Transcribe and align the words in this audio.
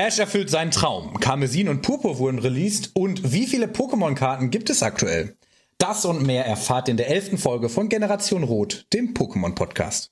Ash 0.00 0.18
erfüllt 0.18 0.48
seinen 0.48 0.70
Traum. 0.70 1.20
Karmesin 1.20 1.68
und 1.68 1.82
Purpur 1.82 2.16
wurden 2.16 2.38
released. 2.38 2.92
Und 2.94 3.34
wie 3.34 3.46
viele 3.46 3.66
Pokémon-Karten 3.66 4.50
gibt 4.50 4.70
es 4.70 4.82
aktuell? 4.82 5.36
Das 5.76 6.06
und 6.06 6.22
mehr 6.22 6.46
erfahrt 6.46 6.88
in 6.88 6.96
der 6.96 7.10
elften 7.10 7.36
Folge 7.36 7.68
von 7.68 7.90
Generation 7.90 8.42
Rot, 8.42 8.86
dem 8.94 9.12
Pokémon-Podcast. 9.12 10.10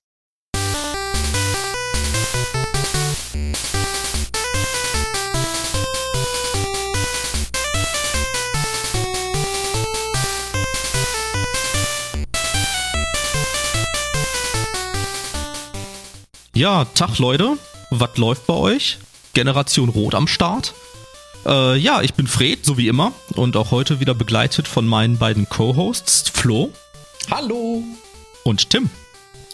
Ja, 16.55 16.85
Tag 16.95 17.19
Leute, 17.19 17.57
was 17.91 18.19
läuft 18.19 18.47
bei 18.47 18.55
euch? 18.55 18.99
Generation 19.39 19.89
Rot 19.89 20.17
am 20.17 20.27
Start. 20.27 20.75
Äh, 21.47 21.77
ja, 21.77 22.03
ich 22.03 22.15
bin 22.15 22.27
Fred, 22.27 22.65
so 22.65 22.77
wie 22.77 22.89
immer, 22.89 23.13
und 23.37 23.57
auch 23.57 23.71
heute 23.71 24.01
wieder 24.01 24.13
begleitet 24.13 24.67
von 24.67 24.85
meinen 24.85 25.17
beiden 25.17 25.49
Co-Hosts, 25.49 26.31
Flo. 26.31 26.73
Hallo. 27.31 27.85
Und 28.43 28.69
Tim. 28.71 28.91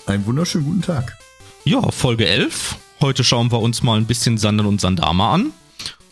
Einen 0.06 0.24
wunderschönen 0.24 0.64
guten 0.64 0.80
Tag. 0.80 1.18
Ja, 1.64 1.90
Folge 1.90 2.26
11. 2.26 2.76
Heute 3.02 3.24
schauen 3.24 3.52
wir 3.52 3.60
uns 3.60 3.82
mal 3.82 3.98
ein 3.98 4.06
bisschen 4.06 4.38
Sandern 4.38 4.68
und 4.68 4.80
Sandama 4.80 5.34
an. 5.34 5.52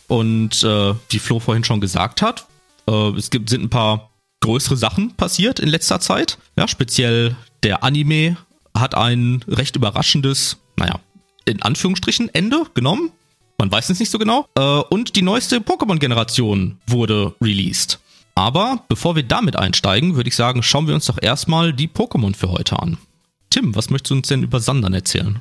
Und 0.07 0.61
äh, 0.61 0.93
wie 1.09 1.17
Flo 1.17 1.39
vorhin 1.39 1.63
schon 1.63 1.81
gesagt 1.81 2.21
hat, 2.21 2.45
äh, 2.87 3.09
es 3.17 3.31
gibt, 3.31 3.49
sind 3.49 3.63
ein 3.63 3.71
paar 3.71 4.11
größere 4.41 4.77
Sachen 4.77 5.15
passiert 5.15 5.59
in 5.59 5.69
letzter 5.69 5.99
Zeit. 5.99 6.37
Ja, 6.55 6.67
speziell 6.67 7.35
der 7.63 7.83
Anime 7.83 8.37
hat 8.77 8.93
ein 8.93 9.43
recht 9.47 9.75
überraschendes 9.75 10.57
naja, 10.75 10.99
in 11.45 11.63
Anführungsstrichen 11.63 12.33
Ende 12.35 12.67
genommen. 12.75 13.11
Man 13.57 13.71
weiß 13.71 13.89
es 13.89 13.99
nicht 13.99 14.09
so 14.09 14.19
genau. 14.19 14.47
Äh, 14.55 14.61
und 14.61 15.15
die 15.15 15.21
neueste 15.21 15.57
Pokémon-Generation 15.57 16.79
wurde 16.87 17.33
released. 17.41 17.99
Aber 18.35 18.83
bevor 18.89 19.15
wir 19.15 19.23
damit 19.23 19.55
einsteigen, 19.55 20.15
würde 20.15 20.29
ich 20.29 20.35
sagen, 20.35 20.63
schauen 20.63 20.87
wir 20.87 20.95
uns 20.95 21.05
doch 21.05 21.21
erstmal 21.21 21.73
die 21.73 21.87
Pokémon 21.87 22.35
für 22.35 22.49
heute 22.49 22.79
an. 22.79 22.97
Tim, 23.49 23.75
was 23.75 23.89
möchtest 23.89 24.11
du 24.11 24.15
uns 24.15 24.27
denn 24.27 24.43
über 24.43 24.59
Sandern 24.59 24.93
erzählen? 24.93 25.39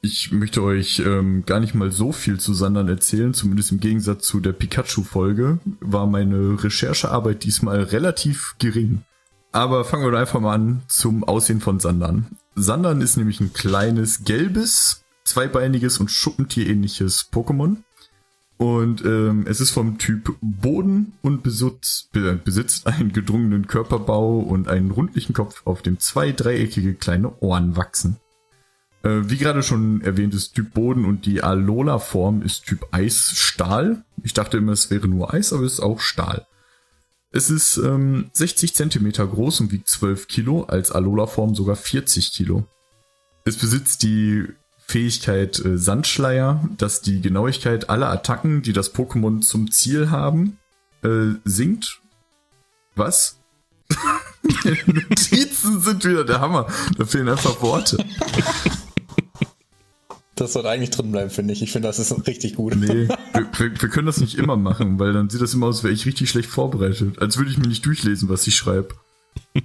Ich 0.00 0.32
möchte 0.32 0.62
euch 0.62 0.98
ähm, 0.98 1.44
gar 1.46 1.60
nicht 1.60 1.74
mal 1.74 1.90
so 1.90 2.12
viel 2.12 2.38
zu 2.38 2.52
Sandern 2.52 2.88
erzählen, 2.88 3.32
zumindest 3.32 3.72
im 3.72 3.80
Gegensatz 3.80 4.26
zu 4.26 4.40
der 4.40 4.52
Pikachu-Folge 4.52 5.60
war 5.80 6.06
meine 6.06 6.62
Recherchearbeit 6.62 7.44
diesmal 7.44 7.82
relativ 7.82 8.54
gering. 8.58 9.02
Aber 9.52 9.84
fangen 9.84 10.10
wir 10.10 10.18
einfach 10.18 10.40
mal 10.40 10.54
an 10.54 10.82
zum 10.88 11.24
Aussehen 11.24 11.60
von 11.60 11.80
Sandern. 11.80 12.36
Sandern 12.54 13.00
ist 13.00 13.16
nämlich 13.16 13.40
ein 13.40 13.52
kleines, 13.52 14.24
gelbes, 14.24 15.03
zweibeiniges 15.24 15.98
und 15.98 16.10
Schuppentierähnliches 16.10 17.30
Pokémon. 17.32 17.78
Und 18.56 19.04
ähm, 19.04 19.46
es 19.48 19.60
ist 19.60 19.70
vom 19.70 19.98
Typ 19.98 20.36
Boden 20.40 21.14
und 21.22 21.42
besitzt, 21.42 22.10
besitzt 22.12 22.86
einen 22.86 23.12
gedrungenen 23.12 23.66
Körperbau 23.66 24.38
und 24.38 24.68
einen 24.68 24.90
rundlichen 24.90 25.34
Kopf, 25.34 25.62
auf 25.64 25.82
dem 25.82 25.98
zwei 25.98 26.32
dreieckige 26.32 26.94
kleine 26.94 27.40
Ohren 27.40 27.76
wachsen. 27.76 28.16
Äh, 29.02 29.28
wie 29.28 29.38
gerade 29.38 29.62
schon 29.62 30.00
erwähnt 30.02 30.34
ist 30.34 30.54
Typ 30.54 30.72
Boden 30.72 31.04
und 31.04 31.26
die 31.26 31.42
Alola-Form 31.42 32.42
ist 32.42 32.64
Typ 32.66 32.86
Eis-Stahl. 32.92 34.04
Ich 34.22 34.34
dachte 34.34 34.58
immer, 34.58 34.72
es 34.72 34.90
wäre 34.90 35.08
nur 35.08 35.34
Eis, 35.34 35.52
aber 35.52 35.64
es 35.64 35.74
ist 35.74 35.80
auch 35.80 36.00
Stahl. 36.00 36.46
Es 37.30 37.50
ist 37.50 37.76
ähm, 37.78 38.30
60 38.32 38.74
Zentimeter 38.74 39.26
groß 39.26 39.60
und 39.60 39.72
wiegt 39.72 39.88
12 39.88 40.28
Kilo, 40.28 40.64
als 40.64 40.92
Alola-Form 40.92 41.56
sogar 41.56 41.74
40 41.74 42.32
Kilo. 42.32 42.64
Es 43.44 43.56
besitzt 43.56 44.04
die 44.04 44.46
Fähigkeit 44.86 45.58
äh, 45.64 45.78
Sandschleier, 45.78 46.68
dass 46.76 47.00
die 47.00 47.20
Genauigkeit 47.20 47.90
aller 47.90 48.10
Attacken, 48.10 48.62
die 48.62 48.72
das 48.72 48.94
Pokémon 48.94 49.40
zum 49.40 49.70
Ziel 49.70 50.10
haben, 50.10 50.58
äh, 51.02 51.34
sinkt. 51.44 52.00
Was? 52.96 53.38
Notizen 54.86 55.80
sind 55.80 56.04
wieder 56.04 56.24
der 56.24 56.40
Hammer. 56.40 56.66
Da 56.96 57.04
fehlen 57.04 57.28
einfach 57.28 57.60
Worte. 57.60 57.98
Das 60.34 60.52
sollte 60.52 60.68
eigentlich 60.68 60.90
drin 60.90 61.12
bleiben, 61.12 61.30
finde 61.30 61.52
ich. 61.52 61.62
Ich 61.62 61.70
finde, 61.70 61.88
das 61.88 61.98
ist 61.98 62.26
richtig 62.26 62.56
gut. 62.56 62.74
Nee, 62.74 62.86
wir, 63.08 63.08
wir, 63.32 63.80
wir, 63.80 63.88
können 63.88 64.06
das 64.06 64.18
nicht 64.18 64.36
immer 64.36 64.56
machen, 64.56 64.98
weil 64.98 65.12
dann 65.12 65.30
sieht 65.30 65.40
das 65.40 65.54
immer 65.54 65.66
aus, 65.66 65.76
als 65.76 65.84
wäre 65.84 65.94
ich 65.94 66.06
richtig 66.06 66.28
schlecht 66.28 66.48
vorbereitet. 66.48 67.20
Als 67.20 67.36
würde 67.36 67.50
ich 67.50 67.58
mir 67.58 67.68
nicht 67.68 67.86
durchlesen, 67.86 68.28
was 68.28 68.46
ich 68.46 68.56
schreibe. 68.56 68.88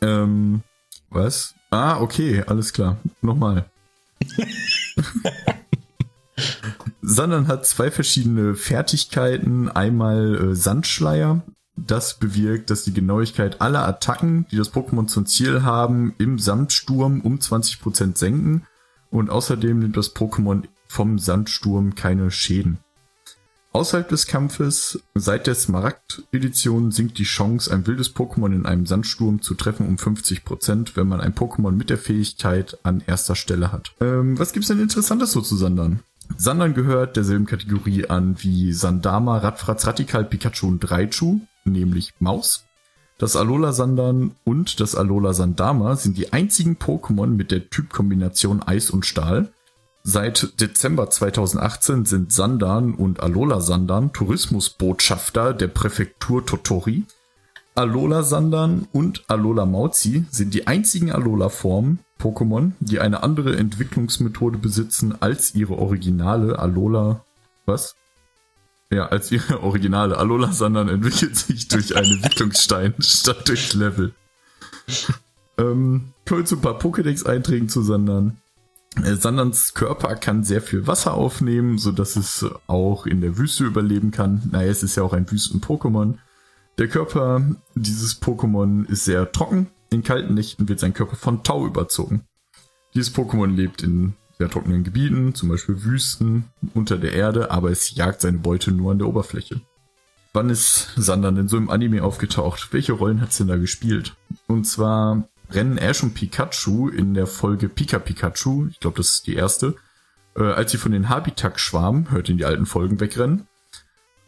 ähm, 0.00 0.62
was? 1.10 1.54
Ah, 1.70 2.00
okay, 2.00 2.44
alles 2.46 2.72
klar. 2.72 2.98
Nochmal. 3.22 3.68
Sandern 7.02 7.48
hat 7.48 7.66
zwei 7.66 7.90
verschiedene 7.90 8.54
Fertigkeiten. 8.54 9.68
Einmal 9.68 10.50
äh, 10.50 10.54
Sandschleier. 10.54 11.42
Das 11.76 12.18
bewirkt, 12.18 12.70
dass 12.70 12.84
die 12.84 12.92
Genauigkeit 12.92 13.60
aller 13.60 13.86
Attacken, 13.86 14.46
die 14.50 14.56
das 14.56 14.72
Pokémon 14.72 15.06
zum 15.06 15.26
Ziel 15.26 15.62
haben, 15.62 16.14
im 16.18 16.38
Sandsturm 16.38 17.20
um 17.20 17.38
20% 17.38 18.16
senken 18.18 18.66
und 19.10 19.30
außerdem 19.30 19.78
nimmt 19.78 19.96
das 19.96 20.14
Pokémon 20.14 20.64
vom 20.86 21.18
Sandsturm 21.18 21.94
keine 21.94 22.30
Schäden. 22.30 22.78
Außerhalb 23.72 24.08
des 24.08 24.26
Kampfes, 24.26 24.98
seit 25.14 25.46
der 25.46 25.54
Smaragd-Edition, 25.54 26.90
sinkt 26.90 27.18
die 27.18 27.24
Chance, 27.24 27.72
ein 27.72 27.86
wildes 27.86 28.14
Pokémon 28.14 28.54
in 28.54 28.66
einem 28.66 28.86
Sandsturm 28.86 29.42
zu 29.42 29.54
treffen 29.54 29.86
um 29.86 29.96
50%, 29.96 30.92
wenn 30.94 31.06
man 31.06 31.20
ein 31.20 31.34
Pokémon 31.34 31.72
mit 31.72 31.90
der 31.90 31.98
Fähigkeit 31.98 32.78
an 32.82 33.02
erster 33.06 33.36
Stelle 33.36 33.70
hat. 33.70 33.92
Ähm, 34.00 34.38
was 34.38 34.52
gibt's 34.52 34.68
denn 34.68 34.80
Interessantes 34.80 35.32
so 35.32 35.42
zu 35.42 35.56
Sandern? 35.56 36.00
Sandern 36.36 36.74
gehört 36.74 37.16
derselben 37.16 37.46
Kategorie 37.46 38.06
an 38.06 38.36
wie 38.38 38.72
Sandama, 38.72 39.38
Radfratz, 39.38 39.86
Radikal, 39.86 40.24
Pikachu 40.24 40.68
und 40.68 40.90
Raichu, 40.90 41.40
nämlich 41.64 42.14
Maus. 42.20 42.64
Das 43.18 43.34
Alola 43.34 43.72
Sandan 43.72 44.36
und 44.44 44.78
das 44.80 44.94
Alola 44.94 45.32
Sandama 45.32 45.96
sind 45.96 46.16
die 46.16 46.32
einzigen 46.32 46.76
Pokémon 46.76 47.26
mit 47.26 47.50
der 47.50 47.68
Typkombination 47.68 48.62
Eis 48.62 48.90
und 48.90 49.06
Stahl. 49.06 49.52
Seit 50.02 50.60
Dezember 50.60 51.10
2018 51.10 52.04
sind 52.04 52.32
Sandan 52.32 52.94
und 52.94 53.20
Alola 53.20 53.60
Sandan 53.60 54.12
Tourismusbotschafter 54.12 55.52
der 55.52 55.68
Präfektur 55.68 56.46
Totori. 56.46 57.04
Alola 57.74 58.22
Sandan 58.22 58.88
und 58.92 59.24
Alola 59.28 59.66
Mauzi 59.66 60.24
sind 60.30 60.54
die 60.54 60.66
einzigen 60.66 61.12
Alola-Formen 61.12 62.00
Pokémon, 62.18 62.72
die 62.80 63.00
eine 63.00 63.22
andere 63.22 63.56
Entwicklungsmethode 63.56 64.58
besitzen 64.58 65.14
als 65.20 65.54
ihre 65.54 65.78
originale 65.78 66.58
Alola. 66.58 67.24
Was? 67.66 67.94
Ja, 68.90 69.06
als 69.06 69.30
ihre 69.30 69.62
originale 69.62 70.16
Alola 70.16 70.52
Sandern 70.52 70.88
entwickelt 70.88 71.36
sich 71.36 71.68
durch 71.68 71.96
einen 71.96 72.12
Entwicklungsstein 72.14 72.94
statt 73.00 73.48
durch 73.48 73.74
Level. 73.74 74.14
ähm, 75.58 76.12
wir 76.24 76.44
zu 76.44 76.56
ein 76.56 76.60
paar 76.62 76.78
Pokédex-Einträgen 76.78 77.68
zu 77.68 77.82
Sandern. 77.82 78.38
Äh, 78.96 79.14
Sanderns 79.14 79.74
Körper 79.74 80.16
kann 80.16 80.44
sehr 80.44 80.62
viel 80.62 80.86
Wasser 80.86 81.14
aufnehmen, 81.14 81.78
so 81.78 81.92
dass 81.92 82.16
es 82.16 82.46
auch 82.66 83.06
in 83.06 83.20
der 83.20 83.38
Wüste 83.38 83.64
überleben 83.64 84.10
kann. 84.10 84.42
Naja, 84.50 84.70
es 84.70 84.82
ist 84.82 84.96
ja 84.96 85.02
auch 85.02 85.12
ein 85.12 85.30
Wüsten-Pokémon. 85.30 86.14
Der 86.78 86.88
Körper 86.88 87.42
dieses 87.74 88.22
Pokémon 88.22 88.88
ist 88.88 89.04
sehr 89.04 89.32
trocken. 89.32 89.68
In 89.90 90.02
kalten 90.02 90.34
Nächten 90.34 90.68
wird 90.68 90.80
sein 90.80 90.94
Körper 90.94 91.16
von 91.16 91.42
Tau 91.42 91.66
überzogen. 91.66 92.22
Dieses 92.94 93.14
Pokémon 93.14 93.54
lebt 93.54 93.82
in 93.82 94.14
sehr 94.38 94.48
trockenen 94.48 94.84
Gebieten, 94.84 95.34
zum 95.34 95.48
Beispiel 95.48 95.82
Wüsten, 95.82 96.44
unter 96.74 96.96
der 96.96 97.12
Erde, 97.12 97.50
aber 97.50 97.70
es 97.70 97.94
jagt 97.96 98.20
seine 98.20 98.38
Beute 98.38 98.70
nur 98.70 98.92
an 98.92 98.98
der 98.98 99.08
Oberfläche. 99.08 99.60
Wann 100.32 100.50
ist 100.50 100.92
Sandern 100.96 101.34
denn 101.34 101.48
so 101.48 101.56
im 101.56 101.70
Anime 101.70 102.04
aufgetaucht? 102.04 102.68
Welche 102.72 102.92
Rollen 102.92 103.20
hat 103.20 103.32
sie 103.32 103.42
denn 103.44 103.48
da 103.48 103.56
gespielt? 103.56 104.14
Und 104.46 104.64
zwar 104.66 105.28
rennen 105.50 105.78
Ash 105.78 106.02
und 106.02 106.14
Pikachu 106.14 106.88
in 106.88 107.14
der 107.14 107.26
Folge 107.26 107.68
Pika 107.68 107.98
Pikachu, 107.98 108.68
ich 108.70 108.80
glaube, 108.80 108.98
das 108.98 109.10
ist 109.10 109.26
die 109.26 109.34
erste, 109.34 109.76
äh, 110.36 110.42
als 110.42 110.70
sie 110.70 110.78
von 110.78 110.92
den 110.92 111.08
Habitak-Schwarm, 111.08 112.10
hört 112.10 112.28
in 112.28 112.38
die 112.38 112.44
alten 112.44 112.66
Folgen 112.66 113.00
wegrennen, 113.00 113.46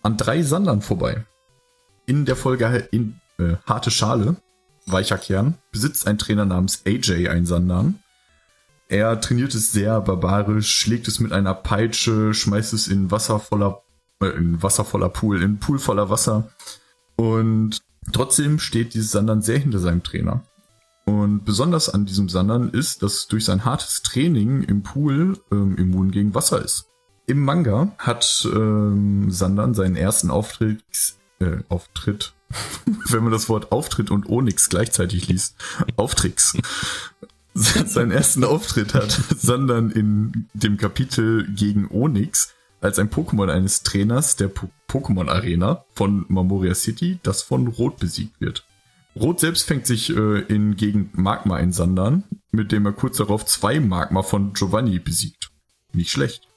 an 0.02 0.16
drei 0.16 0.42
Sandern 0.42 0.82
vorbei. 0.82 1.24
In 2.06 2.24
der 2.24 2.36
Folge 2.36 2.88
in 2.90 3.20
äh, 3.38 3.56
Harte 3.66 3.90
Schale, 3.90 4.36
weicher 4.86 5.18
Kern, 5.18 5.58
besitzt 5.72 6.06
ein 6.06 6.18
Trainer 6.18 6.46
namens 6.46 6.82
AJ 6.86 7.28
ein 7.28 7.46
Sandan 7.46 8.00
er 8.90 9.20
trainiert 9.20 9.54
es 9.54 9.70
sehr 9.70 10.00
barbarisch, 10.00 10.68
schlägt 10.68 11.06
es 11.06 11.20
mit 11.20 11.30
einer 11.30 11.54
Peitsche, 11.54 12.34
schmeißt 12.34 12.72
es 12.72 12.88
in 12.88 13.12
Wasser 13.12 13.38
voller, 13.38 13.82
äh, 14.20 14.26
in 14.30 14.60
Wasser 14.64 14.84
voller 14.84 15.08
Pool, 15.08 15.40
in 15.44 15.60
Pool 15.60 15.78
voller 15.78 16.10
Wasser. 16.10 16.50
Und 17.14 17.78
trotzdem 18.12 18.58
steht 18.58 18.94
dieses 18.94 19.12
Sandern 19.12 19.42
sehr 19.42 19.58
hinter 19.58 19.78
seinem 19.78 20.02
Trainer. 20.02 20.42
Und 21.10 21.44
besonders 21.44 21.88
an 21.88 22.06
diesem 22.06 22.28
Sandern 22.28 22.70
ist, 22.70 23.02
dass 23.02 23.26
durch 23.26 23.44
sein 23.44 23.64
hartes 23.64 24.02
Training 24.02 24.62
im 24.62 24.84
Pool 24.84 25.36
ähm, 25.50 25.76
immun 25.76 26.12
gegen 26.12 26.36
Wasser 26.36 26.64
ist. 26.64 26.86
Im 27.26 27.44
Manga 27.44 27.90
hat 27.98 28.46
ähm, 28.52 29.28
Sandern 29.28 29.74
seinen 29.74 29.96
ersten 29.96 30.30
Auftritt, 30.30 30.84
äh, 31.40 31.58
Auftritt, 31.68 32.32
wenn 33.08 33.24
man 33.24 33.32
das 33.32 33.48
Wort 33.48 33.72
Auftritt 33.72 34.12
und 34.12 34.28
Onyx 34.28 34.68
gleichzeitig 34.68 35.26
liest, 35.26 35.56
Auftricks, 35.96 36.56
seinen 37.54 38.12
ersten 38.12 38.44
Auftritt 38.44 38.94
hat, 38.94 39.10
sondern 39.36 39.90
in 39.90 40.48
dem 40.54 40.76
Kapitel 40.76 41.52
gegen 41.56 41.88
Onyx, 41.90 42.54
als 42.80 43.00
ein 43.00 43.10
Pokémon 43.10 43.50
eines 43.50 43.82
Trainers 43.82 44.36
der 44.36 44.46
po 44.46 44.70
Pokémon 44.88 45.28
Arena 45.28 45.84
von 45.92 46.24
Mamoria 46.28 46.74
City, 46.76 47.18
das 47.24 47.42
von 47.42 47.66
Rot 47.66 47.98
besiegt 47.98 48.40
wird. 48.40 48.64
Rot 49.20 49.40
selbst 49.40 49.66
fängt 49.66 49.86
sich 49.86 50.10
äh, 50.10 50.40
in 50.40 50.76
Gegend 50.76 51.18
Magma 51.18 51.56
einsandern, 51.56 52.24
mit 52.50 52.72
dem 52.72 52.86
er 52.86 52.92
kurz 52.92 53.18
darauf 53.18 53.44
zwei 53.44 53.78
Magma 53.80 54.22
von 54.22 54.54
Giovanni 54.54 54.98
besiegt. 54.98 55.50
Nicht 55.92 56.10
schlecht. 56.10 56.48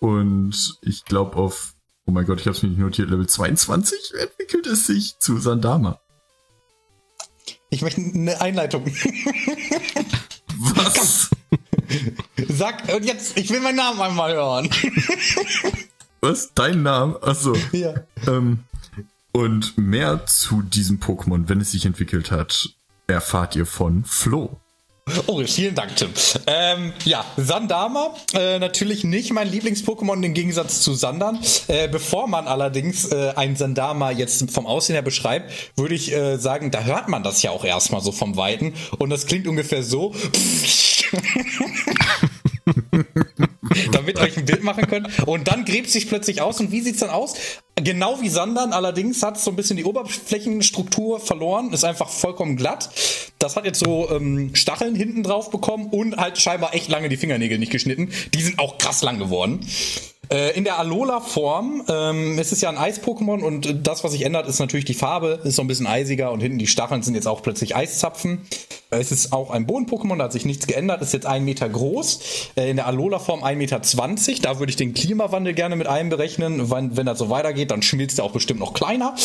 Und 0.00 0.78
ich 0.82 1.04
glaube 1.04 1.36
auf, 1.36 1.74
oh 2.06 2.10
mein 2.10 2.26
Gott, 2.26 2.40
ich 2.40 2.46
habe 2.46 2.56
es 2.56 2.62
mir 2.62 2.68
nicht 2.70 2.78
notiert, 2.78 3.10
Level 3.10 3.28
22 3.28 4.14
entwickelt 4.20 4.66
es 4.66 4.86
sich 4.86 5.18
zu 5.18 5.38
Sandama. 5.38 6.00
Ich 7.70 7.82
möchte 7.82 8.00
eine 8.00 8.40
Einleitung. 8.40 8.84
Was? 10.58 11.30
Sag, 12.48 12.92
und 12.92 13.04
jetzt, 13.04 13.38
ich 13.38 13.50
will 13.50 13.60
meinen 13.60 13.76
Namen 13.76 14.00
einmal 14.00 14.32
hören. 14.34 14.68
Was? 16.20 16.52
Dein 16.54 16.82
Name? 16.82 17.18
Achso. 17.22 17.54
Ja. 17.72 17.94
Ähm, 18.26 18.64
und 19.32 19.78
mehr 19.78 20.26
zu 20.26 20.62
diesem 20.62 20.98
Pokémon, 21.00 21.48
wenn 21.48 21.60
es 21.60 21.72
sich 21.72 21.86
entwickelt 21.86 22.30
hat, 22.30 22.70
erfahrt 23.06 23.56
ihr 23.56 23.66
von 23.66 24.04
Flo. 24.04 24.60
Oh, 25.26 25.42
vielen 25.44 25.74
Dank, 25.74 25.96
Tim. 25.96 26.10
Ähm, 26.46 26.92
ja, 27.04 27.24
Sandama, 27.36 28.14
äh, 28.34 28.58
natürlich 28.58 29.02
nicht 29.02 29.32
mein 29.32 29.50
Lieblings-Pokémon 29.50 30.22
im 30.22 30.34
Gegensatz 30.34 30.82
zu 30.82 30.94
Sandern. 30.94 31.40
Äh, 31.68 31.88
bevor 31.88 32.28
man 32.28 32.46
allerdings 32.46 33.06
äh, 33.06 33.32
ein 33.34 33.56
Sandama 33.56 34.12
jetzt 34.12 34.50
vom 34.50 34.66
Aussehen 34.66 34.94
her 34.94 35.02
beschreibt, 35.02 35.72
würde 35.76 35.94
ich 35.94 36.12
äh, 36.12 36.36
sagen, 36.36 36.70
da 36.70 36.84
hört 36.84 37.08
man 37.08 37.22
das 37.22 37.42
ja 37.42 37.50
auch 37.50 37.64
erstmal 37.64 38.02
so 38.02 38.12
vom 38.12 38.36
Weiten. 38.36 38.74
Und 38.98 39.10
das 39.10 39.26
klingt 39.26 39.48
ungefähr 39.48 39.82
so. 39.82 40.14
damit 43.92 44.18
ihr 44.18 44.22
euch 44.22 44.36
ein 44.36 44.44
Bild 44.44 44.62
machen 44.62 44.86
könnt. 44.86 45.26
Und 45.26 45.48
dann 45.48 45.64
gräbt 45.64 45.90
sich 45.90 46.08
plötzlich 46.08 46.42
aus. 46.42 46.60
Und 46.60 46.72
wie 46.72 46.80
sieht's 46.80 47.00
dann 47.00 47.10
aus? 47.10 47.34
Genau 47.76 48.20
wie 48.20 48.28
Sandern, 48.28 48.72
allerdings 48.72 49.22
hat 49.22 49.36
es 49.36 49.44
so 49.44 49.50
ein 49.50 49.56
bisschen 49.56 49.76
die 49.76 49.84
Oberflächenstruktur 49.84 51.18
verloren, 51.18 51.72
ist 51.72 51.84
einfach 51.84 52.10
vollkommen 52.10 52.56
glatt. 52.56 52.90
Das 53.38 53.56
hat 53.56 53.64
jetzt 53.64 53.78
so 53.78 54.10
ähm, 54.10 54.54
Stacheln 54.54 54.94
hinten 54.94 55.22
drauf 55.22 55.50
bekommen 55.50 55.86
und 55.86 56.18
halt 56.18 56.36
scheinbar 56.38 56.74
echt 56.74 56.88
lange 56.90 57.08
die 57.08 57.16
Fingernägel 57.16 57.58
nicht 57.58 57.72
geschnitten. 57.72 58.10
Die 58.34 58.42
sind 58.42 58.58
auch 58.58 58.76
krass 58.76 59.02
lang 59.02 59.18
geworden. 59.18 59.66
Äh, 60.30 60.56
in 60.56 60.62
der 60.62 60.78
Alola-Form 60.78 61.82
ähm, 61.88 62.38
ist 62.38 62.52
es 62.52 62.60
ja 62.60 62.68
ein 62.68 62.78
Eis-Pokémon 62.78 63.42
und 63.42 63.86
das, 63.86 64.04
was 64.04 64.12
sich 64.12 64.22
ändert, 64.22 64.46
ist 64.46 64.60
natürlich 64.60 64.84
die 64.84 64.94
Farbe, 64.94 65.40
ist 65.42 65.56
so 65.56 65.62
ein 65.62 65.66
bisschen 65.66 65.88
eisiger 65.88 66.30
und 66.30 66.40
hinten 66.40 66.58
die 66.58 66.68
Stacheln 66.68 67.02
sind 67.02 67.16
jetzt 67.16 67.26
auch 67.26 67.42
plötzlich 67.42 67.74
Eiszapfen. 67.74 68.46
Es 68.90 69.10
ist 69.10 69.32
auch 69.32 69.50
ein 69.50 69.66
Boden-Pokémon, 69.66 70.18
da 70.18 70.24
hat 70.24 70.32
sich 70.32 70.44
nichts 70.44 70.68
geändert, 70.68 71.02
ist 71.02 71.12
jetzt 71.12 71.26
ein 71.26 71.44
Meter 71.44 71.68
groß. 71.68 72.52
Äh, 72.56 72.70
in 72.70 72.76
der 72.76 72.86
Alola-Form 72.86 73.42
1,20 73.42 73.56
Meter. 73.56 73.80
Da 74.42 74.58
würde 74.60 74.70
ich 74.70 74.76
den 74.76 74.94
Klimawandel 74.94 75.52
gerne 75.52 75.74
mit 75.74 75.88
einberechnen. 75.88 76.70
Wenn, 76.70 76.96
wenn 76.96 77.06
das 77.06 77.18
so 77.18 77.28
weitergeht, 77.28 77.72
dann 77.72 77.82
schmilzt 77.82 78.20
er 78.20 78.24
auch 78.24 78.32
bestimmt 78.32 78.60
noch 78.60 78.72
kleiner. 78.72 79.16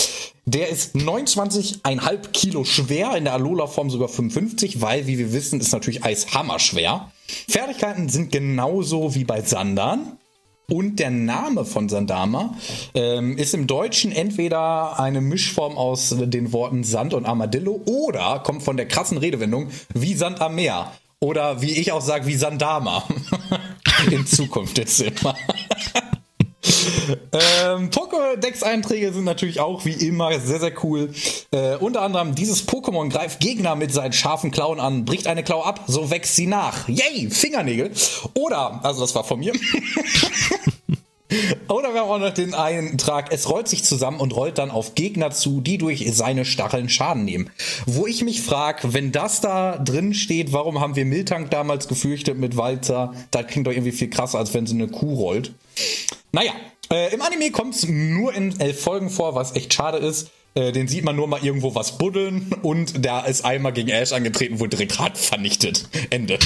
Der 0.46 0.69
ist 0.69 0.96
29,5 0.96 2.30
Kilo 2.31 2.63
schwer, 2.63 3.16
in 3.16 3.25
der 3.25 3.34
Alola-Form 3.34 3.92
sogar 3.92 4.07
55, 4.07 4.81
weil, 4.81 5.06
wie 5.06 5.19
wir 5.19 5.34
wissen, 5.34 5.60
ist 5.60 5.72
natürlich 5.72 6.04
Eis 6.04 6.34
hammerschwer. 6.34 7.12
Fertigkeiten 7.48 8.10
sind 8.10 8.31
genauso 8.31 9.13
wie 9.13 9.24
bei 9.24 9.42
Sandern. 9.42 10.18
Und 10.67 11.00
der 11.00 11.12
Name 11.12 11.63
von 11.63 11.89
Sandama 11.89 12.56
ähm, 12.95 13.38
ist 13.38 13.53
im 13.53 13.67
Deutschen 13.67 14.12
entweder 14.12 15.00
eine 15.00 15.21
Mischform 15.21 15.77
aus 15.77 16.15
den 16.17 16.53
Worten 16.53 16.83
Sand 16.83 17.13
und 17.13 17.25
Armadillo 17.25 17.81
oder 17.85 18.39
kommt 18.39 18.63
von 18.63 18.77
der 18.77 18.88
krassen 18.88 19.17
Redewendung 19.17 19.69
wie 19.94 20.15
Sand 20.15 20.41
am 20.41 20.56
Meer. 20.56 20.91
Oder 21.19 21.62
wie 21.62 21.71
ich 21.71 21.91
auch 21.91 22.01
sage, 22.01 22.27
wie 22.27 22.35
Sandama. 22.35 23.03
In 24.12 24.25
Zukunft 24.25 24.77
jetzt 24.77 25.01
immer. 25.01 25.35
Ähm, 27.31 27.89
Pokédex-Einträge 27.89 29.13
sind 29.13 29.23
natürlich 29.23 29.59
auch 29.59 29.85
wie 29.85 29.93
immer 29.93 30.39
sehr, 30.39 30.59
sehr 30.59 30.83
cool. 30.83 31.13
Äh, 31.51 31.75
unter 31.77 32.01
anderem 32.01 32.35
dieses 32.35 32.67
Pokémon 32.67 33.09
greift 33.09 33.39
Gegner 33.39 33.75
mit 33.75 33.93
seinen 33.93 34.13
scharfen 34.13 34.51
Klauen 34.51 34.79
an, 34.79 35.05
bricht 35.05 35.27
eine 35.27 35.43
Klaue 35.43 35.65
ab, 35.65 35.81
so 35.87 36.09
wächst 36.09 36.35
sie 36.35 36.47
nach. 36.47 36.87
Yay, 36.87 37.29
Fingernägel. 37.29 37.91
Oder, 38.33 38.79
also 38.83 39.01
das 39.01 39.15
war 39.15 39.23
von 39.23 39.39
mir. 39.39 39.53
Oder 41.67 41.93
wir 41.93 42.01
haben 42.01 42.09
auch 42.09 42.19
noch 42.19 42.33
den 42.33 42.53
Eintrag, 42.53 43.31
es 43.31 43.49
rollt 43.49 43.67
sich 43.67 43.83
zusammen 43.83 44.19
und 44.19 44.35
rollt 44.35 44.57
dann 44.57 44.69
auf 44.69 44.95
Gegner 44.95 45.31
zu, 45.31 45.59
die 45.59 45.77
durch 45.77 46.05
seine 46.13 46.45
Stacheln 46.45 46.87
Schaden 46.87 47.25
nehmen. 47.25 47.49
Wo 47.85 48.05
ich 48.05 48.23
mich 48.23 48.41
frage, 48.41 48.93
wenn 48.93 49.11
das 49.11 49.41
da 49.41 49.77
drin 49.77 50.13
steht, 50.13 50.53
warum 50.53 50.79
haben 50.79 50.95
wir 50.95 51.05
Miltank 51.05 51.49
damals 51.49 51.87
gefürchtet 51.87 52.37
mit 52.37 52.57
Walter? 52.57 53.13
Das 53.31 53.47
klingt 53.47 53.67
doch 53.67 53.71
irgendwie 53.71 53.91
viel 53.91 54.09
krasser, 54.09 54.37
als 54.37 54.53
wenn 54.53 54.67
sie 54.67 54.75
eine 54.75 54.87
Kuh 54.87 55.15
rollt. 55.15 55.53
Naja, 56.31 56.51
äh, 56.91 57.13
im 57.13 57.21
Anime 57.21 57.51
kommt 57.51 57.75
es 57.75 57.87
nur 57.87 58.33
in 58.33 58.59
elf 58.59 58.81
Folgen 58.81 59.09
vor, 59.09 59.35
was 59.35 59.55
echt 59.55 59.73
schade 59.73 59.97
ist. 59.97 60.31
Äh, 60.57 60.71
den 60.71 60.87
sieht 60.87 61.03
man 61.03 61.17
nur 61.17 61.27
mal 61.27 61.43
irgendwo 61.43 61.75
was 61.75 61.97
buddeln 61.97 62.53
und 62.61 63.03
der 63.03 63.25
ist 63.25 63.43
einmal 63.43 63.73
gegen 63.73 63.89
Ash 63.89 64.13
angetreten, 64.13 64.59
wurde 64.59 64.77
direkt 64.77 64.97
hart 64.97 65.17
vernichtet. 65.17 65.89
Ende. 66.11 66.39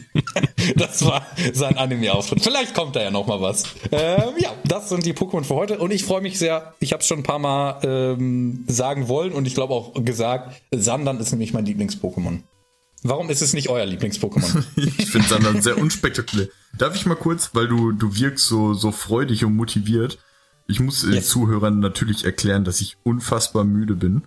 das 0.76 1.04
war 1.04 1.26
sein 1.52 1.76
Anime-Auftritt. 1.76 2.40
Vielleicht 2.42 2.72
kommt 2.72 2.94
da 2.94 3.02
ja 3.02 3.10
noch 3.10 3.26
mal 3.26 3.40
was. 3.40 3.64
Ähm, 3.90 4.34
ja, 4.38 4.52
das 4.62 4.88
sind 4.90 5.04
die 5.06 5.12
Pokémon 5.12 5.42
für 5.42 5.56
heute 5.56 5.78
und 5.78 5.90
ich 5.90 6.04
freue 6.04 6.20
mich 6.20 6.38
sehr. 6.38 6.74
Ich 6.78 6.92
habe 6.92 7.00
es 7.00 7.08
schon 7.08 7.18
ein 7.18 7.24
paar 7.24 7.40
Mal 7.40 7.80
ähm, 7.82 8.64
sagen 8.68 9.08
wollen 9.08 9.32
und 9.32 9.46
ich 9.46 9.54
glaube 9.54 9.74
auch 9.74 9.92
gesagt, 9.94 10.62
Sandern 10.70 11.18
ist 11.18 11.32
nämlich 11.32 11.52
mein 11.52 11.66
Lieblings-Pokémon. 11.66 12.42
Warum 13.02 13.30
ist 13.30 13.42
es 13.42 13.52
nicht 13.52 13.68
euer 13.68 13.84
Lieblings-Pokémon? 13.84 14.64
ich 14.76 15.10
finde 15.10 15.28
Sandern 15.28 15.60
sehr 15.60 15.78
unspektakulär. 15.78 16.48
Darf 16.78 16.94
ich 16.94 17.06
mal 17.06 17.16
kurz, 17.16 17.50
weil 17.52 17.68
du, 17.68 17.92
du 17.92 18.14
wirkst 18.16 18.46
so, 18.46 18.74
so 18.74 18.92
freudig 18.92 19.44
und 19.44 19.56
motiviert. 19.56 20.18
Ich 20.68 20.80
muss 20.80 21.02
den 21.02 21.14
yes. 21.14 21.28
Zuhörern 21.28 21.80
natürlich 21.80 22.24
erklären, 22.24 22.64
dass 22.64 22.80
ich 22.80 22.96
unfassbar 23.02 23.64
müde 23.64 23.94
bin. 23.94 24.22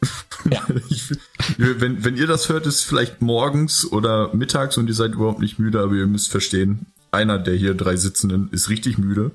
Ja. 0.48 0.64
Ich, 0.88 1.10
wenn, 1.58 2.04
wenn 2.04 2.16
ihr 2.16 2.28
das 2.28 2.48
hört, 2.48 2.66
ist 2.66 2.84
vielleicht 2.84 3.20
morgens 3.20 3.90
oder 3.90 4.32
mittags 4.32 4.78
und 4.78 4.86
ihr 4.86 4.94
seid 4.94 5.14
überhaupt 5.14 5.40
nicht 5.40 5.58
müde, 5.58 5.80
aber 5.80 5.94
ihr 5.94 6.06
müsst 6.06 6.30
verstehen, 6.30 6.86
einer 7.10 7.38
der 7.38 7.54
hier 7.54 7.74
drei 7.74 7.96
Sitzenden 7.96 8.48
ist 8.52 8.68
richtig 8.68 8.98
müde. 8.98 9.32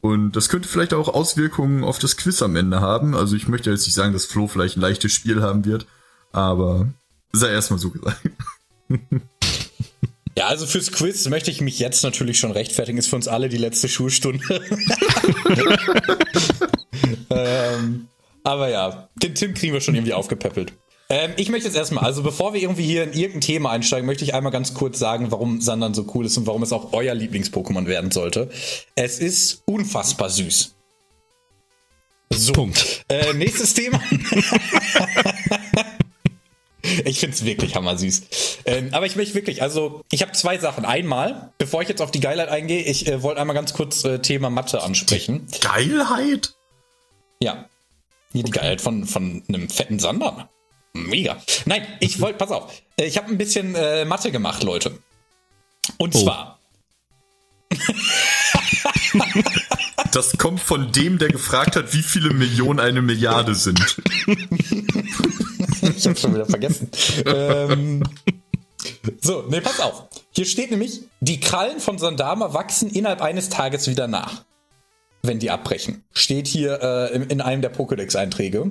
Und 0.00 0.32
das 0.32 0.48
könnte 0.48 0.68
vielleicht 0.68 0.92
auch 0.92 1.08
Auswirkungen 1.08 1.84
auf 1.84 1.98
das 1.98 2.16
Quiz 2.16 2.42
am 2.42 2.56
Ende 2.56 2.80
haben. 2.80 3.14
Also 3.14 3.36
ich 3.36 3.48
möchte 3.48 3.70
jetzt 3.70 3.86
nicht 3.86 3.94
sagen, 3.94 4.12
dass 4.12 4.26
Flo 4.26 4.48
vielleicht 4.48 4.76
ein 4.76 4.80
leichtes 4.80 5.12
Spiel 5.12 5.42
haben 5.42 5.64
wird, 5.64 5.86
aber 6.32 6.88
sei 7.32 7.50
erstmal 7.50 7.78
so 7.78 7.90
gesagt. 7.90 8.20
Ja, 10.36 10.46
also 10.46 10.66
fürs 10.66 10.92
Quiz 10.92 11.28
möchte 11.28 11.50
ich 11.50 11.60
mich 11.60 11.78
jetzt 11.78 12.02
natürlich 12.02 12.38
schon 12.38 12.52
rechtfertigen. 12.52 12.98
Ist 12.98 13.08
für 13.08 13.16
uns 13.16 13.28
alle 13.28 13.48
die 13.48 13.58
letzte 13.58 13.88
Schulstunde. 13.88 14.42
ähm, 17.30 18.08
aber 18.42 18.68
ja, 18.68 19.08
den 19.16 19.34
Tim 19.34 19.54
kriegen 19.54 19.72
wir 19.72 19.80
schon 19.80 19.94
irgendwie 19.94 20.14
aufgepäppelt. 20.14 20.72
Ähm, 21.10 21.32
ich 21.36 21.50
möchte 21.50 21.66
jetzt 21.66 21.76
erstmal, 21.76 22.04
also 22.04 22.22
bevor 22.22 22.54
wir 22.54 22.62
irgendwie 22.62 22.84
hier 22.84 23.02
in 23.02 23.12
irgendein 23.12 23.40
Thema 23.40 23.70
einsteigen, 23.72 24.06
möchte 24.06 24.24
ich 24.24 24.32
einmal 24.32 24.52
ganz 24.52 24.74
kurz 24.74 24.98
sagen, 24.98 25.32
warum 25.32 25.60
Sandern 25.60 25.92
so 25.92 26.06
cool 26.14 26.24
ist 26.24 26.38
und 26.38 26.46
warum 26.46 26.62
es 26.62 26.72
auch 26.72 26.92
euer 26.92 27.14
Lieblings-Pokémon 27.14 27.86
werden 27.86 28.12
sollte. 28.12 28.48
Es 28.94 29.18
ist 29.18 29.62
unfassbar 29.66 30.30
süß. 30.30 30.76
So. 32.32 32.52
Punkt. 32.52 33.04
Äh, 33.08 33.34
nächstes 33.34 33.74
Thema. 33.74 34.00
Ich 37.04 37.20
finde 37.20 37.34
es 37.36 37.44
wirklich 37.44 37.74
hammersüß. 37.74 38.22
Ähm, 38.64 38.88
aber 38.92 39.06
ich 39.06 39.16
möchte 39.16 39.34
wirklich, 39.34 39.62
also 39.62 40.02
ich 40.10 40.22
habe 40.22 40.32
zwei 40.32 40.58
Sachen. 40.58 40.84
Einmal, 40.84 41.52
bevor 41.58 41.82
ich 41.82 41.88
jetzt 41.88 42.00
auf 42.00 42.10
die 42.10 42.20
Geilheit 42.20 42.48
eingehe, 42.48 42.82
ich 42.82 43.06
äh, 43.06 43.22
wollte 43.22 43.40
einmal 43.40 43.54
ganz 43.54 43.72
kurz 43.72 44.04
äh, 44.04 44.20
Thema 44.20 44.50
Mathe 44.50 44.82
ansprechen. 44.82 45.46
Geilheit? 45.60 46.54
Ja. 47.42 47.66
Hier 48.32 48.44
die 48.44 48.50
Geilheit 48.50 48.80
von, 48.80 49.06
von 49.06 49.42
einem 49.48 49.68
fetten 49.68 49.98
Sander. 49.98 50.48
Mega. 50.92 51.36
Nein, 51.66 51.86
ich 52.00 52.20
wollte, 52.20 52.38
pass 52.38 52.50
auf, 52.50 52.72
äh, 52.96 53.04
ich 53.04 53.16
habe 53.16 53.28
ein 53.28 53.38
bisschen 53.38 53.74
äh, 53.74 54.04
Mathe 54.04 54.30
gemacht, 54.30 54.62
Leute. 54.62 54.98
Und 55.98 56.14
oh. 56.14 56.22
zwar. 56.22 56.58
Das 60.12 60.36
kommt 60.38 60.60
von 60.60 60.90
dem, 60.92 61.18
der 61.18 61.28
gefragt 61.28 61.76
hat, 61.76 61.92
wie 61.94 62.02
viele 62.02 62.32
Millionen 62.34 62.80
eine 62.80 63.02
Milliarde 63.02 63.54
sind. 63.54 63.78
ich 65.96 66.06
hab's 66.06 66.20
schon 66.20 66.34
wieder 66.34 66.46
vergessen. 66.46 66.90
ähm, 67.26 68.02
so, 69.20 69.42
ne, 69.42 69.60
pass 69.60 69.80
auf. 69.80 70.04
Hier 70.30 70.46
steht 70.46 70.70
nämlich, 70.70 71.02
die 71.20 71.40
Krallen 71.40 71.80
von 71.80 71.98
Sandama 71.98 72.54
wachsen 72.54 72.90
innerhalb 72.90 73.20
eines 73.22 73.48
Tages 73.48 73.88
wieder 73.88 74.08
nach. 74.08 74.44
Wenn 75.22 75.38
die 75.38 75.50
abbrechen. 75.50 76.02
Steht 76.12 76.46
hier 76.46 76.80
äh, 76.82 77.14
in, 77.14 77.22
in, 77.24 77.40
einem 77.40 77.60
der 77.60 77.74
Pokédex-Einträge. 77.74 78.70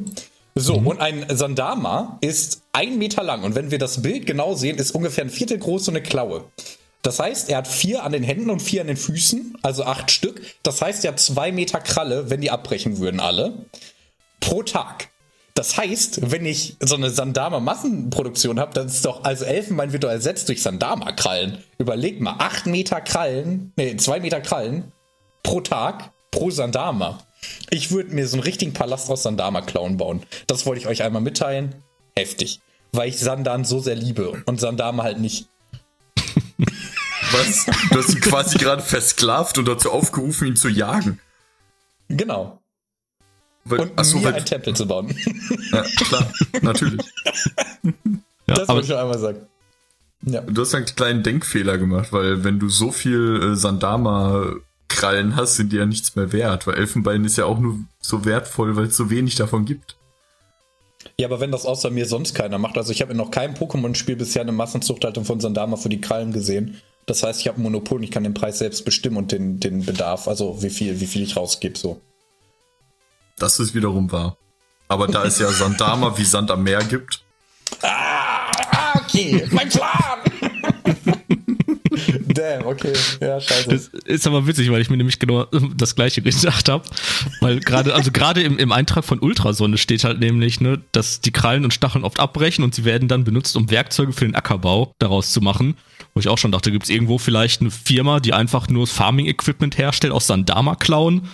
So, 0.56 0.80
mhm. 0.80 0.88
und 0.88 1.00
ein 1.00 1.26
Sandama 1.30 2.18
ist 2.22 2.64
ein 2.74 2.98
Meter 2.98 3.24
lang. 3.24 3.44
Und 3.44 3.56
wenn 3.56 3.72
wir 3.72 3.78
das 3.78 4.02
Bild 4.02 4.26
genau 4.26 4.56
sehen, 4.56 4.78
ist 4.78 4.92
ungefähr 4.92 5.24
ein 5.24 5.30
Viertel 5.30 5.60
groß 5.60 5.86
so 5.86 5.92
eine 5.92 6.02
Klaue. 6.02 6.46
Das 7.02 7.20
heißt, 7.20 7.50
er 7.50 7.58
hat 7.58 7.68
vier 7.68 8.04
an 8.04 8.12
den 8.12 8.24
Händen 8.24 8.50
und 8.50 8.62
vier 8.62 8.82
an 8.82 8.88
den 8.88 8.98
Füßen, 8.98 9.58
also 9.62 9.84
acht 9.84 10.12
Stück. 10.12 10.42
Das 10.64 10.82
heißt, 10.82 11.06
er 11.06 11.12
hat 11.12 11.20
zwei 11.20 11.52
Meter 11.52 11.80
Kralle, 11.80 12.30
wenn 12.30 12.42
die 12.42 12.52
abbrechen 12.52 12.98
würden 12.98 13.20
alle, 13.20 13.66
pro 14.42 14.64
Tag. 14.64 15.10
Das 15.56 15.78
heißt, 15.78 16.32
wenn 16.32 16.46
ich 16.46 16.78
so 16.80 16.96
eine 16.96 17.10
Sandama-Massenproduktion 17.10 18.60
habe, 18.60 18.74
dann 18.74 18.88
ist 18.88 19.04
doch, 19.06 19.24
also 19.24 19.46
Elfenbein 19.46 19.92
wird 19.92 20.04
doch 20.04 20.10
ersetzt 20.10 20.48
durch 20.48 20.62
Sandama-Krallen. 20.62 21.58
Überleg 21.78 22.22
mal, 22.22 22.36
acht 22.40 22.66
Meter 22.66 23.02
Krallen, 23.02 23.74
nee, 23.76 23.96
zwei 23.98 24.20
Meter 24.20 24.42
Krallen 24.42 24.92
pro 25.44 25.62
Tag 25.62 26.12
pro 26.32 26.50
Sandama. 26.50 27.20
Ich 27.70 27.92
würde 27.92 28.14
mir 28.14 28.28
so 28.28 28.38
einen 28.38 28.44
richtigen 28.44 28.74
Palast 28.74 29.10
aus 29.10 29.24
Sandama-Klauen 29.24 29.98
bauen. 29.98 30.24
Das 30.48 30.66
wollte 30.66 30.82
ich 30.82 30.88
euch 30.88 31.04
einmal 31.04 31.22
mitteilen. 31.22 31.76
Heftig. 32.16 32.60
Weil 32.92 33.10
ich 33.10 33.20
Sandan 33.20 33.66
so 33.66 33.80
sehr 33.80 33.96
liebe 33.96 34.42
und 34.46 34.60
Sandama 34.60 35.04
halt 35.04 35.20
nicht. 35.20 35.48
Was? 37.32 37.66
Du 37.92 37.98
hast 37.98 38.14
ihn 38.14 38.22
quasi 38.22 38.58
gerade 38.58 38.82
versklavt 38.82 39.58
und 39.58 39.68
dazu 39.68 39.92
aufgerufen, 39.92 40.48
ihn 40.48 40.56
zu 40.56 40.70
jagen. 40.70 41.20
Genau. 42.08 42.62
Weil, 43.66 43.82
Und 43.82 44.00
achso, 44.00 44.18
mir 44.18 44.26
weil, 44.26 44.34
ein 44.36 44.46
Tempel 44.46 44.76
zu 44.76 44.88
bauen. 44.88 45.16
ja, 45.72 45.84
klar, 45.98 46.34
natürlich. 46.62 47.06
Ja, 48.48 48.56
das 48.56 48.68
wollte 48.68 48.82
ich 48.82 48.88
schon 48.88 48.98
einmal 48.98 49.20
sagen. 49.20 49.42
Ja. 50.22 50.42
Du 50.42 50.62
hast 50.62 50.74
einen 50.74 50.86
kleinen 50.86 51.24
Denkfehler 51.24 51.78
gemacht, 51.78 52.12
weil 52.12 52.44
wenn 52.44 52.60
du 52.60 52.68
so 52.68 52.92
viel 52.92 53.52
äh, 53.52 53.56
Sandama-Krallen 53.56 55.36
hast, 55.36 55.56
sind 55.56 55.72
die 55.72 55.78
ja 55.78 55.86
nichts 55.86 56.16
mehr 56.16 56.34
wert, 56.34 56.68
weil 56.68 56.76
Elfenbein 56.76 57.24
ist 57.26 57.38
ja 57.38 57.46
auch 57.46 57.60
nur 57.60 57.80
so 58.02 58.26
wertvoll, 58.26 58.76
weil 58.76 58.86
es 58.86 58.98
so 58.98 59.10
wenig 59.10 59.36
davon 59.36 59.66
gibt. 59.66 59.96
Ja, 61.18 61.28
aber 61.28 61.40
wenn 61.40 61.52
das 61.52 61.66
außer 61.66 61.90
mir 61.92 62.06
sonst 62.06 62.34
keiner 62.34 62.58
macht, 62.58 62.78
also 62.78 62.92
ich 62.92 63.02
habe 63.02 63.12
in 63.12 63.18
noch 63.18 63.32
keinem 63.32 63.56
Pokémon-Spiel 63.56 64.16
bisher 64.16 64.42
eine 64.42 64.52
Massenzuchthaltung 64.52 65.26
von 65.26 65.40
Sandama 65.40 65.78
für 65.78 65.90
die 65.90 66.02
Krallen 66.02 66.34
gesehen. 66.34 66.82
Das 67.06 67.24
heißt, 67.24 67.40
ich 67.40 67.48
habe 67.48 67.60
ein 67.60 67.64
Monopol 67.64 67.98
und 67.98 68.04
ich 68.04 68.12
kann 68.12 68.24
den 68.24 68.34
Preis 68.34 68.60
selbst 68.60 68.86
bestimmen 68.86 69.18
und 69.18 69.32
den, 69.32 69.60
den 69.60 69.86
Bedarf, 69.86 70.28
also 70.28 70.62
wie 70.62 70.70
viel, 70.70 71.00
wie 71.00 71.08
viel 71.08 71.24
ich 71.24 71.36
rausgebe, 71.36 71.78
so. 71.78 72.02
Das 73.38 73.60
ist 73.60 73.74
wiederum 73.74 74.12
wahr. 74.12 74.38
Aber 74.90 75.08
da 75.08 75.24
es 75.26 75.40
ja 75.40 75.48
Sandama 75.52 76.18
wie 76.18 76.26
Sand 76.26 76.52
am 76.52 76.64
Meer 76.64 76.84
gibt, 76.84 77.24
Ah, 77.82 79.00
okay, 79.00 79.48
mein 79.52 79.70
Plan! 79.70 80.19
Damn, 82.28 82.66
okay, 82.66 82.94
ja, 83.22 83.40
scheiße. 83.40 83.70
Das 83.70 83.88
ist 84.06 84.28
aber 84.28 84.48
witzig, 84.48 84.72
weil 84.72 84.82
ich 84.82 84.90
mir 84.90 84.98
nämlich 84.98 85.20
genau 85.20 85.46
das 85.76 85.96
gleiche 85.96 86.22
gedacht 86.22 86.70
habe. 86.70 86.84
Weil 87.42 87.60
gerade, 87.60 87.94
also 87.94 88.12
gerade 88.12 88.42
im, 88.42 88.58
im 88.58 88.72
Eintrag 88.72 89.06
von 89.06 89.20
Ultrasonne 89.20 89.78
steht 89.78 90.04
halt 90.04 90.20
nämlich, 90.20 90.62
ne, 90.62 90.82
dass 90.92 91.22
die 91.22 91.32
Krallen 91.32 91.64
und 91.64 91.74
Stacheln 91.74 92.04
oft 92.04 92.20
abbrechen 92.20 92.64
und 92.64 92.76
sie 92.76 92.86
werden 92.86 93.08
dann 93.08 93.24
benutzt, 93.24 93.56
um 93.56 93.70
Werkzeuge 93.70 94.14
für 94.14 94.26
den 94.26 94.36
Ackerbau 94.36 94.94
daraus 95.00 95.32
zu 95.32 95.42
machen. 95.42 95.76
Wo 96.14 96.20
ich 96.20 96.28
auch 96.28 96.38
schon 96.38 96.52
dachte, 96.52 96.72
gibt 96.72 96.86
es 96.86 96.90
irgendwo 96.90 97.18
vielleicht 97.18 97.62
eine 97.62 97.72
Firma, 97.72 98.20
die 98.20 98.34
einfach 98.34 98.68
nur 98.68 98.88
Farming-Equipment 98.88 99.78
herstellt, 99.78 100.14
aus 100.14 100.28
Sandama-Klauen. 100.28 101.28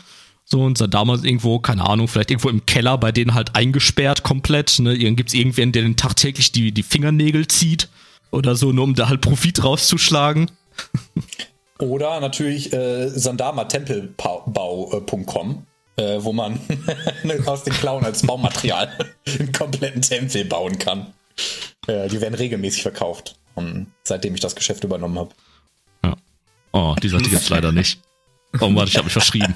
So, 0.44 0.62
und 0.62 0.78
Sandama 0.78 1.16
ist 1.16 1.26
irgendwo, 1.26 1.60
keine 1.60 1.88
Ahnung, 1.88 2.08
vielleicht 2.08 2.30
irgendwo 2.30 2.50
im 2.50 2.66
Keller, 2.66 2.98
bei 2.98 3.12
denen 3.12 3.34
halt 3.34 3.56
eingesperrt 3.56 4.22
komplett. 4.24 4.80
Ne? 4.80 4.98
Gibt 4.98 5.30
es 5.30 5.34
irgendwen, 5.34 5.72
der 5.72 5.82
den 5.82 5.96
tagtäglich 5.96 6.52
die, 6.52 6.72
die 6.72 6.84
Fingernägel 6.84 7.48
zieht 7.48 7.90
oder 8.36 8.56
so, 8.56 8.72
nur 8.72 8.84
um 8.84 8.94
da 8.94 9.10
halt 9.10 9.22
Profit 9.22 9.64
rauszuschlagen. 9.64 10.52
Oder 11.80 12.20
natürlich 12.22 12.72
äh, 12.74 13.10
sandamatempelbau.com, 13.10 15.66
äh, 15.98 16.20
wo 16.22 16.32
man 16.34 16.60
aus 17.46 17.64
den 17.64 17.74
Klauen 17.74 18.06
als 18.06 18.26
Baumaterial 18.26 18.90
einen 19.40 19.52
kompletten 19.52 20.02
Tempel 20.02 20.46
bauen 20.46 20.80
kann. 20.80 21.14
Äh, 21.88 22.08
die 22.10 22.22
werden 22.22 22.36
regelmäßig 22.36 22.84
verkauft, 22.84 23.36
um, 23.56 23.88
seitdem 24.04 24.36
ich 24.36 24.42
das 24.42 24.56
Geschäft 24.56 24.84
übernommen 24.84 25.18
habe. 25.20 25.32
Ja. 26.04 26.16
Oh, 26.72 26.96
die 27.02 27.10
Seite 27.10 27.30
gibt's 27.30 27.50
leider 27.50 27.72
nicht. 27.72 28.00
Oh, 28.62 28.74
warte, 28.74 28.90
ich 28.90 28.98
habe 28.98 29.06
mich 29.06 29.14
verschrieben. 29.14 29.54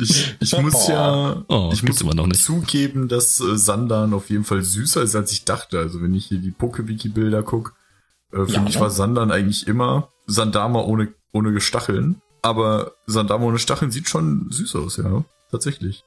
ich, 0.00 0.34
ich 0.40 0.58
muss 0.58 0.88
ja 0.88 1.44
Oh, 1.48 1.70
ich 1.72 1.82
muss 1.84 2.00
immer 2.00 2.14
noch 2.14 2.26
nicht. 2.26 2.42
zugeben, 2.42 3.06
dass 3.08 3.38
äh, 3.40 3.56
Sandan 3.56 4.12
auf 4.12 4.28
jeden 4.30 4.42
Fall 4.44 4.62
süßer 4.62 5.02
ist, 5.02 5.14
als 5.14 5.30
ich 5.30 5.44
dachte. 5.44 5.78
Also 5.78 6.02
wenn 6.02 6.14
ich 6.14 6.26
hier 6.26 6.38
die 6.38 6.50
Pokewiki-Bilder 6.50 7.44
gucke, 7.44 7.72
äh, 8.32 8.44
für 8.46 8.52
Ja, 8.52 8.60
mich 8.60 8.74
ne? 8.76 8.80
war 8.80 8.90
Sandan 8.90 9.30
eigentlich 9.30 9.66
immer 9.66 10.08
Sandama 10.26 10.80
ohne, 10.82 11.12
ohne 11.32 11.60
Stacheln. 11.60 12.20
Aber 12.42 12.92
Sandama 13.06 13.44
ohne 13.46 13.58
Stacheln 13.58 13.90
sieht 13.90 14.08
schon 14.08 14.46
süß 14.50 14.76
aus, 14.76 14.96
ja. 14.98 15.24
Tatsächlich. 15.50 16.04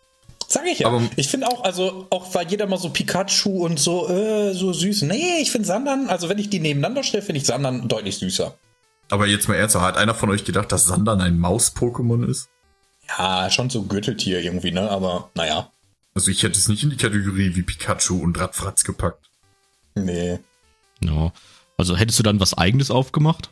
Sag 0.47 0.65
ich 0.65 0.79
ja. 0.79 0.87
Aber- 0.87 1.01
ich 1.15 1.27
finde 1.29 1.47
auch, 1.47 1.63
also 1.63 2.07
auch 2.09 2.33
weil 2.35 2.47
jeder 2.49 2.67
mal 2.67 2.77
so 2.77 2.89
Pikachu 2.89 3.65
und 3.65 3.79
so, 3.79 4.07
äh, 4.09 4.53
so 4.53 4.73
süß. 4.73 5.03
Nee, 5.03 5.39
ich 5.41 5.51
finde 5.51 5.67
Sandern, 5.67 6.07
also 6.09 6.29
wenn 6.29 6.37
ich 6.37 6.49
die 6.49 6.59
nebeneinander 6.59 7.03
stelle, 7.03 7.23
finde 7.23 7.39
ich 7.39 7.47
Sandern 7.47 7.87
deutlich 7.87 8.17
süßer. 8.17 8.53
Aber 9.09 9.27
jetzt 9.27 9.47
mal 9.49 9.55
ernsthaft, 9.55 9.85
hat 9.85 9.97
einer 9.97 10.13
von 10.15 10.29
euch 10.29 10.45
gedacht, 10.45 10.71
dass 10.71 10.85
Sandan 10.85 11.21
ein 11.21 11.37
Maus-Pokémon 11.39 12.25
ist? 12.25 12.49
Ja, 13.17 13.49
schon 13.49 13.69
so 13.69 13.83
Gürteltier 13.83 14.39
irgendwie, 14.41 14.71
ne? 14.71 14.89
Aber 14.89 15.29
naja. 15.35 15.69
Also 16.13 16.31
ich 16.31 16.43
hätte 16.43 16.57
es 16.57 16.67
nicht 16.69 16.83
in 16.83 16.89
die 16.91 16.97
Kategorie 16.97 17.55
wie 17.55 17.61
Pikachu 17.63 18.21
und 18.21 18.39
Radfratz 18.39 18.83
gepackt. 18.83 19.29
Nee. 19.95 20.39
Ja. 21.03 21.31
Also 21.81 21.97
hättest 21.97 22.19
du 22.19 22.23
dann 22.23 22.39
was 22.39 22.53
eigenes 22.57 22.91
aufgemacht? 22.91 23.49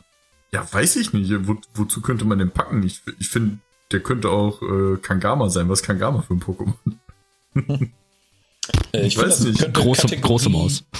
Ja, 0.52 0.66
weiß 0.72 0.96
ich 0.96 1.12
nicht. 1.12 1.30
Wo, 1.48 1.56
wozu 1.74 2.00
könnte 2.00 2.24
man 2.24 2.38
den 2.38 2.50
packen? 2.50 2.82
Ich, 2.82 3.02
ich 3.18 3.28
finde, 3.28 3.58
der 3.92 4.00
könnte 4.00 4.30
auch 4.30 4.62
äh, 4.62 4.96
Kangama 5.02 5.48
sein. 5.50 5.68
Was 5.68 5.80
ist 5.80 5.86
Kangama 5.86 6.22
für 6.22 6.34
ein 6.34 6.40
Pokémon? 6.40 6.74
Äh, 8.92 9.06
Ich 9.06 9.16
find, 9.16 9.26
weiß 9.28 9.40
nicht. 9.40 9.72
Große, 9.74 10.02
Kategorie- 10.02 10.20
große 10.20 10.48
Maus. 10.48 10.84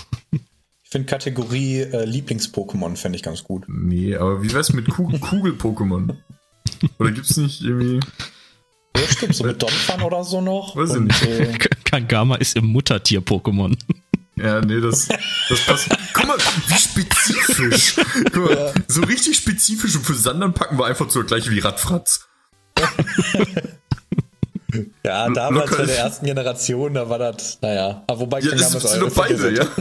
Ich 0.82 0.90
finde 0.92 1.06
Kategorie 1.06 1.82
äh, 1.82 2.04
Lieblings-Pokémon 2.04 2.96
fände 2.96 3.14
ich 3.14 3.22
ganz 3.22 3.44
gut. 3.44 3.62
Nee, 3.68 4.16
aber 4.16 4.42
wie 4.42 4.52
wär's 4.52 4.72
mit 4.72 4.88
Kugel- 4.88 5.20
Kugel-Pokémon? 5.20 6.16
Oder 6.98 7.12
gibt's 7.12 7.36
nicht 7.36 7.62
irgendwie... 7.62 8.00
Ja, 8.96 9.02
stimmt, 9.06 9.36
so 9.36 9.44
mit 9.44 9.62
Donphan 9.62 10.02
oder 10.02 10.24
so 10.24 10.40
noch. 10.40 10.74
Weiß 10.74 10.94
ich 10.94 11.00
nicht. 11.02 11.22
Äh, 11.22 11.58
Kangama 11.84 12.34
ist 12.34 12.56
im 12.56 12.66
Muttertier-Pokémon. 12.66 13.78
Ja, 14.42 14.60
nee, 14.60 14.80
das, 14.80 15.08
das 15.48 15.60
passt. 15.66 15.88
Guck 16.14 16.26
mal, 16.26 16.38
wie 16.38 16.74
spezifisch. 16.78 17.96
Guck 18.32 18.44
mal, 18.44 18.72
so 18.88 19.02
richtig 19.02 19.36
spezifisch 19.36 19.96
und 19.96 20.04
für 20.06 20.14
Sandern 20.14 20.54
packen 20.54 20.78
wir 20.78 20.86
einfach 20.86 21.10
so 21.10 21.22
gleich 21.24 21.50
wie 21.50 21.58
Radfratz. 21.58 22.26
ja, 25.04 25.28
damals 25.30 25.70
locker- 25.70 25.76
bei 25.78 25.86
der 25.86 25.98
ersten 25.98 26.26
Generation, 26.26 26.94
da 26.94 27.08
war 27.08 27.18
das, 27.18 27.58
naja. 27.60 28.02
Aber 28.06 28.20
wobei 28.20 28.40
Ja, 28.40 28.52
das 28.52 28.72
Kangama 28.72 28.80
sind 28.88 29.02
doch 29.02 29.14
beide, 29.14 29.54
ja. 29.54 29.66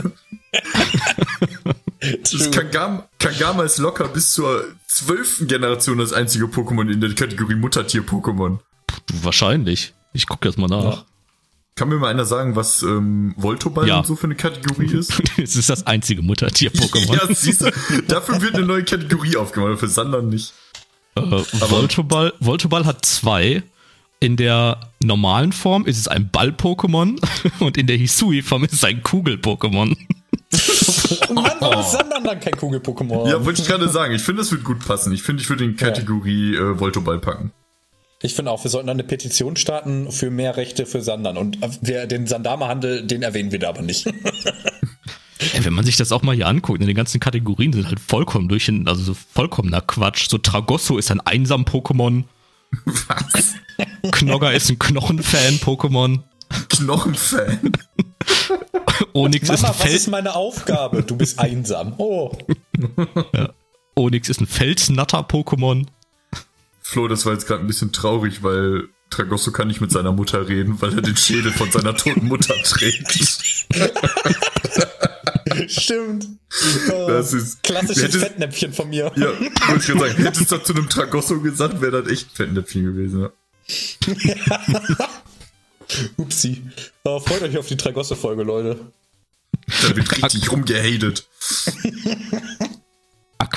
Das 2.22 2.30
True. 2.50 3.06
Kangama, 3.18 3.62
ist 3.62 3.76
locker 3.78 4.08
bis 4.08 4.32
zur 4.32 4.64
zwölften 4.86 5.46
Generation 5.48 5.98
das 5.98 6.14
einzige 6.14 6.46
Pokémon 6.46 6.90
in 6.90 7.00
der 7.00 7.14
Kategorie 7.14 7.56
Muttertier-Pokémon. 7.56 8.58
Wahrscheinlich. 9.12 9.92
Ich 10.14 10.26
gucke 10.26 10.48
jetzt 10.48 10.56
mal 10.56 10.66
nach. 10.66 10.84
Ja. 10.84 11.04
Kann 11.76 11.88
mir 11.88 11.96
mal 11.96 12.08
einer 12.08 12.26
sagen, 12.26 12.56
was 12.56 12.82
ähm, 12.82 13.34
Voltoball 13.36 13.88
Ja. 13.88 13.98
und 13.98 14.06
so 14.06 14.16
für 14.16 14.24
eine 14.24 14.34
Kategorie 14.34 14.86
ist? 14.98 15.12
Es 15.38 15.56
ist 15.56 15.70
das 15.70 15.86
einzige 15.86 16.22
Muttertier-Pokémon. 16.22 17.14
ja, 17.28 17.34
siehst 17.34 17.62
du, 17.62 17.70
dafür 18.08 18.40
wird 18.42 18.54
eine 18.56 18.66
neue 18.66 18.84
Kategorie 18.84 19.36
aufgemacht, 19.36 19.78
für 19.80 19.88
Sandern 19.88 20.28
nicht. 20.28 20.52
Äh, 21.16 21.22
Voltoball, 21.22 22.32
Voltoball 22.40 22.84
hat 22.86 23.04
zwei. 23.04 23.62
In 24.22 24.36
der 24.36 24.78
normalen 25.02 25.52
Form 25.52 25.86
ist 25.86 25.96
es 25.98 26.06
ein 26.06 26.28
Ball-Pokémon 26.30 27.18
und 27.60 27.78
in 27.78 27.86
der 27.86 27.96
Hisui-Form 27.96 28.64
ist 28.64 28.74
es 28.74 28.84
ein 28.84 29.02
Kugel-Pokémon. 29.02 29.96
Oh 31.30 31.32
Mann, 31.32 31.52
warum 31.60 31.80
ist 31.80 31.92
Sandern 31.92 32.24
dann 32.24 32.38
kein 32.40 32.52
Kugel-Pokémon? 32.54 33.28
Ja, 33.30 33.42
wollte 33.44 33.62
ich 33.62 33.68
gerade 33.68 33.88
sagen. 33.88 34.14
Ich 34.14 34.20
finde, 34.22 34.42
das 34.42 34.52
wird 34.52 34.64
gut 34.64 34.84
passen. 34.86 35.12
Ich 35.14 35.22
finde, 35.22 35.42
ich 35.42 35.48
würde 35.48 35.64
in 35.64 35.76
Kategorie 35.76 36.54
äh, 36.54 36.78
Voltoball 36.78 37.18
packen. 37.18 37.52
Ich 38.22 38.34
finde 38.34 38.50
auch, 38.50 38.62
wir 38.64 38.70
sollten 38.70 38.90
eine 38.90 39.04
Petition 39.04 39.56
starten 39.56 40.12
für 40.12 40.30
mehr 40.30 40.56
Rechte 40.56 40.84
für 40.84 41.00
Sandern. 41.00 41.38
Und 41.38 41.62
äh, 41.62 41.70
der, 41.80 42.06
den 42.06 42.26
Sandama-Handel, 42.26 43.06
den 43.06 43.22
erwähnen 43.22 43.52
wir 43.52 43.58
da 43.58 43.70
aber 43.70 43.82
nicht. 43.82 44.06
Ja, 45.54 45.64
wenn 45.64 45.72
man 45.72 45.86
sich 45.86 45.96
das 45.96 46.12
auch 46.12 46.20
mal 46.20 46.34
hier 46.34 46.46
anguckt, 46.46 46.82
in 46.82 46.86
den 46.86 46.94
ganzen 46.94 47.18
Kategorien 47.18 47.72
sind 47.72 47.86
halt 47.86 47.98
vollkommen 47.98 48.46
durch, 48.46 48.70
also 48.84 49.02
so 49.02 49.14
vollkommener 49.14 49.80
Quatsch. 49.80 50.28
So 50.28 50.36
Tragosso 50.36 50.98
ist 50.98 51.10
ein 51.10 51.20
Einsam-Pokémon, 51.20 52.24
Was? 53.08 53.54
Knogger 54.12 54.52
ist 54.52 54.68
ein 54.68 54.78
Knochenfan-Pokémon, 54.78 56.20
Knochenfan. 56.68 57.72
Onyx 59.12 59.48
ist 59.48 59.62
Mama, 59.62 59.72
ein 59.72 59.78
was 59.78 59.86
ist 59.86 59.90
Fels, 59.90 60.06
meine 60.08 60.34
Aufgabe? 60.34 61.02
Du 61.02 61.16
bist 61.16 61.38
einsam. 61.38 61.94
Oh. 61.96 62.32
Onyx 63.94 64.28
ist 64.28 64.40
ein 64.40 64.46
Felsnatter-Pokémon. 64.46 65.86
Flo, 66.90 67.06
das 67.08 67.24
war 67.24 67.32
jetzt 67.34 67.46
gerade 67.46 67.62
ein 67.62 67.66
bisschen 67.68 67.92
traurig, 67.92 68.42
weil 68.42 68.88
Tragosso 69.10 69.52
kann 69.52 69.68
nicht 69.68 69.80
mit 69.80 69.92
seiner 69.92 70.10
Mutter 70.12 70.48
reden, 70.48 70.80
weil 70.82 70.92
er 70.94 71.02
den 71.02 71.16
Schädel 71.16 71.52
von 71.52 71.70
seiner 71.70 71.96
toten 71.96 72.26
Mutter 72.26 72.54
trägt. 72.64 73.12
Stimmt. 75.68 76.26
Das 76.88 77.32
ist 77.32 77.62
Klassisches 77.62 78.02
Hättest- 78.02 78.24
Fettnäpfchen 78.24 78.72
von 78.72 78.88
mir. 78.88 79.12
Ja, 79.16 79.28
wollte 79.38 79.44
ich 79.78 79.86
gerade 79.86 79.98
sagen, 80.00 80.22
hättest 80.24 80.50
du 80.52 80.58
zu 80.58 80.74
einem 80.74 80.88
Tragosso 80.88 81.40
gesagt, 81.40 81.80
wäre 81.80 82.02
das 82.02 82.10
echt 82.12 82.26
ein 82.30 82.34
Fettnäpfchen 82.34 82.84
gewesen. 82.84 83.20
Ja. 83.20 83.30
Upsi. 86.16 86.62
Aber 87.04 87.20
freut 87.20 87.42
euch 87.42 87.56
auf 87.58 87.66
die 87.68 87.76
Tragosse-Folge, 87.76 88.42
Leute. 88.42 88.78
Da 89.82 89.94
wird 89.96 90.22
richtig 90.24 90.50
rumgehatet. 90.52 91.28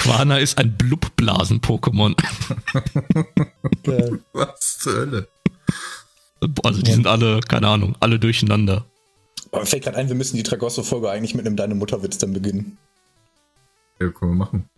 Aquana 0.03 0.37
ist 0.37 0.57
ein 0.57 0.75
Blublasen-Pokémon. 0.77 2.15
Geil. 3.83 4.19
Was 4.33 4.79
zur 4.79 4.93
Hölle? 4.93 5.27
Also 6.63 6.81
die 6.81 6.91
sind 6.91 7.07
alle, 7.07 7.39
keine 7.39 7.69
Ahnung, 7.69 7.95
alle 8.01 8.19
durcheinander. 8.19 8.85
Aber 9.51 9.61
mir 9.61 9.65
fällt 9.65 9.83
gerade 9.83 9.97
ein, 9.97 10.09
wir 10.09 10.15
müssen 10.15 10.35
die 10.35 10.43
Tragosso-Folge 10.43 11.09
eigentlich 11.09 11.35
mit 11.35 11.45
einem 11.45 11.55
Deine 11.55 11.75
Mutter-Witz 11.75 12.17
dann 12.17 12.33
beginnen. 12.33 12.77
Ja, 14.01 14.09
können 14.09 14.31
wir 14.31 14.35
machen. 14.35 14.69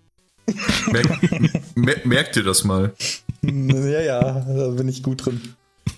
Merk, 0.92 1.76
mer 1.76 1.96
merkt 2.04 2.36
ihr 2.36 2.44
das 2.44 2.64
mal? 2.64 2.94
Ja, 3.42 4.02
ja, 4.02 4.22
da 4.42 4.68
bin 4.70 4.88
ich 4.88 5.02
gut 5.02 5.26
drin. 5.26 5.42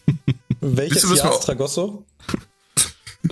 Welches 0.62 1.04
Jahr 1.18 1.34
ist 1.34 1.44
Tragosso? 1.44 2.06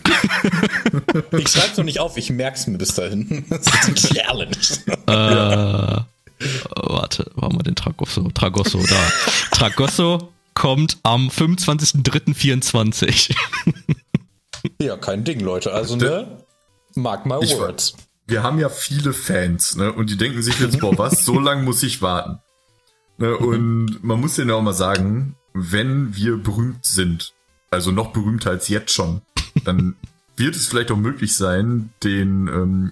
ich 1.38 1.48
schreib's 1.50 1.78
noch 1.78 1.84
nicht 1.86 2.00
auf, 2.00 2.18
ich 2.18 2.30
merk's 2.30 2.68
mir 2.68 2.78
bis 2.78 2.94
dahin. 2.96 3.46
Das 3.50 3.68
ist 3.68 4.88
ein. 4.88 5.08
Äh, 5.08 6.02
warte, 6.76 7.32
wo 7.36 7.44
haben 7.44 7.56
wir 7.58 7.64
den 7.64 7.76
Tragosso? 7.76 8.30
Tragosso, 8.34 8.80
da. 8.86 8.96
Tragosso 9.52 10.32
kommt 10.54 10.98
am 11.04 11.30
25.03.24. 11.30 13.34
Ja, 14.82 14.98
kein 14.98 15.24
Ding, 15.24 15.42
Leute. 15.42 15.72
Also, 15.74 15.96
ne? 15.96 16.44
Mark 16.96 17.28
my 17.28 17.36
Ich- 17.44 17.56
words. 17.56 17.94
Wir 18.28 18.42
haben 18.42 18.58
ja 18.58 18.70
viele 18.70 19.14
Fans, 19.14 19.76
ne? 19.76 19.94
Und 19.94 20.10
die 20.10 20.18
denken 20.18 20.42
sich 20.42 20.60
jetzt, 20.60 20.80
boah, 20.80 20.98
was, 20.98 21.24
so 21.24 21.40
lang 21.40 21.64
muss 21.64 21.84
ich 21.84 22.02
warten. 22.02 22.40
Ne? 23.20 23.38
Und 23.38 24.04
man 24.04 24.20
muss 24.20 24.34
denen 24.36 24.50
ja 24.50 24.56
auch 24.56 24.64
mal 24.64 24.74
sagen, 24.74 25.36
wenn 25.54 26.16
wir 26.16 26.38
berühmt 26.38 26.84
sind, 26.84 27.34
also 27.70 27.92
noch 27.92 28.14
berühmter 28.14 28.50
als 28.50 28.68
jetzt 28.68 28.92
schon, 28.92 29.22
dann 29.64 29.96
wird 30.36 30.56
es 30.56 30.68
vielleicht 30.68 30.92
auch 30.92 30.98
möglich 30.98 31.36
sein, 31.36 31.92
den 32.04 32.48
ähm, 32.48 32.92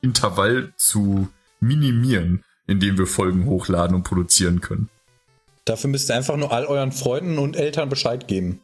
Intervall 0.00 0.72
zu 0.76 1.28
minimieren, 1.60 2.44
indem 2.66 2.98
wir 2.98 3.06
Folgen 3.06 3.46
hochladen 3.46 3.96
und 3.96 4.04
produzieren 4.04 4.60
können. 4.60 4.88
Dafür 5.64 5.90
müsst 5.90 6.10
ihr 6.10 6.16
einfach 6.16 6.36
nur 6.36 6.52
all 6.52 6.66
euren 6.66 6.92
Freunden 6.92 7.38
und 7.38 7.56
Eltern 7.56 7.88
Bescheid 7.88 8.28
geben. 8.28 8.60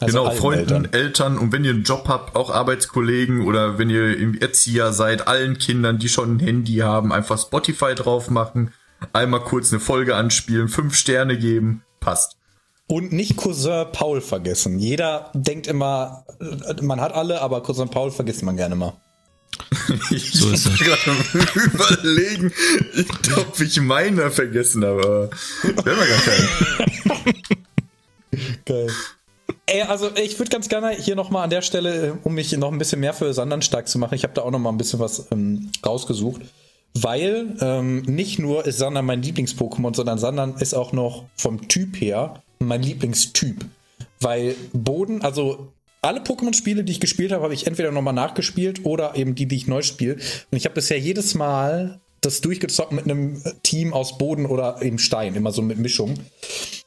Also 0.00 0.24
genau, 0.24 0.30
Freunden, 0.32 0.60
Eltern. 0.60 0.88
Eltern. 0.92 1.38
und 1.38 1.52
wenn 1.52 1.64
ihr 1.64 1.70
einen 1.70 1.84
Job 1.84 2.08
habt, 2.08 2.34
auch 2.36 2.50
Arbeitskollegen 2.50 3.46
oder 3.46 3.78
wenn 3.78 3.90
ihr 3.90 4.16
im 4.18 4.36
Erzieher 4.38 4.92
seid, 4.92 5.28
allen 5.28 5.58
Kindern, 5.58 5.98
die 5.98 6.08
schon 6.08 6.36
ein 6.36 6.40
Handy 6.40 6.76
haben, 6.78 7.12
einfach 7.12 7.38
Spotify 7.38 7.94
drauf 7.94 8.28
machen, 8.28 8.72
einmal 9.12 9.40
kurz 9.40 9.72
eine 9.72 9.80
Folge 9.80 10.16
anspielen, 10.16 10.68
fünf 10.68 10.96
Sterne 10.96 11.38
geben, 11.38 11.82
passt. 12.00 12.36
Und 12.86 13.12
nicht 13.12 13.36
Cousin 13.36 13.86
Paul 13.92 14.20
vergessen. 14.20 14.78
Jeder 14.78 15.30
denkt 15.32 15.66
immer, 15.66 16.24
äh, 16.40 16.82
man 16.82 17.00
hat 17.00 17.14
alle, 17.14 17.40
aber 17.40 17.62
Cousin 17.62 17.88
Paul 17.88 18.10
vergisst 18.10 18.42
man 18.42 18.56
gerne 18.56 18.74
mal. 18.74 18.92
Ich 20.10 20.32
So 20.32 20.50
ist 20.50 20.64
bin 20.64 20.74
es. 20.74 21.34
überlegen, 21.54 22.52
ob 23.36 23.60
ich 23.60 23.80
meiner 23.80 24.30
vergessen 24.30 24.84
habe. 24.84 25.30
aber 25.62 25.84
Wir 25.84 25.96
haben 25.96 26.08
gar 26.08 26.18
keinen. 26.20 27.34
Geil. 28.64 28.90
Ey, 29.66 29.82
also 29.82 30.10
ich 30.16 30.38
würde 30.38 30.50
ganz 30.50 30.68
gerne 30.68 30.90
hier 30.90 31.16
nochmal 31.16 31.44
an 31.44 31.50
der 31.50 31.62
Stelle, 31.62 32.08
äh, 32.08 32.12
um 32.22 32.34
mich 32.34 32.52
noch 32.52 32.70
ein 32.70 32.78
bisschen 32.78 33.00
mehr 33.00 33.14
für 33.14 33.32
Sandern 33.32 33.62
stark 33.62 33.88
zu 33.88 33.98
machen, 33.98 34.14
ich 34.14 34.24
habe 34.24 34.34
da 34.34 34.42
auch 34.42 34.50
nochmal 34.50 34.72
ein 34.72 34.78
bisschen 34.78 35.00
was 35.00 35.28
ähm, 35.30 35.70
rausgesucht. 35.84 36.42
Weil 36.96 37.56
ähm, 37.60 38.02
nicht 38.02 38.38
nur 38.38 38.66
ist 38.66 38.78
Sandern 38.78 39.04
mein 39.04 39.22
Lieblings-Pokémon, 39.22 39.96
sondern 39.96 40.18
Sandern 40.18 40.54
ist 40.58 40.74
auch 40.74 40.92
noch 40.92 41.24
vom 41.36 41.66
Typ 41.66 42.00
her 42.00 42.42
mein 42.64 42.82
Lieblingstyp. 42.82 43.64
Weil 44.20 44.54
Boden, 44.72 45.22
also 45.22 45.72
alle 46.02 46.20
Pokémon-Spiele, 46.20 46.84
die 46.84 46.92
ich 46.92 47.00
gespielt 47.00 47.32
habe, 47.32 47.42
habe 47.42 47.54
ich 47.54 47.66
entweder 47.66 47.90
nochmal 47.90 48.14
nachgespielt 48.14 48.84
oder 48.84 49.16
eben 49.16 49.34
die, 49.34 49.46
die 49.46 49.56
ich 49.56 49.66
neu 49.66 49.82
spiele. 49.82 50.14
Und 50.14 50.56
ich 50.56 50.64
habe 50.64 50.74
bisher 50.74 50.98
jedes 50.98 51.34
Mal 51.34 52.00
das 52.20 52.40
durchgezockt 52.40 52.92
mit 52.92 53.04
einem 53.04 53.42
Team 53.62 53.92
aus 53.92 54.18
Boden 54.18 54.46
oder 54.46 54.82
eben 54.82 54.98
Stein, 54.98 55.34
immer 55.34 55.52
so 55.52 55.62
mit 55.62 55.78
Mischung. 55.78 56.14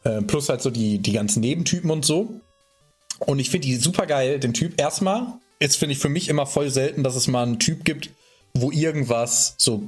Äh, 0.03 0.21
plus 0.21 0.49
halt 0.49 0.61
so 0.61 0.69
die, 0.69 0.99
die 0.99 1.11
ganzen 1.13 1.41
Nebentypen 1.41 1.89
und 1.91 2.05
so. 2.05 2.41
Und 3.19 3.39
ich 3.39 3.49
finde 3.49 3.67
die 3.67 3.75
super 3.75 4.05
geil, 4.05 4.39
den 4.39 4.53
Typ. 4.53 4.79
Erstmal 4.79 5.33
ist, 5.59 5.77
finde 5.77 5.93
ich, 5.93 5.99
für 5.99 6.09
mich 6.09 6.29
immer 6.29 6.45
voll 6.45 6.69
selten, 6.69 7.03
dass 7.03 7.15
es 7.15 7.27
mal 7.27 7.43
einen 7.43 7.59
Typ 7.59 7.85
gibt, 7.85 8.11
wo 8.53 8.71
irgendwas 8.71 9.55
so 9.57 9.83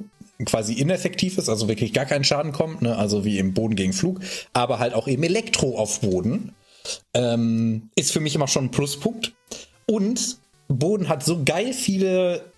quasi 0.45 0.73
ineffektiv 0.73 1.37
ist, 1.37 1.49
also 1.49 1.67
wirklich 1.67 1.93
gar 1.93 2.05
keinen 2.05 2.23
Schaden 2.23 2.51
kommt, 2.51 2.81
ne? 2.81 2.95
also 2.95 3.25
wie 3.25 3.37
im 3.39 3.53
Boden 3.53 3.75
gegen 3.75 3.93
Flug, 3.93 4.19
aber 4.53 4.79
halt 4.79 4.93
auch 4.93 5.07
eben 5.07 5.23
Elektro 5.23 5.77
auf 5.77 6.01
Boden. 6.01 6.53
Ähm, 7.13 7.89
ist 7.95 8.11
für 8.11 8.19
mich 8.19 8.35
immer 8.35 8.47
schon 8.47 8.65
ein 8.65 8.71
Pluspunkt. 8.71 9.33
Und 9.85 10.37
Boden 10.69 11.09
hat 11.09 11.23
so 11.23 11.43
geil 11.43 11.73
viele 11.73 12.51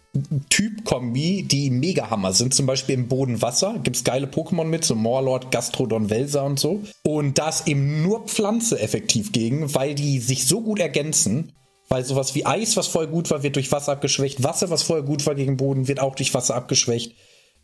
Typ-Kombi, 0.50 1.44
die 1.44 1.70
mega 1.70 2.10
Hammer 2.10 2.34
sind. 2.34 2.54
Zum 2.54 2.66
Beispiel 2.66 2.96
im 2.96 3.08
Boden 3.08 3.42
Wasser 3.42 3.80
gibt 3.82 3.96
es 3.96 4.04
geile 4.04 4.28
Pokémon 4.28 4.66
mit, 4.66 4.84
so 4.84 4.96
Morlord, 4.96 5.52
Gastrodon, 5.52 6.10
Welser 6.10 6.44
und 6.44 6.60
so. 6.60 6.82
Und 7.04 7.38
da 7.38 7.50
ist 7.50 7.68
eben 7.68 8.04
nur 8.04 8.26
Pflanze 8.26 8.80
effektiv 8.80 9.32
gegen, 9.32 9.74
weil 9.74 9.96
die 9.96 10.20
sich 10.20 10.46
so 10.48 10.62
gut 10.62 10.80
ergänzen. 10.80 11.54
Weil 11.88 12.06
sowas 12.06 12.36
wie 12.36 12.46
Eis, 12.46 12.78
was 12.78 12.88
voll 12.88 13.08
gut 13.08 13.30
war, 13.32 13.44
wird 13.44 13.58
durch 13.58 13.72
Wasser 13.72 13.94
abgeschwächt. 13.94 14.44
Wasser, 14.44 14.70
was 14.70 14.84
vorher 14.84 15.06
gut 15.06 15.26
war 15.26 15.36
gegen 15.36 15.58
Boden, 15.58 15.88
wird 15.88 16.00
auch 16.00 16.16
durch 16.16 16.34
Wasser 16.34 16.56
abgeschwächt. 16.56 17.16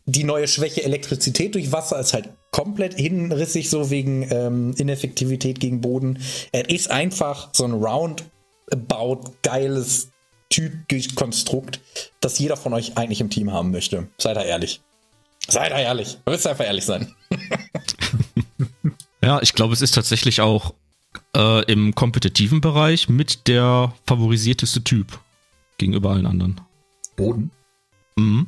Die 0.06 0.24
neue 0.24 0.48
Schwäche 0.48 0.84
Elektrizität 0.84 1.54
durch 1.54 1.70
Wasser 1.70 2.00
ist 2.00 2.14
halt 2.14 2.30
komplett 2.50 2.94
hinrissig, 2.94 3.68
so 3.68 3.90
wegen 3.90 4.26
ähm, 4.30 4.74
Ineffektivität 4.78 5.60
gegen 5.60 5.80
Boden. 5.80 6.18
Es 6.52 6.68
ist 6.68 6.90
einfach 6.90 7.50
so 7.52 7.64
ein 7.64 7.72
roundabout 7.72 9.32
geiles 9.42 10.08
Typ-Konstrukt, 10.50 11.80
das 12.20 12.38
jeder 12.38 12.56
von 12.56 12.72
euch 12.72 12.96
eigentlich 12.96 13.20
im 13.20 13.28
Team 13.28 13.52
haben 13.52 13.70
möchte. 13.70 14.08
Seid 14.16 14.36
da 14.36 14.42
ehrlich. 14.42 14.80
Seid 15.46 15.72
da 15.72 15.78
ehrlich. 15.78 16.18
Ihr 16.26 16.32
müsst 16.32 16.46
einfach 16.46 16.64
ehrlich 16.64 16.84
sein. 16.84 17.14
Ja, 19.28 19.42
ich 19.42 19.52
glaube, 19.52 19.74
es 19.74 19.82
ist 19.82 19.94
tatsächlich 19.94 20.40
auch 20.40 20.74
äh, 21.36 21.62
im 21.70 21.94
kompetitiven 21.94 22.60
Bereich 22.60 23.08
mit 23.08 23.46
der 23.48 23.92
favorisierteste 24.06 24.82
Typ 24.84 25.20
gegenüber 25.76 26.10
allen 26.10 26.24
anderen. 26.24 26.60
Boden. 27.16 27.50
Mhm. 28.16 28.46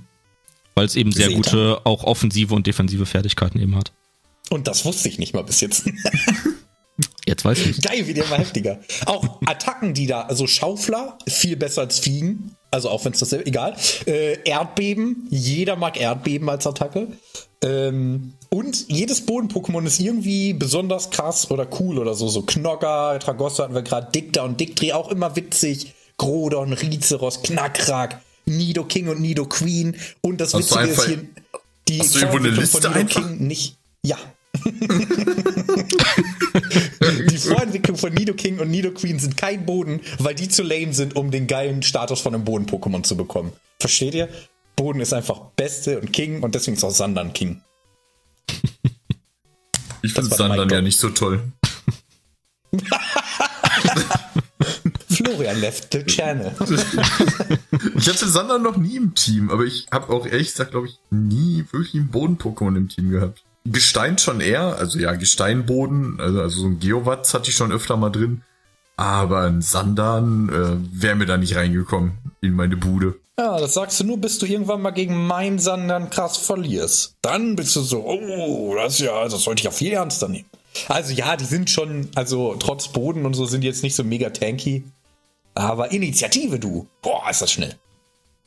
Weil 0.80 0.86
es 0.86 0.96
eben 0.96 1.12
sehr 1.12 1.28
ihr? 1.28 1.36
gute, 1.36 1.82
auch 1.84 2.04
offensive 2.04 2.54
und 2.54 2.66
defensive 2.66 3.04
Fertigkeiten 3.04 3.60
eben 3.60 3.76
hat. 3.76 3.92
Und 4.48 4.66
das 4.66 4.86
wusste 4.86 5.10
ich 5.10 5.18
nicht 5.18 5.34
mal 5.34 5.44
bis 5.44 5.60
jetzt. 5.60 5.84
Jetzt 7.26 7.44
weiß 7.44 7.66
ich. 7.66 7.82
Geil, 7.82 8.06
wie 8.06 8.14
der 8.14 8.24
immer 8.24 8.38
heftiger. 8.38 8.80
Auch 9.04 9.42
Attacken, 9.44 9.92
die 9.92 10.06
da, 10.06 10.22
also 10.22 10.46
Schaufler, 10.46 11.18
viel 11.28 11.58
besser 11.58 11.82
als 11.82 11.98
Fliegen. 11.98 12.56
Also 12.70 12.88
auch 12.88 13.04
wenn 13.04 13.12
es 13.12 13.18
das 13.18 13.34
egal. 13.34 13.76
Äh, 14.06 14.38
Erdbeben, 14.44 15.28
jeder 15.28 15.76
mag 15.76 16.00
Erdbeben 16.00 16.48
als 16.48 16.66
Attacke. 16.66 17.08
Ähm, 17.62 18.32
und 18.48 18.88
jedes 18.88 19.26
Boden-Pokémon 19.26 19.84
ist 19.84 20.00
irgendwie 20.00 20.54
besonders 20.54 21.10
krass 21.10 21.50
oder 21.50 21.68
cool 21.78 21.98
oder 21.98 22.14
so. 22.14 22.28
So 22.28 22.40
Knogger, 22.40 23.18
Tragossa 23.18 23.64
hatten 23.64 23.74
wir 23.74 23.82
gerade, 23.82 24.10
Dicta 24.12 24.44
und 24.44 24.58
Dictri, 24.58 24.94
auch 24.94 25.10
immer 25.10 25.36
witzig. 25.36 25.92
Grodon, 26.16 26.72
Rizeros, 26.72 27.42
Knackrak, 27.42 28.22
Nido 28.46 28.84
King 28.84 29.08
und 29.08 29.20
Nido 29.20 29.46
Queen. 29.46 29.96
Und 30.20 30.40
das 30.40 30.54
Hast 30.54 30.70
Witzige 30.70 30.84
ist 30.84 30.90
einfach- 31.00 31.06
hier, 31.06 31.26
die 31.88 32.00
hast 32.00 32.14
du 32.14 32.18
eine 32.18 32.28
Vorentwicklung 32.28 32.60
Liste 32.60 32.80
von 32.80 32.90
Nido 32.92 33.00
einfach? 33.00 33.28
King 33.28 33.46
nicht. 33.46 33.76
Ja, 34.02 34.16
die 37.30 37.38
Vorentwicklung 37.38 37.96
von 37.96 38.12
Nido 38.14 38.34
King 38.34 38.58
und 38.58 38.70
Nido 38.70 38.90
Queen 38.92 39.18
sind 39.18 39.36
kein 39.36 39.64
Boden, 39.66 40.00
weil 40.18 40.34
die 40.34 40.48
zu 40.48 40.62
lame 40.62 40.92
sind, 40.92 41.16
um 41.16 41.30
den 41.30 41.46
geilen 41.46 41.82
Status 41.82 42.20
von 42.20 42.34
einem 42.34 42.44
Boden-Pokémon 42.44 43.02
zu 43.02 43.16
bekommen. 43.16 43.52
Versteht 43.78 44.14
ihr? 44.14 44.28
Boden 44.76 45.00
ist 45.00 45.12
einfach 45.12 45.40
Beste 45.56 46.00
und 46.00 46.12
King 46.12 46.42
und 46.42 46.54
deswegen 46.54 46.76
ist 46.76 46.84
auch 46.84 46.90
Sandern 46.90 47.32
King. 47.32 47.60
Ich 50.02 50.14
finde 50.14 50.34
mein 50.48 50.70
ja 50.70 50.80
nicht 50.80 50.98
so 50.98 51.10
toll. 51.10 51.42
Florian 55.30 55.60
left 55.60 55.92
the 55.92 56.04
channel. 56.04 56.52
Ich 57.96 58.08
hatte 58.08 58.28
Sandern 58.28 58.62
noch 58.62 58.76
nie 58.76 58.96
im 58.96 59.14
Team, 59.14 59.50
aber 59.50 59.64
ich 59.64 59.86
habe 59.92 60.12
auch 60.12 60.26
ehrlich 60.26 60.48
gesagt, 60.48 60.72
glaube 60.72 60.88
ich, 60.88 60.98
nie 61.10 61.64
wirklich 61.70 61.94
einen 61.94 62.08
Boden-Pokémon 62.08 62.76
im 62.76 62.88
Team 62.88 63.10
gehabt. 63.10 63.42
Gestein 63.64 64.18
schon 64.18 64.40
eher, 64.40 64.76
also 64.76 64.98
ja, 64.98 65.14
Gesteinboden, 65.14 66.18
also, 66.18 66.40
also 66.40 66.60
so 66.62 66.66
ein 66.66 66.78
Geowatz 66.78 67.34
hatte 67.34 67.50
ich 67.50 67.56
schon 67.56 67.72
öfter 67.72 67.96
mal 67.96 68.10
drin. 68.10 68.42
Aber 68.96 69.42
ein 69.42 69.62
Sandan 69.62 70.48
äh, 70.48 71.02
wäre 71.02 71.14
mir 71.14 71.26
da 71.26 71.36
nicht 71.36 71.56
reingekommen 71.56 72.12
in 72.40 72.54
meine 72.54 72.76
Bude. 72.76 73.16
Ja, 73.38 73.58
das 73.58 73.74
sagst 73.74 74.00
du 74.00 74.04
nur, 74.04 74.18
bis 74.18 74.38
du 74.38 74.46
irgendwann 74.46 74.82
mal 74.82 74.90
gegen 74.90 75.26
meinen 75.26 75.58
Sandern 75.58 76.10
krass 76.10 76.36
verlierst. 76.36 77.16
Dann 77.22 77.56
bist 77.56 77.76
du 77.76 77.80
so, 77.80 78.04
oh, 78.04 78.74
das 78.76 78.94
ist 78.94 79.00
ja, 79.00 79.24
das 79.26 79.42
sollte 79.42 79.60
ich 79.60 79.68
auf 79.68 79.76
viel 79.76 79.92
ernster 79.92 80.28
nehmen. 80.28 80.48
Also 80.88 81.12
ja, 81.12 81.36
die 81.36 81.44
sind 81.44 81.70
schon, 81.70 82.08
also 82.14 82.56
trotz 82.58 82.88
Boden 82.88 83.26
und 83.26 83.34
so 83.34 83.44
sind 83.44 83.62
die 83.62 83.68
jetzt 83.68 83.82
nicht 83.82 83.96
so 83.96 84.04
mega 84.04 84.30
tanky. 84.30 84.84
Aber 85.54 85.90
Initiative, 85.92 86.58
du. 86.58 86.86
Boah, 87.02 87.28
ist 87.30 87.42
das 87.42 87.52
schnell. 87.52 87.76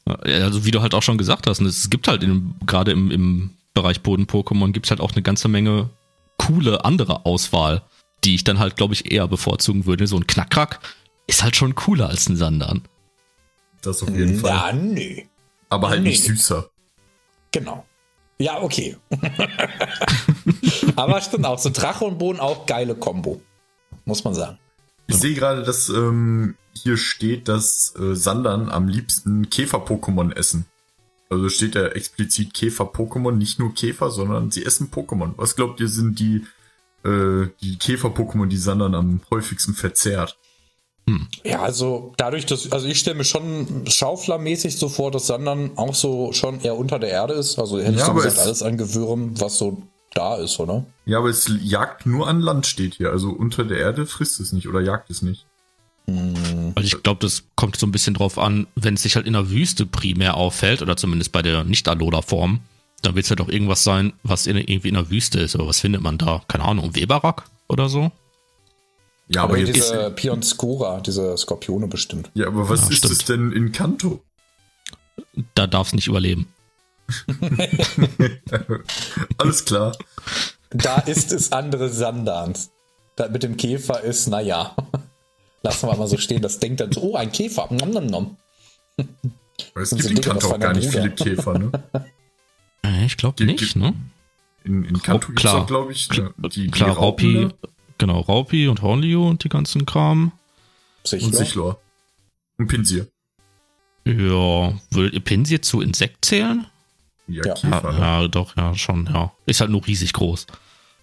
Also 0.05 0.65
wie 0.65 0.71
du 0.71 0.81
halt 0.81 0.93
auch 0.93 1.03
schon 1.03 1.17
gesagt 1.17 1.47
hast, 1.47 1.59
und 1.59 1.65
es 1.65 1.89
gibt 1.89 2.07
halt 2.07 2.23
in, 2.23 2.55
gerade 2.65 2.91
im, 2.91 3.09
im 3.11 3.51
Bereich 3.73 4.01
Boden-Pokémon 4.01 4.71
gibt 4.71 4.85
es 4.85 4.91
halt 4.91 5.01
auch 5.01 5.13
eine 5.13 5.21
ganze 5.21 5.47
Menge 5.47 5.89
coole 6.37 6.83
andere 6.85 7.25
Auswahl, 7.25 7.83
die 8.23 8.35
ich 8.35 8.43
dann 8.43 8.59
halt, 8.59 8.75
glaube 8.75 8.93
ich, 8.93 9.11
eher 9.11 9.27
bevorzugen 9.27 9.85
würde. 9.85 10.07
So 10.07 10.17
ein 10.17 10.27
Knackrack 10.27 10.79
ist 11.27 11.43
halt 11.43 11.55
schon 11.55 11.75
cooler 11.75 12.09
als 12.09 12.27
ein 12.27 12.35
Sandan. 12.35 12.83
Das 13.81 14.03
auf 14.03 14.09
jeden 14.09 14.39
Fall. 14.39 14.51
Ja, 14.51 14.73
nö. 14.73 15.21
Aber 15.69 15.89
halt 15.89 16.03
nee. 16.03 16.09
nicht 16.09 16.23
süßer. 16.23 16.69
Genau. 17.51 17.85
Ja, 18.39 18.61
okay. 18.61 18.97
Aber 20.95 21.21
stimmt 21.21 21.45
auch, 21.45 21.59
so 21.59 21.69
Drache 21.69 22.03
und 22.05 22.17
Boden 22.17 22.39
auch 22.39 22.65
geile 22.65 22.95
Kombo. 22.95 23.41
Muss 24.05 24.23
man 24.23 24.33
sagen. 24.33 24.57
Ich 25.07 25.17
sehe 25.17 25.33
gerade, 25.35 25.63
dass 25.63 25.89
ähm, 25.89 26.55
hier 26.73 26.97
steht, 26.97 27.47
dass 27.47 27.93
äh, 27.99 28.15
Sandern 28.15 28.69
am 28.69 28.87
liebsten 28.87 29.49
Käfer-Pokémon 29.49 30.33
essen. 30.35 30.65
Also 31.29 31.49
steht 31.49 31.75
da 31.75 31.87
explizit 31.87 32.53
Käfer-Pokémon, 32.53 33.31
nicht 33.31 33.59
nur 33.59 33.73
Käfer, 33.73 34.11
sondern 34.11 34.51
sie 34.51 34.65
essen 34.65 34.91
Pokémon. 34.91 35.33
Was 35.37 35.55
glaubt 35.55 35.79
ihr, 35.79 35.87
sind 35.87 36.19
die, 36.19 36.45
äh, 37.03 37.47
die 37.61 37.77
Käfer-Pokémon, 37.77 38.47
die 38.47 38.57
Sandern 38.57 38.95
am 38.95 39.21
häufigsten 39.31 39.73
verzehrt? 39.73 40.37
Ja, 41.43 41.61
also 41.61 42.13
dadurch, 42.15 42.45
dass, 42.45 42.71
also 42.71 42.87
ich 42.87 42.97
stelle 42.99 43.17
mir 43.17 43.25
schon 43.25 43.85
Schauflermäßig 43.87 44.77
so 44.77 44.87
vor, 44.87 45.11
dass 45.11 45.27
Sandern 45.27 45.71
auch 45.77 45.95
so 45.95 46.31
schon 46.31 46.61
eher 46.61 46.77
unter 46.77 46.97
der 46.97 47.09
Erde 47.09 47.33
ist. 47.33 47.59
Also 47.59 47.79
hätte 47.79 47.91
ich 47.91 47.97
Ja, 47.99 48.05
so 48.05 48.11
aber 48.11 48.21
gesagt, 48.23 48.37
es- 48.37 48.43
alles 48.45 48.63
an 48.63 48.77
Gewürm, 48.77 49.39
was 49.41 49.57
so 49.57 49.81
da 50.15 50.35
ist, 50.37 50.59
oder? 50.59 50.85
Ja, 51.05 51.19
aber 51.19 51.29
es 51.29 51.49
jagt 51.61 52.05
nur 52.05 52.27
an 52.27 52.39
Land, 52.41 52.65
steht 52.65 52.95
hier. 52.95 53.11
Also 53.11 53.29
unter 53.29 53.63
der 53.65 53.77
Erde 53.79 54.05
frisst 54.05 54.39
es 54.39 54.51
nicht 54.53 54.67
oder 54.67 54.81
jagt 54.81 55.09
es 55.09 55.21
nicht. 55.21 55.45
Also 56.07 56.81
ich 56.97 57.01
glaube, 57.03 57.21
das 57.21 57.43
kommt 57.55 57.77
so 57.77 57.87
ein 57.87 57.91
bisschen 57.91 58.13
drauf 58.13 58.37
an, 58.37 58.67
wenn 58.75 58.95
es 58.95 59.03
sich 59.03 59.15
halt 59.15 59.25
in 59.25 59.33
der 59.33 59.49
Wüste 59.49 59.85
primär 59.85 60.35
auffällt, 60.35 60.81
oder 60.81 60.97
zumindest 60.97 61.31
bei 61.31 61.41
der 61.41 61.63
Nicht-Alola-Form, 61.63 62.59
dann 63.01 63.15
wird 63.15 63.25
es 63.25 63.29
halt 63.29 63.41
auch 63.41 63.47
irgendwas 63.49 63.83
sein, 63.83 64.13
was 64.23 64.45
in, 64.47 64.57
irgendwie 64.57 64.89
in 64.89 64.95
der 64.95 65.09
Wüste 65.09 65.39
ist. 65.39 65.55
Aber 65.55 65.67
was 65.67 65.79
findet 65.79 66.01
man 66.01 66.17
da? 66.17 66.41
Keine 66.47 66.65
Ahnung, 66.65 66.95
Weberrack 66.95 67.43
oder 67.69 67.87
so? 67.89 68.11
Ja, 69.29 69.43
aber 69.43 69.53
Aber 69.53 69.59
jetzt. 69.59 69.75
diese 69.75 70.11
Pionscura, 70.11 70.99
diese 70.99 71.37
Skorpione 71.37 71.87
bestimmt. 71.87 72.29
Ja, 72.33 72.47
aber 72.47 72.67
was 72.69 72.81
Ja, 72.81 72.89
ist 72.89 72.97
stimmt. 72.97 73.13
es 73.13 73.25
denn 73.25 73.51
in 73.53 73.71
Kanto? 73.71 74.21
Da 75.55 75.67
darf 75.67 75.87
es 75.87 75.93
nicht 75.93 76.07
überleben. 76.07 76.47
Alles 79.37 79.65
klar. 79.65 79.95
Da 80.69 80.99
ist 80.99 81.31
es 81.31 81.51
andere 81.51 81.89
Sandans. 81.89 82.71
Da 83.15 83.27
mit 83.29 83.43
dem 83.43 83.57
Käfer 83.57 84.01
ist, 84.01 84.27
naja. 84.27 84.75
Lassen 85.61 85.87
wir 85.87 85.95
mal 85.95 86.07
so 86.07 86.17
stehen, 86.17 86.41
das 86.41 86.59
denkt 86.59 86.79
dann 86.79 86.91
so, 86.91 87.01
oh, 87.01 87.15
ein 87.15 87.31
Käfer. 87.31 87.67
Nom, 87.71 87.91
nom, 87.91 88.05
nom. 88.07 88.37
Es 89.75 89.89
Sind 89.91 90.01
gibt 90.01 90.03
so 90.03 90.09
in 90.09 90.21
Kanto 90.21 90.39
das 90.47 90.51
auch 90.51 90.59
gar 90.59 90.73
nicht 90.73 90.91
Bruder. 90.91 91.03
viele 91.03 91.15
Käfer, 91.35 91.59
ne? 91.59 91.71
Äh, 92.85 93.05
Ich 93.05 93.15
glaube 93.15 93.45
nicht, 93.45 93.59
gibt- 93.59 93.75
ne? 93.77 93.93
In, 94.65 94.83
in 94.83 95.01
Kanto 95.01 95.27
gibt 95.27 95.39
es 95.39 95.43
klar. 95.43 95.65
glaube 95.65 95.91
ich, 95.93 96.09
Klar, 96.09 96.33
ne, 96.37 96.49
die, 96.49 96.69
Klar, 96.69 96.89
die 96.91 96.95
Raupen 96.97 97.35
Raupi, 97.37 97.55
da 97.61 97.67
genau, 97.97 98.19
Raupi 98.21 98.67
und 98.67 98.81
Hornlio 98.81 99.27
und 99.29 99.43
die 99.43 99.49
ganzen 99.49 99.85
Kram. 99.85 100.31
und 101.03 101.07
Sicher. 101.07 101.33
Sichlor. 101.33 101.79
Und 102.57 102.67
Pinsir. 102.67 103.07
Ja, 104.05 104.73
würdet 104.91 105.13
ihr 105.13 105.19
Pinsir 105.21 105.61
zu 105.61 105.79
Insekt 105.81 106.25
zählen? 106.25 106.65
Ja, 107.27 107.43
Ja. 107.45 107.53
Käfer. 107.53 107.91
ne? 107.93 107.99
Ja, 107.99 108.21
ja, 108.21 108.27
doch, 108.27 108.55
ja, 108.57 108.75
schon, 108.75 109.09
ja. 109.13 109.31
Ist 109.45 109.61
halt 109.61 109.71
nur 109.71 109.85
riesig 109.85 110.13
groß. 110.13 110.45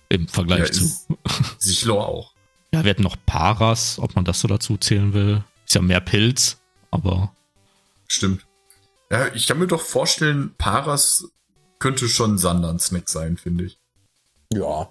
Im 0.09 0.29
Vergleich 0.29 0.61
Ja, 0.61 0.73
zu. 0.73 0.91
Sichlor 1.59 2.07
auch. 2.09 2.35
Ja, 2.73 2.85
wir 2.85 2.91
hatten 2.91 3.03
noch 3.03 3.17
Paras, 3.27 3.99
ob 3.99 4.15
man 4.17 4.25
das 4.25 4.41
so 4.41 4.49
dazu 4.49 4.77
zählen 4.77 5.13
will. 5.13 5.43
Ist 5.67 5.75
ja 5.75 5.83
mehr 5.83 6.01
Pilz, 6.01 6.59
aber 6.91 7.33
Stimmt. 8.07 8.45
Ja, 9.11 9.29
ich 9.35 9.47
kann 9.47 9.59
mir 9.59 9.67
doch 9.67 9.81
vorstellen, 9.81 10.55
Paras 10.59 11.29
könnte 11.79 12.09
schon 12.09 12.39
Sandern-Snack 12.39 13.09
sein, 13.09 13.37
finde 13.37 13.65
ich. 13.65 13.79
Ja. 14.53 14.89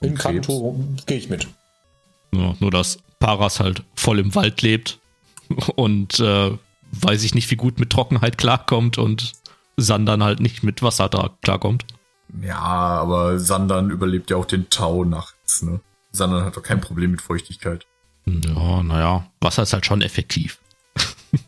In 0.00 0.10
Und 0.10 0.18
Krebs. 0.18 0.46
Kanto 0.46 0.84
gehe 1.06 1.18
ich 1.18 1.28
mit. 1.28 1.46
ja, 2.32 2.54
nur, 2.60 2.70
dass 2.70 2.98
Paras 3.18 3.58
halt 3.60 3.82
voll 3.96 4.18
im 4.20 4.34
Wald 4.36 4.62
lebt 4.62 5.00
und 5.76 6.20
äh, 6.20 6.56
weiß 6.92 7.22
ich 7.24 7.34
nicht, 7.34 7.50
wie 7.50 7.56
gut 7.56 7.78
mit 7.80 7.90
Trockenheit 7.90 8.38
klarkommt 8.38 8.98
und 8.98 9.32
Sandern 9.78 10.22
halt 10.22 10.40
nicht 10.40 10.62
mit 10.62 10.82
Wasser 10.82 11.08
da 11.08 11.30
klarkommt. 11.42 11.86
Ja, 12.42 12.58
aber 12.58 13.38
Sandern 13.38 13.90
überlebt 13.90 14.30
ja 14.30 14.36
auch 14.36 14.44
den 14.44 14.68
Tau 14.68 15.04
nachts, 15.04 15.62
ne? 15.62 15.80
Sandern 16.10 16.44
hat 16.44 16.56
doch 16.56 16.62
kein 16.62 16.80
Problem 16.80 17.12
mit 17.12 17.22
Feuchtigkeit. 17.22 17.86
Ja, 18.26 18.82
naja, 18.82 19.30
Wasser 19.40 19.62
ist 19.62 19.72
halt 19.72 19.86
schon 19.86 20.02
effektiv. 20.02 20.58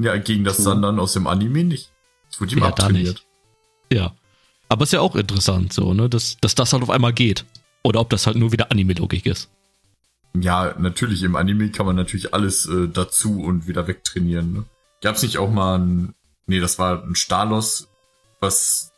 Ja, 0.00 0.16
gegen 0.16 0.44
das 0.44 0.58
Sandern 0.58 1.00
aus 1.00 1.14
dem 1.14 1.26
Anime 1.26 1.64
nicht. 1.64 1.90
Es 2.30 2.40
wurde 2.40 2.52
ihm 2.52 2.58
Ja, 2.58 2.66
da 2.66 2.84
abtrainiert. 2.84 3.24
Ja. 3.92 4.14
Aber 4.68 4.84
ist 4.84 4.92
ja 4.92 5.00
auch 5.00 5.16
interessant, 5.16 5.72
so, 5.72 5.92
ne, 5.92 6.08
dass, 6.08 6.36
dass 6.40 6.54
das 6.54 6.72
halt 6.72 6.84
auf 6.84 6.90
einmal 6.90 7.12
geht. 7.12 7.44
Oder 7.82 8.00
ob 8.00 8.10
das 8.10 8.26
halt 8.28 8.36
nur 8.36 8.52
wieder 8.52 8.70
Anime-Logik 8.70 9.26
ist. 9.26 9.50
Ja, 10.38 10.74
natürlich, 10.78 11.24
im 11.24 11.34
Anime 11.34 11.70
kann 11.70 11.84
man 11.84 11.96
natürlich 11.96 12.32
alles 12.32 12.66
äh, 12.66 12.86
dazu 12.86 13.42
und 13.42 13.66
wieder 13.66 13.88
wegtrainieren. 13.88 14.52
Ne? 14.52 14.64
Gab's 15.02 15.22
nicht 15.22 15.38
auch 15.38 15.50
mal 15.50 15.80
ein, 15.80 16.14
nee, 16.48 16.60
das 16.60 16.78
war 16.78 17.04
ein 17.04 17.14
Stalos, 17.14 17.88
was 18.40 18.92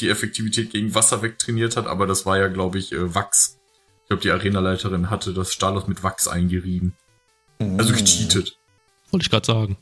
die 0.00 0.08
Effektivität 0.08 0.70
gegen 0.70 0.94
Wasser 0.94 1.22
wegtrainiert 1.22 1.76
hat, 1.76 1.86
aber 1.86 2.06
das 2.06 2.24
war 2.26 2.38
ja, 2.38 2.48
glaube 2.48 2.78
ich, 2.78 2.92
äh, 2.92 3.14
Wachs. 3.14 3.58
Ich 4.02 4.08
glaube, 4.08 4.22
die 4.22 4.30
Arenaleiterin 4.30 5.10
hatte 5.10 5.32
das 5.32 5.52
Stalos 5.52 5.88
mit 5.88 6.02
Wachs 6.02 6.28
eingerieben. 6.28 6.94
Also 7.58 7.92
gecheatet. 7.92 8.58
Wollte 9.10 9.24
ich 9.24 9.30
gerade 9.30 9.46
sagen. 9.46 9.76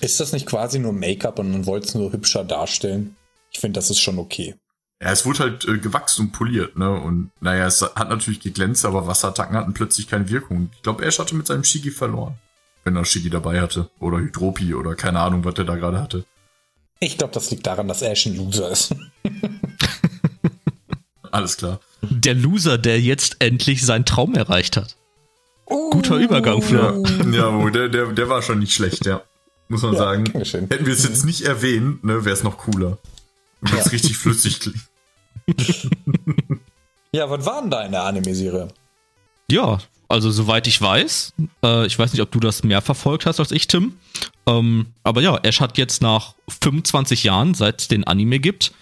Ist 0.00 0.20
das 0.20 0.32
nicht 0.32 0.46
quasi 0.46 0.78
nur 0.78 0.92
Make-up 0.92 1.38
und 1.38 1.50
man 1.50 1.66
wollte 1.66 1.86
es 1.88 1.94
nur 1.94 2.12
hübscher 2.12 2.44
darstellen? 2.44 3.16
Ich 3.52 3.60
finde, 3.60 3.78
das 3.78 3.90
ist 3.90 4.00
schon 4.00 4.18
okay. 4.18 4.54
Ja, 5.02 5.12
es 5.12 5.24
wurde 5.24 5.40
halt 5.40 5.64
äh, 5.66 5.78
gewachst 5.78 6.18
und 6.18 6.32
poliert, 6.32 6.76
ne? 6.76 6.90
Und 6.90 7.30
naja, 7.40 7.66
es 7.66 7.82
hat 7.82 8.08
natürlich 8.08 8.40
geglänzt, 8.40 8.84
aber 8.84 9.06
Wasserattacken 9.06 9.56
hatten 9.56 9.74
plötzlich 9.74 10.08
keine 10.08 10.28
Wirkung. 10.28 10.70
Ich 10.74 10.82
glaube, 10.82 11.04
Ash 11.04 11.18
hatte 11.18 11.34
mit 11.34 11.46
seinem 11.46 11.64
Shigi 11.64 11.90
verloren. 11.90 12.38
Wenn 12.84 12.96
er 12.96 13.04
Shigi 13.04 13.30
dabei 13.30 13.60
hatte. 13.60 13.90
Oder 13.98 14.18
Hydropi 14.18 14.74
oder 14.74 14.94
keine 14.94 15.20
Ahnung, 15.20 15.44
was 15.44 15.54
er 15.56 15.64
da 15.64 15.76
gerade 15.76 16.00
hatte. 16.00 16.24
Ich 17.00 17.18
glaube, 17.18 17.32
das 17.32 17.50
liegt 17.50 17.66
daran, 17.66 17.88
dass 17.88 18.02
Ash 18.02 18.26
ein 18.26 18.36
Loser 18.36 18.70
ist. 18.70 18.94
Alles 21.32 21.56
klar. 21.56 21.80
Der 22.02 22.34
Loser, 22.34 22.78
der 22.78 23.00
jetzt 23.00 23.36
endlich 23.40 23.84
seinen 23.84 24.04
Traum 24.04 24.34
erreicht 24.34 24.76
hat. 24.76 24.96
Guter 25.66 26.16
Übergang, 26.16 26.62
Flo. 26.62 27.04
Ja, 27.32 27.48
oh, 27.48 27.68
der, 27.70 27.88
der, 27.88 28.06
der 28.12 28.28
war 28.28 28.42
schon 28.42 28.58
nicht 28.58 28.74
schlecht, 28.74 29.06
ja. 29.06 29.22
Muss 29.68 29.82
man 29.82 29.92
Ja, 29.92 29.98
sagen. 30.00 30.24
Dankeschön. 30.24 30.68
Hätten 30.68 30.86
wir 30.86 30.92
es 30.92 31.04
jetzt 31.04 31.24
nicht 31.24 31.42
erwähnt, 31.42 32.02
ne, 32.04 32.24
wäre 32.24 32.34
es 32.34 32.42
noch 32.42 32.58
cooler. 32.58 32.98
Und 33.60 33.72
jetzt 33.72 33.86
Ja. 33.86 33.92
richtig 33.92 34.16
flüssig 34.16 34.60
klingt. 34.60 34.80
Ja, 37.12 37.28
was 37.28 37.44
war 37.44 37.60
denn 37.60 37.72
da 37.72 37.84
in 37.84 37.90
der 37.90 38.04
Anime-Serie? 38.04 38.68
Ja, 39.50 39.78
also 40.08 40.30
soweit 40.30 40.66
ich 40.66 40.80
weiß, 40.80 41.34
äh, 41.64 41.86
ich 41.86 41.98
weiß 41.98 42.12
nicht, 42.12 42.20
ob 42.22 42.30
du 42.32 42.40
das 42.40 42.64
mehr 42.64 42.80
verfolgt 42.82 43.26
hast 43.26 43.38
als 43.38 43.52
ich, 43.52 43.68
Tim, 43.68 43.94
ähm, 44.46 44.86
aber 45.04 45.20
ja, 45.20 45.36
Ash 45.42 45.60
hat 45.60 45.78
jetzt 45.78 46.02
nach 46.02 46.34
25 46.62 47.24
Jahren, 47.24 47.54
seit 47.54 47.82
es 47.82 47.88
den 47.88 48.04
Anime 48.04 48.40
gibt, 48.40 48.72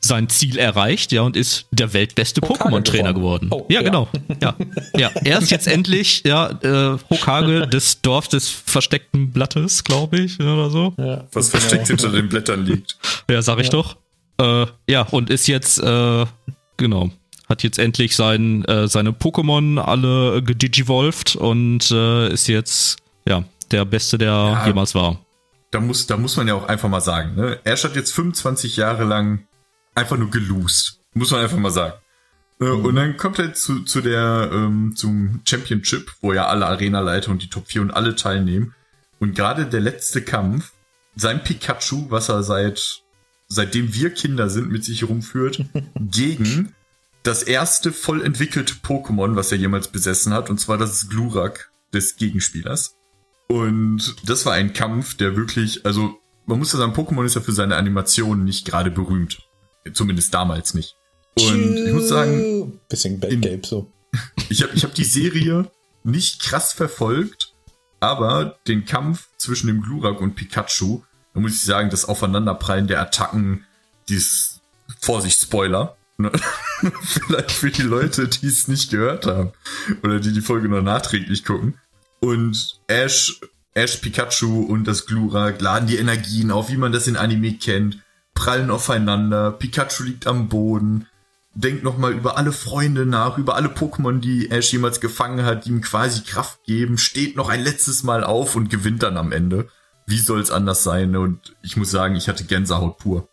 sein 0.00 0.28
Ziel 0.28 0.58
erreicht, 0.58 1.12
ja, 1.12 1.22
und 1.22 1.36
ist 1.36 1.66
der 1.70 1.92
weltbeste 1.92 2.40
Pokémon-Trainer 2.40 3.14
geworden. 3.14 3.48
geworden. 3.48 3.64
Oh, 3.64 3.66
ja, 3.68 3.80
ja. 3.80 3.82
genau. 3.82 4.08
Ja, 4.40 4.54
ja, 4.96 5.10
er 5.24 5.38
ist 5.38 5.50
jetzt 5.50 5.66
endlich, 5.66 6.22
ja, 6.24 6.50
äh, 6.62 6.98
Hokage 7.10 7.66
des 7.66 8.00
Dorf 8.02 8.28
des 8.28 8.48
versteckten 8.48 9.32
Blattes, 9.32 9.82
glaube 9.82 10.20
ich, 10.20 10.38
oder 10.38 10.70
so. 10.70 10.94
Ja, 10.98 11.24
Was 11.32 11.50
versteckt 11.50 11.88
hinter 11.88 12.10
den 12.10 12.28
Blättern 12.28 12.64
liegt. 12.64 12.96
Ja, 13.28 13.42
sag 13.42 13.58
ich 13.58 13.70
doch. 13.70 13.96
Äh, 14.38 14.66
ja, 14.88 15.02
und 15.02 15.30
ist 15.30 15.48
jetzt, 15.48 15.78
äh, 15.78 16.26
genau, 16.76 17.10
hat 17.48 17.62
jetzt 17.62 17.78
endlich 17.78 18.16
sein, 18.16 18.64
äh, 18.64 18.88
seine 18.88 19.10
Pokémon 19.12 19.78
alle 19.78 20.42
gedigivolved 20.42 21.36
und 21.36 21.90
äh, 21.90 22.32
ist 22.32 22.48
jetzt, 22.48 22.98
ja, 23.26 23.44
der 23.70 23.84
Beste, 23.84 24.18
der 24.18 24.28
Ja. 24.30 24.66
jemals 24.66 24.94
war. 24.94 25.20
Da 25.70 25.80
muss, 25.80 26.06
da 26.06 26.16
muss 26.16 26.36
man 26.36 26.48
ja 26.48 26.54
auch 26.54 26.68
einfach 26.68 26.88
mal 26.88 27.00
sagen, 27.00 27.34
ne? 27.34 27.58
Ash 27.64 27.84
hat 27.84 27.96
jetzt 27.96 28.12
25 28.14 28.76
Jahre 28.76 29.04
lang 29.04 29.46
einfach 29.94 30.16
nur 30.16 30.30
gelost. 30.30 31.00
Muss 31.14 31.30
man 31.30 31.40
einfach 31.42 31.58
mal 31.58 31.70
sagen. 31.70 31.94
Äh, 32.60 32.66
Und 32.66 32.94
dann 32.94 33.16
kommt 33.16 33.38
er 33.38 33.52
zu, 33.54 33.80
zu 33.80 34.00
der, 34.00 34.50
ähm, 34.52 34.94
zum 34.96 35.40
Championship, 35.44 36.12
wo 36.20 36.32
ja 36.32 36.46
alle 36.46 36.66
Arenaleiter 36.66 37.30
und 37.30 37.42
die 37.42 37.50
Top 37.50 37.66
4 37.68 37.82
und 37.82 37.90
alle 37.90 38.14
teilnehmen. 38.16 38.74
Und 39.18 39.34
gerade 39.34 39.66
der 39.66 39.80
letzte 39.80 40.22
Kampf, 40.22 40.72
sein 41.16 41.42
Pikachu, 41.42 42.06
was 42.10 42.28
er 42.28 42.42
seit, 42.42 43.02
seitdem 43.48 43.92
wir 43.94 44.10
Kinder 44.10 44.48
sind, 44.48 44.70
mit 44.70 44.84
sich 44.84 45.08
rumführt, 45.08 45.64
gegen 46.00 46.74
das 47.26 47.42
erste 47.42 47.92
voll 47.92 48.22
entwickelte 48.22 48.74
Pokémon, 48.74 49.34
was 49.34 49.50
er 49.50 49.58
jemals 49.58 49.88
besessen 49.88 50.32
hat, 50.32 50.48
und 50.48 50.58
zwar 50.58 50.78
das 50.78 51.08
Glurak 51.08 51.72
des 51.92 52.16
Gegenspielers. 52.16 52.94
Und 53.48 54.16
das 54.24 54.46
war 54.46 54.54
ein 54.54 54.72
Kampf, 54.72 55.16
der 55.16 55.36
wirklich, 55.36 55.84
also 55.84 56.18
man 56.46 56.58
muss 56.58 56.72
ja 56.72 56.78
sagen, 56.78 56.94
Pokémon 56.94 57.24
ist 57.24 57.34
ja 57.34 57.40
für 57.40 57.52
seine 57.52 57.76
Animationen 57.76 58.44
nicht 58.44 58.64
gerade 58.64 58.90
berühmt. 58.90 59.38
Zumindest 59.92 60.34
damals 60.34 60.74
nicht. 60.74 60.96
Und 61.38 61.76
ich 61.76 61.92
muss 61.92 62.08
sagen, 62.08 62.80
Bisschen 62.88 63.20
Batcape 63.20 63.62
so. 63.64 63.92
ich 64.48 64.62
habe 64.62 64.72
ich 64.74 64.84
hab 64.84 64.94
die 64.94 65.04
Serie 65.04 65.70
nicht 66.02 66.42
krass 66.42 66.72
verfolgt, 66.72 67.52
aber 68.00 68.56
den 68.68 68.84
Kampf 68.84 69.28
zwischen 69.36 69.66
dem 69.66 69.82
Glurak 69.82 70.20
und 70.20 70.34
Pikachu, 70.34 71.02
da 71.34 71.40
muss 71.40 71.52
ich 71.52 71.62
sagen, 71.62 71.90
das 71.90 72.04
Aufeinanderprallen 72.04 72.86
der 72.86 73.00
Attacken, 73.00 73.64
dies, 74.08 74.60
Vorsicht, 75.00 75.40
Spoiler? 75.40 75.96
vielleicht 77.02 77.52
für 77.52 77.70
die 77.70 77.82
Leute, 77.82 78.28
die 78.28 78.46
es 78.46 78.68
nicht 78.68 78.90
gehört 78.90 79.26
haben 79.26 79.52
oder 80.02 80.20
die 80.20 80.32
die 80.32 80.40
Folge 80.40 80.68
nur 80.68 80.82
nachträglich 80.82 81.44
gucken. 81.44 81.78
Und 82.20 82.80
Ash, 82.86 83.40
Ash, 83.74 83.96
Pikachu 83.96 84.62
und 84.62 84.84
das 84.84 85.06
Glurak 85.06 85.60
laden 85.60 85.86
die 85.86 85.96
Energien 85.96 86.50
auf, 86.50 86.70
wie 86.70 86.78
man 86.78 86.92
das 86.92 87.06
in 87.06 87.16
Anime 87.16 87.54
kennt, 87.54 88.02
prallen 88.34 88.70
aufeinander, 88.70 89.52
Pikachu 89.52 90.04
liegt 90.04 90.26
am 90.26 90.48
Boden, 90.48 91.06
denkt 91.54 91.84
nochmal 91.84 92.12
über 92.12 92.38
alle 92.38 92.52
Freunde 92.52 93.06
nach, 93.06 93.38
über 93.38 93.54
alle 93.54 93.68
Pokémon, 93.68 94.20
die 94.20 94.50
Ash 94.50 94.72
jemals 94.72 95.00
gefangen 95.00 95.44
hat, 95.44 95.64
die 95.64 95.70
ihm 95.70 95.80
quasi 95.80 96.22
Kraft 96.22 96.64
geben, 96.64 96.98
steht 96.98 97.36
noch 97.36 97.48
ein 97.48 97.62
letztes 97.62 98.02
Mal 98.02 98.24
auf 98.24 98.56
und 98.56 98.70
gewinnt 98.70 99.02
dann 99.02 99.16
am 99.16 99.32
Ende. 99.32 99.68
wie 100.06 100.18
soll's 100.18 100.52
anders 100.52 100.84
sein? 100.84 101.16
Und 101.16 101.56
ich 101.62 101.76
muss 101.76 101.90
sagen, 101.90 102.14
ich 102.14 102.28
hatte 102.28 102.44
Gänsehaut 102.44 102.98
pur. 102.98 103.28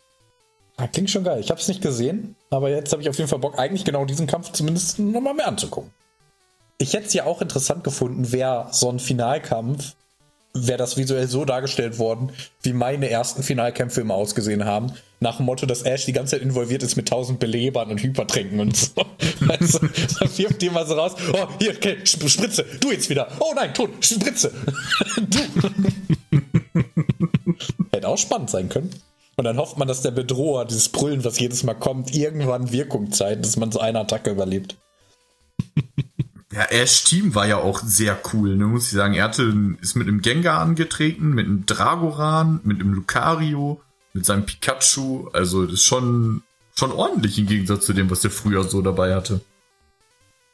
Ah, 0.77 0.87
klingt 0.87 1.09
schon 1.09 1.23
geil. 1.23 1.39
Ich 1.39 1.49
habe 1.49 1.59
es 1.59 1.67
nicht 1.67 1.81
gesehen, 1.81 2.35
aber 2.49 2.69
jetzt 2.69 2.91
habe 2.91 3.01
ich 3.01 3.09
auf 3.09 3.17
jeden 3.17 3.29
Fall 3.29 3.39
Bock, 3.39 3.59
eigentlich 3.59 3.85
genau 3.85 4.05
diesen 4.05 4.25
Kampf 4.25 4.51
zumindest 4.51 4.99
nochmal 4.99 5.35
mehr 5.35 5.47
anzugucken. 5.47 5.91
Ich 6.79 6.93
hätte 6.93 7.05
es 7.05 7.13
ja 7.13 7.25
auch 7.25 7.41
interessant 7.41 7.83
gefunden, 7.83 8.31
wer 8.31 8.67
so 8.71 8.89
ein 8.89 8.99
Finalkampf, 8.99 9.93
wäre 10.53 10.77
das 10.77 10.97
visuell 10.97 11.27
so 11.27 11.45
dargestellt 11.45 11.97
worden, 11.99 12.31
wie 12.61 12.73
meine 12.73 13.09
ersten 13.09 13.43
Finalkämpfe 13.43 14.01
immer 14.01 14.13
ausgesehen 14.15 14.65
haben. 14.65 14.93
Nach 15.19 15.37
dem 15.37 15.45
Motto, 15.45 15.65
dass 15.65 15.83
Ash 15.83 16.05
die 16.05 16.13
ganze 16.13 16.31
Zeit 16.31 16.41
involviert 16.41 16.83
ist 16.83 16.95
mit 16.95 17.07
tausend 17.07 17.39
Belebern 17.39 17.89
und 17.89 18.01
Hypertränken 18.01 18.59
und 18.59 18.75
so. 18.75 18.91
Also, 19.47 19.79
da 19.79 20.37
wirft 20.37 20.71
mal 20.71 20.87
so 20.87 20.93
raus. 20.93 21.15
Oh, 21.33 21.47
hier, 21.59 21.71
okay, 21.75 21.97
Spritze, 22.05 22.65
du 22.79 22.91
jetzt 22.91 23.09
wieder. 23.09 23.27
Oh 23.39 23.51
nein, 23.53 23.73
tot, 23.73 23.89
Spritze. 23.99 24.53
du. 25.29 25.39
Hätte 27.91 28.07
auch 28.07 28.17
spannend 28.17 28.49
sein 28.49 28.69
können. 28.69 28.89
Und 29.35 29.45
dann 29.45 29.57
hofft 29.57 29.77
man, 29.77 29.87
dass 29.87 30.01
der 30.01 30.11
Bedroher, 30.11 30.65
dieses 30.65 30.89
Brüllen, 30.89 31.23
was 31.23 31.39
jedes 31.39 31.63
Mal 31.63 31.73
kommt, 31.73 32.15
irgendwann 32.15 32.71
Wirkung 32.71 33.11
zeigt, 33.11 33.45
dass 33.45 33.57
man 33.57 33.71
so 33.71 33.79
eine 33.79 33.99
Attacke 33.99 34.31
überlebt. 34.31 34.77
Ja, 36.53 36.65
Ash 36.65 37.03
Team 37.03 37.33
war 37.33 37.47
ja 37.47 37.57
auch 37.57 37.81
sehr 37.83 38.19
cool, 38.31 38.55
ne, 38.55 38.67
muss 38.67 38.85
ich 38.85 38.91
sagen. 38.91 39.15
Er 39.15 39.23
hatte, 39.23 39.51
ist 39.81 39.95
mit 39.95 40.07
einem 40.07 40.21
Gengar 40.21 40.59
angetreten, 40.61 41.29
mit 41.29 41.47
einem 41.47 41.65
Dragoran, 41.65 42.59
mit 42.63 42.79
einem 42.79 42.93
Lucario, 42.93 43.81
mit 44.13 44.23
seinem 44.23 44.45
Pikachu. 44.45 45.29
Also, 45.33 45.65
das 45.65 45.73
ist 45.73 45.83
schon, 45.83 46.43
schon 46.75 46.91
ordentlich 46.91 47.39
im 47.39 47.47
Gegensatz 47.47 47.87
zu 47.87 47.93
dem, 47.93 48.11
was 48.11 48.23
er 48.23 48.29
früher 48.29 48.63
so 48.65 48.83
dabei 48.83 49.15
hatte. 49.15 49.41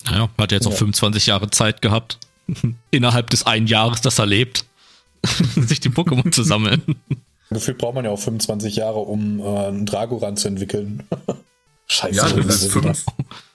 Naja, 0.06 0.30
hat 0.38 0.54
jetzt 0.54 0.63
noch 0.63 0.72
ja. 0.72 0.78
25 0.78 1.26
Jahre 1.26 1.50
Zeit 1.50 1.82
gehabt. 1.82 2.18
Innerhalb 2.92 3.30
des 3.30 3.46
einen 3.46 3.68
Jahres, 3.68 4.00
das 4.00 4.20
er 4.20 4.26
lebt, 4.26 4.65
sich 5.56 5.82
die 5.82 5.89
Pokémon 5.89 6.32
zu 6.32 6.44
sammeln. 6.44 6.82
Gefühlt 7.52 7.80
braucht 7.80 7.96
man 7.96 8.06
ja 8.06 8.12
auch 8.12 8.20
25 8.20 8.76
Jahre, 8.76 9.00
um 9.00 9.40
äh, 9.40 9.44
einen 9.44 9.86
Dragoran 9.86 10.38
zu 10.38 10.48
entwickeln. 10.48 11.04
Scheiße. 11.88 12.16
Ja, 12.16 12.28
Level, 12.28 12.52
5, 12.52 13.06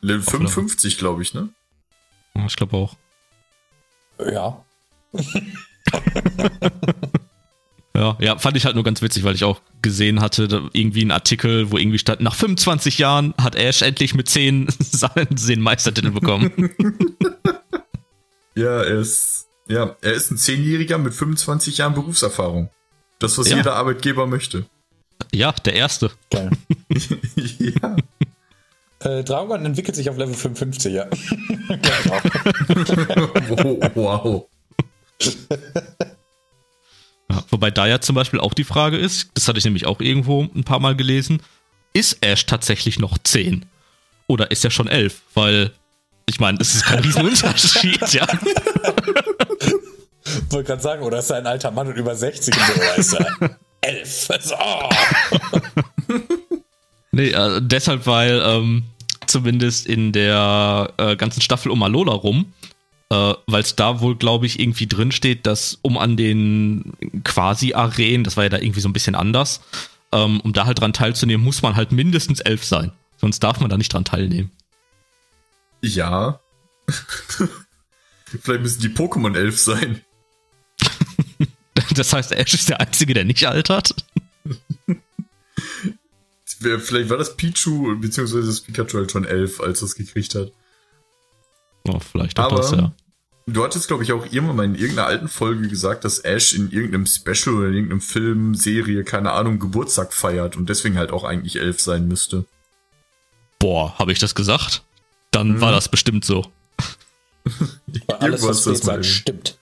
Level 0.01 0.23
55, 0.23 0.99
glaube 0.99 1.23
ich, 1.23 1.35
ne? 1.35 1.51
Ich 2.47 2.57
glaube 2.57 2.77
auch. 2.77 2.97
Ja. 4.19 4.65
ja, 7.95 8.17
ja, 8.21 8.39
fand 8.39 8.57
ich 8.57 8.65
halt 8.65 8.75
nur 8.75 8.83
ganz 8.83 9.01
witzig, 9.03 9.23
weil 9.23 9.37
ich 9.37 9.45
auch 9.45 9.61
gesehen 9.83 10.21
hatte, 10.21 10.69
irgendwie 10.73 11.03
einen 11.03 11.13
Artikel, 11.13 11.71
wo 11.71 11.79
irgendwie 11.79 12.01
stand, 12.01 12.21
nach 12.21 12.35
25 12.35 12.99
Jahren 12.99 13.35
hat 13.41 13.55
Ash 13.55 13.83
endlich 13.83 14.15
mit 14.15 14.29
10 14.29 14.67
seinen 14.81 15.61
Meistertitel 15.61 16.11
bekommen. 16.11 16.75
ja, 18.57 18.83
er 18.83 18.99
ist, 18.99 19.47
ja, 19.69 19.95
er 20.01 20.13
ist 20.13 20.33
ein 20.33 20.39
Zehnjähriger 20.39 20.99
mit 20.99 21.15
25 21.15 21.79
Jahren 21.79 21.95
Berufserfahrung. 21.95 22.71
Das, 23.25 23.39
was 23.39 23.49
ja. 23.49 23.57
jeder 23.57 23.75
Arbeitgeber 23.75 24.27
möchte. 24.27 24.67
Ja, 25.33 25.53
der 25.53 25.75
erste. 25.75 26.11
Geil. 26.31 26.51
ja. 27.59 27.97
Äh, 29.01 29.25
Dragon 29.25 29.65
entwickelt 29.65 29.97
sich 29.97 30.09
auf 30.09 30.17
Level 30.17 30.35
55, 30.35 30.93
ja. 30.93 31.07
wow. 33.95 34.47
ja, 37.31 37.45
wobei 37.51 37.71
da 37.71 37.87
ja 37.87 38.01
zum 38.01 38.15
Beispiel 38.15 38.41
auch 38.41 38.55
die 38.55 38.65
Frage 38.65 38.97
ist, 38.97 39.31
das 39.35 39.47
hatte 39.47 39.59
ich 39.59 39.65
nämlich 39.65 39.87
auch 39.87 40.01
irgendwo 40.01 40.43
ein 40.43 40.65
paar 40.65 40.81
Mal 40.81 40.97
gelesen, 40.97 41.43
ist 41.93 42.25
Ash 42.25 42.47
tatsächlich 42.47 42.99
noch 42.99 43.19
10? 43.19 43.67
Oder 44.27 44.51
ist 44.51 44.65
er 44.65 44.71
schon 44.71 44.89
11? 44.89 45.21
Weil, 45.35 45.73
ich 46.27 46.41
meine, 46.41 46.59
es 46.61 46.75
ist 46.75 46.87
kein 46.87 47.01
Riesenunterschied, 47.01 48.13
ja. 48.13 48.27
Wollte 50.55 50.69
gerade 50.69 50.83
sagen, 50.83 51.03
oder 51.03 51.19
ist 51.19 51.31
er 51.31 51.37
ein 51.37 51.47
alter 51.47 51.71
Mann 51.71 51.89
und 51.89 51.97
über 51.97 52.15
60 52.15 52.55
und 52.57 52.67
so, 52.67 53.01
ist 53.01 53.13
er 53.15 53.59
elf. 53.83 54.31
Also, 54.31 54.55
oh. 54.59 54.89
nee, 57.13 57.29
äh, 57.29 57.61
deshalb, 57.63 58.07
weil 58.07 58.41
ähm, 58.43 58.85
zumindest 59.27 59.87
in 59.87 60.13
der 60.13 60.93
äh, 60.97 61.17
ganzen 61.17 61.41
Staffel 61.41 61.71
um 61.71 61.83
Alola 61.83 62.13
rum, 62.13 62.53
äh, 63.11 63.35
weil 63.47 63.63
es 63.63 63.77
da 63.77 64.01
wohl, 64.01 64.17
glaube 64.17 64.47
ich, 64.47 64.61
irgendwie 64.61 64.87
drin 64.87 65.13
steht, 65.13 65.47
dass 65.47 65.79
um 65.83 65.99
an 65.99 66.17
den 66.17 66.93
Quasi-Arenen, 67.25 68.25
das 68.25 68.37
war 68.37 68.45
ja 68.45 68.51
da 68.51 68.59
irgendwie 68.59 68.81
so 68.81 68.89
ein 68.89 68.95
bisschen 68.95 69.15
anders, 69.15 69.61
ähm, 70.13 70.41
um 70.41 70.53
da 70.53 70.67
halt 70.67 70.81
dran 70.81 70.93
teilzunehmen, 70.93 71.45
muss 71.45 71.63
man 71.63 71.77
halt 71.77 71.93
mindestens 71.93 72.41
elf 72.41 72.65
sein. 72.65 72.93
Sonst 73.17 73.41
darf 73.41 73.61
man 73.61 73.71
da 73.71 73.77
nicht 73.77 73.93
dran 73.93 74.05
teilnehmen. 74.05 74.51
Ja. 75.83 76.41
Vielleicht 78.43 78.63
müssen 78.63 78.81
die 78.81 78.89
Pokémon 78.89 79.37
elf 79.37 79.59
sein. 79.59 80.04
Das 81.95 82.13
heißt, 82.13 82.33
Ash 82.33 82.55
ist 82.55 82.69
der 82.69 82.81
Einzige, 82.81 83.15
der 83.15 83.25
nicht 83.25 83.47
altert? 83.47 83.95
Vielleicht 86.47 87.11
war 87.11 87.19
das 87.19 87.37
Pichu 87.37 87.99
beziehungsweise 87.99 88.47
das 88.47 88.61
Pikachu 88.61 88.99
halt 88.99 89.13
schon 89.13 89.25
elf, 89.25 89.61
als 89.61 89.83
es 89.83 89.97
gekriegt 89.97 90.35
hat. 90.35 90.53
Oh, 91.87 91.99
vielleicht 91.99 92.39
auch 92.39 92.45
Aber 92.45 92.57
das, 92.57 92.71
ja. 92.71 92.93
Du 93.47 93.63
hattest, 93.63 93.89
glaube 93.89 94.03
ich, 94.03 94.13
auch 94.13 94.25
irgendwann 94.25 94.57
mal 94.57 94.65
in 94.65 94.75
irgendeiner 94.75 95.07
alten 95.07 95.29
Folge 95.29 95.69
gesagt, 95.69 96.05
dass 96.05 96.21
Ash 96.21 96.55
in 96.55 96.71
irgendeinem 96.71 97.05
Special 97.05 97.57
oder 97.57 97.69
in 97.69 97.75
irgendeinem 97.75 98.01
Film, 98.01 98.55
Serie, 98.55 99.05
keine 99.05 99.33
Ahnung, 99.33 99.59
Geburtstag 99.59 100.15
feiert 100.15 100.57
und 100.57 100.71
deswegen 100.71 100.97
halt 100.97 101.11
auch 101.13 101.25
eigentlich 101.25 101.57
elf 101.57 101.81
sein 101.81 102.09
müsste. 102.09 102.47
Boah, 103.59 103.99
habe 103.99 104.13
ich 104.13 104.19
das 104.19 104.35
gesagt? 104.35 104.83
Dann 105.31 105.55
hm. 105.55 105.61
war 105.61 105.73
das 105.73 105.91
bestimmt 105.91 106.25
so. 106.25 106.51
alles, 108.19 108.43
was 108.43 108.65
das 108.65 108.79
sagt, 108.79 109.05
stimmt. 109.05 109.59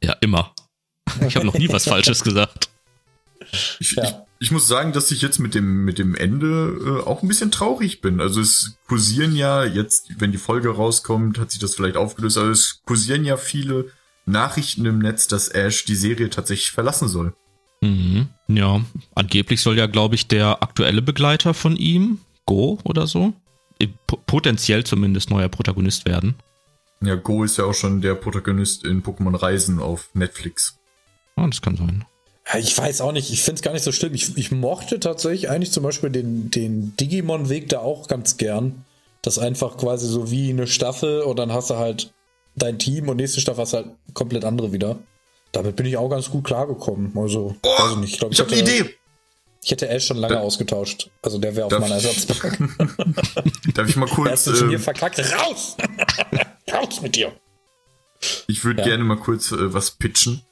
Ja, 0.00 0.12
immer. 0.20 0.54
Ich 1.26 1.36
habe 1.36 1.46
noch 1.46 1.54
nie 1.54 1.68
was 1.68 1.84
Falsches 1.84 2.22
gesagt. 2.22 2.68
Ich, 3.80 3.92
ja. 3.92 4.04
ich, 4.04 4.14
ich, 4.40 4.50
muss 4.50 4.68
sagen, 4.68 4.92
dass 4.92 5.10
ich 5.10 5.22
jetzt 5.22 5.38
mit 5.38 5.54
dem, 5.54 5.84
mit 5.84 5.98
dem 5.98 6.14
Ende 6.14 7.00
äh, 7.02 7.06
auch 7.06 7.22
ein 7.22 7.28
bisschen 7.28 7.50
traurig 7.50 8.00
bin. 8.00 8.20
Also 8.20 8.40
es 8.40 8.76
kursieren 8.86 9.34
ja 9.34 9.64
jetzt, 9.64 10.20
wenn 10.20 10.32
die 10.32 10.38
Folge 10.38 10.70
rauskommt, 10.70 11.38
hat 11.38 11.50
sich 11.50 11.60
das 11.60 11.74
vielleicht 11.74 11.96
aufgelöst, 11.96 12.36
aber 12.36 12.48
es 12.48 12.82
kursieren 12.84 13.24
ja 13.24 13.36
viele 13.36 13.90
Nachrichten 14.26 14.84
im 14.84 14.98
Netz, 14.98 15.26
dass 15.28 15.48
Ash 15.48 15.84
die 15.84 15.94
Serie 15.94 16.30
tatsächlich 16.30 16.70
verlassen 16.70 17.08
soll. 17.08 17.32
Mhm. 17.80 18.28
Ja, 18.48 18.82
angeblich 19.14 19.60
soll 19.60 19.78
ja, 19.78 19.86
glaube 19.86 20.14
ich, 20.14 20.26
der 20.26 20.62
aktuelle 20.62 21.02
Begleiter 21.02 21.54
von 21.54 21.76
ihm, 21.76 22.18
Go 22.46 22.78
oder 22.84 23.06
so, 23.06 23.34
potenziell 24.26 24.84
zumindest 24.84 25.30
neuer 25.30 25.48
Protagonist 25.48 26.06
werden. 26.06 26.34
Ja, 27.00 27.14
Go 27.14 27.44
ist 27.44 27.58
ja 27.58 27.64
auch 27.64 27.74
schon 27.74 28.00
der 28.00 28.14
Protagonist 28.14 28.84
in 28.84 29.02
Pokémon 29.02 29.36
Reisen 29.36 29.80
auf 29.80 30.10
Netflix. 30.14 30.77
Ja, 31.38 31.46
das 31.46 31.62
kann 31.62 31.76
sein. 31.76 32.04
Ich 32.58 32.76
weiß 32.76 33.02
auch 33.02 33.12
nicht, 33.12 33.30
ich 33.30 33.42
finde 33.42 33.58
es 33.58 33.62
gar 33.62 33.72
nicht 33.72 33.84
so 33.84 33.92
schlimm. 33.92 34.14
Ich, 34.14 34.36
ich 34.38 34.50
mochte 34.50 34.98
tatsächlich 35.00 35.50
eigentlich 35.50 35.70
zum 35.70 35.82
Beispiel 35.82 36.08
den, 36.10 36.50
den 36.50 36.96
Digimon-Weg 36.96 37.68
da 37.68 37.80
auch 37.80 38.08
ganz 38.08 38.38
gern. 38.38 38.84
Das 39.20 39.38
einfach 39.38 39.76
quasi 39.76 40.06
so 40.06 40.30
wie 40.30 40.48
eine 40.50 40.66
Staffel 40.66 41.20
und 41.22 41.38
dann 41.38 41.52
hast 41.52 41.70
du 41.70 41.76
halt 41.76 42.12
dein 42.56 42.78
Team 42.78 43.08
und 43.08 43.16
nächste 43.16 43.40
Staffel 43.40 43.60
hast 43.60 43.74
du 43.74 43.78
halt 43.78 43.88
komplett 44.14 44.44
andere 44.44 44.72
wieder. 44.72 44.98
Damit 45.52 45.76
bin 45.76 45.86
ich 45.86 45.96
auch 45.96 46.08
ganz 46.08 46.30
gut 46.30 46.44
klargekommen. 46.44 47.12
Also, 47.16 47.54
oh, 47.62 47.68
weiß 47.68 47.92
ich 47.92 47.98
nicht. 47.98 48.12
Ich, 48.14 48.18
glaub, 48.18 48.32
ich, 48.32 48.38
ich 48.38 48.44
habe 48.44 48.52
eine 48.52 48.62
Idee. 48.62 48.94
Ich 49.62 49.70
hätte 49.70 49.88
Ash 49.88 50.06
schon 50.06 50.16
lange 50.16 50.34
da, 50.34 50.40
ausgetauscht. 50.40 51.10
Also 51.20 51.38
der 51.38 51.54
wäre 51.54 51.66
auf 51.66 51.78
meiner 51.78 51.96
Ersatzbank. 51.96 52.70
Darf 53.74 53.88
ich 53.88 53.96
mal 53.96 54.08
kurz. 54.08 54.46
Er 54.46 54.54
ist 54.54 54.62
ähm, 54.62 54.78
verkackt. 54.78 55.18
Raus! 55.18 55.76
Raus 56.72 57.02
mit 57.02 57.16
dir! 57.16 57.32
Ich 58.46 58.64
würde 58.64 58.80
ja. 58.80 58.88
gerne 58.88 59.04
mal 59.04 59.18
kurz 59.18 59.52
äh, 59.52 59.72
was 59.74 59.90
pitchen. 59.90 60.42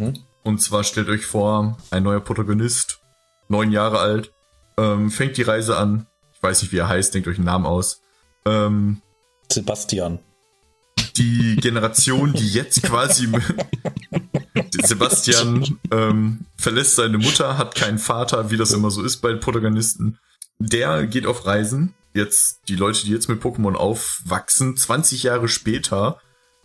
Mhm. 0.00 0.14
Und 0.42 0.60
zwar 0.60 0.84
stellt 0.84 1.08
euch 1.08 1.26
vor, 1.26 1.78
ein 1.90 2.02
neuer 2.02 2.20
Protagonist, 2.20 3.00
neun 3.48 3.72
Jahre 3.72 3.98
alt, 3.98 4.32
ähm, 4.76 5.10
fängt 5.10 5.36
die 5.36 5.42
Reise 5.42 5.76
an. 5.76 6.06
Ich 6.34 6.42
weiß 6.42 6.62
nicht, 6.62 6.72
wie 6.72 6.78
er 6.78 6.88
heißt, 6.88 7.14
denkt 7.14 7.28
euch 7.28 7.36
einen 7.36 7.46
Namen 7.46 7.66
aus. 7.66 8.00
Ähm, 8.44 9.00
Sebastian. 9.50 10.18
Die 11.16 11.56
Generation, 11.56 12.32
die 12.32 12.48
jetzt 12.48 12.82
quasi 12.82 13.28
Sebastian 14.82 15.78
ähm, 15.90 16.40
verlässt 16.56 16.96
seine 16.96 17.18
Mutter, 17.18 17.56
hat 17.56 17.74
keinen 17.74 17.98
Vater, 17.98 18.50
wie 18.50 18.56
das 18.56 18.72
immer 18.72 18.90
so 18.90 19.02
ist 19.02 19.18
bei 19.18 19.30
den 19.30 19.40
Protagonisten. 19.40 20.18
Der 20.58 21.06
geht 21.06 21.26
auf 21.26 21.46
Reisen. 21.46 21.94
Jetzt, 22.14 22.60
die 22.68 22.76
Leute, 22.76 23.04
die 23.04 23.10
jetzt 23.10 23.28
mit 23.28 23.42
Pokémon 23.42 23.74
aufwachsen, 23.74 24.76
20 24.76 25.24
Jahre 25.24 25.48
später, 25.48 26.20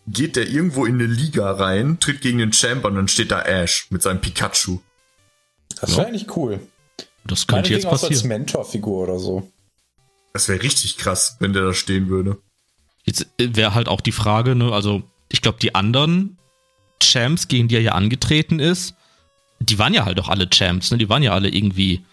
geht 0.07 0.35
der 0.35 0.47
irgendwo 0.47 0.85
in 0.85 0.95
eine 0.95 1.05
Liga 1.05 1.51
rein, 1.51 1.99
tritt 1.99 2.21
gegen 2.21 2.39
den 2.39 2.51
Champ 2.51 2.85
und 2.85 2.95
dann 2.95 3.07
steht 3.07 3.31
da 3.31 3.41
Ash 3.41 3.87
mit 3.89 4.01
seinem 4.01 4.21
Pikachu. 4.21 4.79
Das 5.81 5.91
wäre 5.91 6.01
ja. 6.01 6.07
eigentlich 6.07 6.35
cool. 6.35 6.59
Das 7.25 7.47
könnte 7.47 7.71
jetzt 7.71 7.87
passieren. 7.87 8.13
als 8.13 8.23
Mentorfigur 8.23 9.03
oder 9.03 9.19
so. 9.19 9.51
Das 10.33 10.47
wäre 10.47 10.61
richtig 10.61 10.97
krass, 10.97 11.37
wenn 11.39 11.53
der 11.53 11.63
da 11.63 11.73
stehen 11.73 12.09
würde. 12.09 12.37
Jetzt 13.03 13.27
äh, 13.39 13.55
wäre 13.55 13.75
halt 13.75 13.87
auch 13.87 14.01
die 14.01 14.11
Frage, 14.11 14.55
ne, 14.55 14.71
also 14.71 15.03
ich 15.29 15.41
glaube, 15.41 15.59
die 15.61 15.75
anderen 15.75 16.37
Champs, 17.01 17.47
gegen 17.47 17.67
die 17.67 17.75
er 17.75 17.81
ja 17.81 17.91
angetreten 17.93 18.59
ist, 18.59 18.95
die 19.59 19.77
waren 19.77 19.93
ja 19.93 20.05
halt 20.05 20.19
auch 20.19 20.29
alle 20.29 20.49
Champs, 20.49 20.91
ne? 20.91 20.97
Die 20.97 21.09
waren 21.09 21.23
ja 21.23 21.33
alle 21.33 21.49
irgendwie 21.49 22.03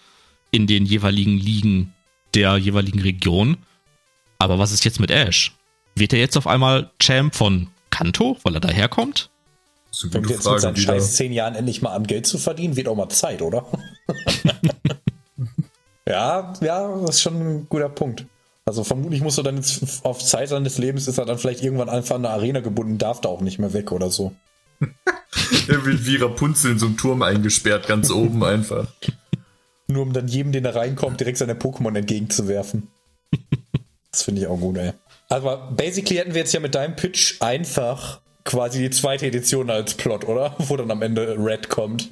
in 0.51 0.67
den 0.67 0.85
jeweiligen 0.85 1.37
Ligen 1.37 1.93
der 2.33 2.57
jeweiligen 2.57 2.99
Region. 2.99 3.57
Aber 4.37 4.59
was 4.59 4.71
ist 4.71 4.85
jetzt 4.85 4.99
mit 4.99 5.11
Ash? 5.11 5.53
Wird 5.95 6.13
er 6.13 6.19
jetzt 6.19 6.37
auf 6.37 6.47
einmal 6.47 6.91
Champ 6.99 7.35
von 7.35 7.69
Kanto, 7.97 8.37
weil 8.43 8.53
er 8.53 8.59
daherkommt? 8.59 9.31
Fängt 10.11 10.29
jetzt 10.29 10.43
Frage 10.43 10.55
mit 10.55 10.61
seinen 10.61 10.77
scheiß 10.77 11.15
zehn 11.15 11.33
Jahren 11.33 11.55
endlich 11.55 11.81
mal 11.81 11.95
an 11.95 12.05
Geld 12.05 12.27
zu 12.27 12.37
verdienen, 12.37 12.75
wird 12.75 12.87
auch 12.87 12.95
mal 12.95 13.09
Zeit, 13.09 13.41
oder? 13.41 13.65
ja, 16.07 16.53
ja, 16.61 16.97
das 17.01 17.15
ist 17.15 17.21
schon 17.21 17.41
ein 17.41 17.67
guter 17.67 17.89
Punkt. 17.89 18.25
Also 18.65 18.83
vermutlich 18.83 19.21
musst 19.21 19.39
du 19.39 19.43
dann 19.43 19.55
jetzt 19.55 20.05
auf 20.05 20.23
Zeit 20.23 20.49
seines 20.49 20.77
Lebens 20.77 21.07
ist 21.07 21.17
er 21.17 21.25
dann 21.25 21.39
vielleicht 21.39 21.63
irgendwann 21.63 21.89
einfach 21.89 22.15
an 22.15 22.25
eine 22.25 22.35
Arena 22.35 22.59
gebunden, 22.59 22.99
darf 22.99 23.21
da 23.21 23.29
auch 23.29 23.41
nicht 23.41 23.57
mehr 23.57 23.73
weg 23.73 23.91
oder 23.91 24.11
so. 24.11 24.35
er 24.79 25.85
wird 25.85 26.05
wie 26.05 26.17
Rapunzel 26.17 26.73
in 26.73 26.79
so 26.79 26.85
einem 26.85 26.97
Turm 26.97 27.23
eingesperrt, 27.23 27.87
ganz 27.87 28.11
oben 28.11 28.43
einfach. 28.43 28.87
Nur 29.87 30.03
um 30.03 30.13
dann 30.13 30.27
jedem, 30.27 30.51
den 30.51 30.65
da 30.65 30.71
reinkommt, 30.71 31.19
direkt 31.19 31.39
seine 31.39 31.55
Pokémon 31.55 31.97
entgegenzuwerfen. 31.97 32.89
Das 34.09 34.23
finde 34.23 34.41
ich 34.41 34.47
auch 34.47 34.57
gut, 34.57 34.77
ey. 34.77 34.93
Aber 35.29 35.71
basically 35.71 36.17
hätten 36.17 36.33
wir 36.33 36.41
jetzt 36.41 36.53
ja 36.53 36.59
mit 36.59 36.75
deinem 36.75 36.95
Pitch 36.95 37.41
einfach 37.41 38.21
quasi 38.45 38.79
die 38.79 38.89
zweite 38.89 39.25
Edition 39.25 39.69
als 39.69 39.93
Plot, 39.93 40.25
oder? 40.25 40.55
Wo 40.57 40.77
dann 40.77 40.91
am 40.91 41.01
Ende 41.01 41.35
Red 41.37 41.69
kommt. 41.69 42.07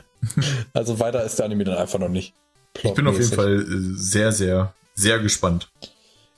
also 0.74 0.98
weiter 0.98 1.24
ist 1.24 1.38
der 1.38 1.46
Anime 1.46 1.64
dann 1.64 1.78
einfach 1.78 1.98
noch 1.98 2.08
nicht. 2.08 2.34
Ich 2.82 2.92
bin 2.92 3.06
auf 3.06 3.18
jeden 3.18 3.32
Fall 3.32 3.62
äh, 3.62 3.96
sehr, 3.96 4.32
sehr 4.32 4.74
sehr 4.96 5.18
gespannt. 5.18 5.68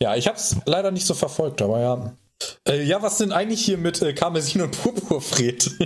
Ja, 0.01 0.17
ich 0.17 0.27
habe 0.27 0.37
es 0.37 0.57
leider 0.67 0.91
nicht 0.91 1.07
so 1.07 1.15
verfolgt, 1.15 1.63
aber 1.63 1.81
ja. 1.81 2.13
Äh, 2.69 2.85
ja, 2.85 3.03
was 3.03 3.19
denn 3.19 3.33
eigentlich 3.33 3.65
hier 3.65 3.79
mit 3.79 4.01
äh, 4.03 4.13
Karmesin 4.13 4.63
und 4.63 4.81
Purpurfred? 4.81 5.71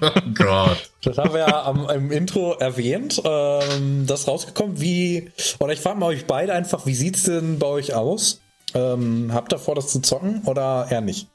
oh 0.00 0.10
Gott. 0.34 0.90
Das 1.02 1.16
haben 1.16 1.32
wir 1.32 1.40
ja 1.40 1.64
am, 1.64 1.88
im 1.88 2.10
Intro 2.10 2.54
erwähnt. 2.54 3.22
Ähm, 3.24 4.06
das 4.06 4.26
rausgekommen. 4.26 4.80
Wie, 4.80 5.30
oder 5.58 5.72
ich 5.72 5.80
frage 5.80 5.98
mal 5.98 6.06
euch 6.06 6.26
beide 6.26 6.52
einfach, 6.52 6.84
wie 6.84 6.94
sieht's 6.94 7.22
denn 7.22 7.58
bei 7.58 7.66
euch 7.66 7.94
aus? 7.94 8.40
Ähm, 8.74 9.30
habt 9.32 9.52
ihr 9.52 9.58
vor, 9.58 9.74
das 9.74 9.88
zu 9.88 10.00
zocken 10.00 10.42
oder 10.44 10.86
eher 10.90 11.00
nicht? 11.00 11.28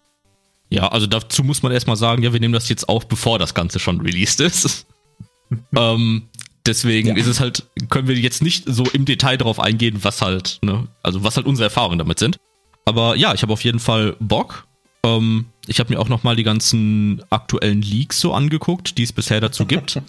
Ja, 0.70 0.88
also 0.88 1.08
dazu 1.08 1.44
muss 1.44 1.64
man 1.64 1.72
erstmal 1.72 1.96
sagen, 1.96 2.24
ja, 2.24 2.34
wir 2.34 2.40
nehmen 2.40 2.54
das 2.54 2.70
jetzt 2.70 2.90
auf, 2.90 3.08
bevor 3.08 3.40
das 3.40 3.54
Ganze 3.54 3.80
schon 3.80 4.02
released 4.02 4.40
ist. 4.40 4.86
ähm, 5.78 6.30
Deswegen 6.66 7.10
ja. 7.10 7.16
ist 7.16 7.28
es 7.28 7.40
halt, 7.40 7.64
können 7.90 8.08
wir 8.08 8.16
jetzt 8.16 8.42
nicht 8.42 8.64
so 8.66 8.84
im 8.92 9.06
Detail 9.06 9.38
darauf 9.38 9.60
eingehen, 9.60 10.00
was 10.02 10.22
halt, 10.22 10.60
ne, 10.64 10.88
also 11.04 11.24
was 11.24 11.36
halt 11.36 11.46
unsere 11.46 11.66
Erfahrungen 11.66 12.00
damit 12.00 12.18
sind. 12.20 12.38
Aber 12.86 13.16
ja, 13.16 13.34
ich 13.34 13.42
habe 13.44 13.54
auf 13.54 13.64
jeden 13.64 13.80
Fall 13.80 14.16
Bock. 14.20 14.68
Ähm, 15.04 15.46
ich 15.68 15.80
habe 15.80 15.94
mir 15.94 16.00
auch 16.00 16.10
nochmal 16.10 16.36
die 16.36 16.44
ganzen 16.44 17.24
aktuellen 17.30 17.82
Leaks 17.82 18.20
so 18.20 18.34
angeguckt, 18.34 18.98
die 18.98 19.04
es 19.04 19.14
bisher 19.14 19.42
dazu 19.42 19.66
gibt. 19.66 20.02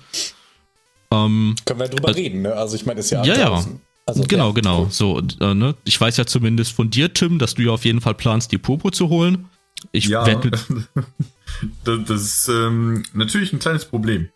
ähm, 1.10 1.54
können 1.64 1.80
wir 1.80 1.88
drüber 1.88 2.08
also, 2.08 2.20
reden, 2.20 2.42
ne? 2.42 2.54
Also 2.54 2.76
ich 2.76 2.86
meine, 2.86 3.00
ist 3.00 3.10
ja 3.10 3.22
Ja, 3.22 3.34
ja. 3.34 3.64
Also, 4.06 4.24
genau, 4.24 4.48
ja, 4.48 4.54
genau. 4.54 4.88
So, 4.90 5.20
äh, 5.40 5.54
ne? 5.54 5.74
Ich 5.84 6.00
weiß 6.00 6.16
ja 6.16 6.26
zumindest 6.26 6.72
von 6.72 6.90
dir, 6.90 7.12
Tim, 7.12 7.38
dass 7.38 7.54
du 7.54 7.62
ja 7.62 7.72
auf 7.72 7.84
jeden 7.84 8.00
Fall 8.00 8.14
planst, 8.14 8.52
die 8.52 8.58
Popo 8.58 8.90
zu 8.90 9.08
holen. 9.08 9.48
Ich 9.92 10.06
ja, 10.06 10.24
werde 10.24 10.50
das, 11.84 11.98
das 12.06 12.22
ist 12.22 12.48
ähm, 12.48 13.04
natürlich 13.12 13.52
ein 13.52 13.58
kleines 13.58 13.84
Problem 13.84 14.30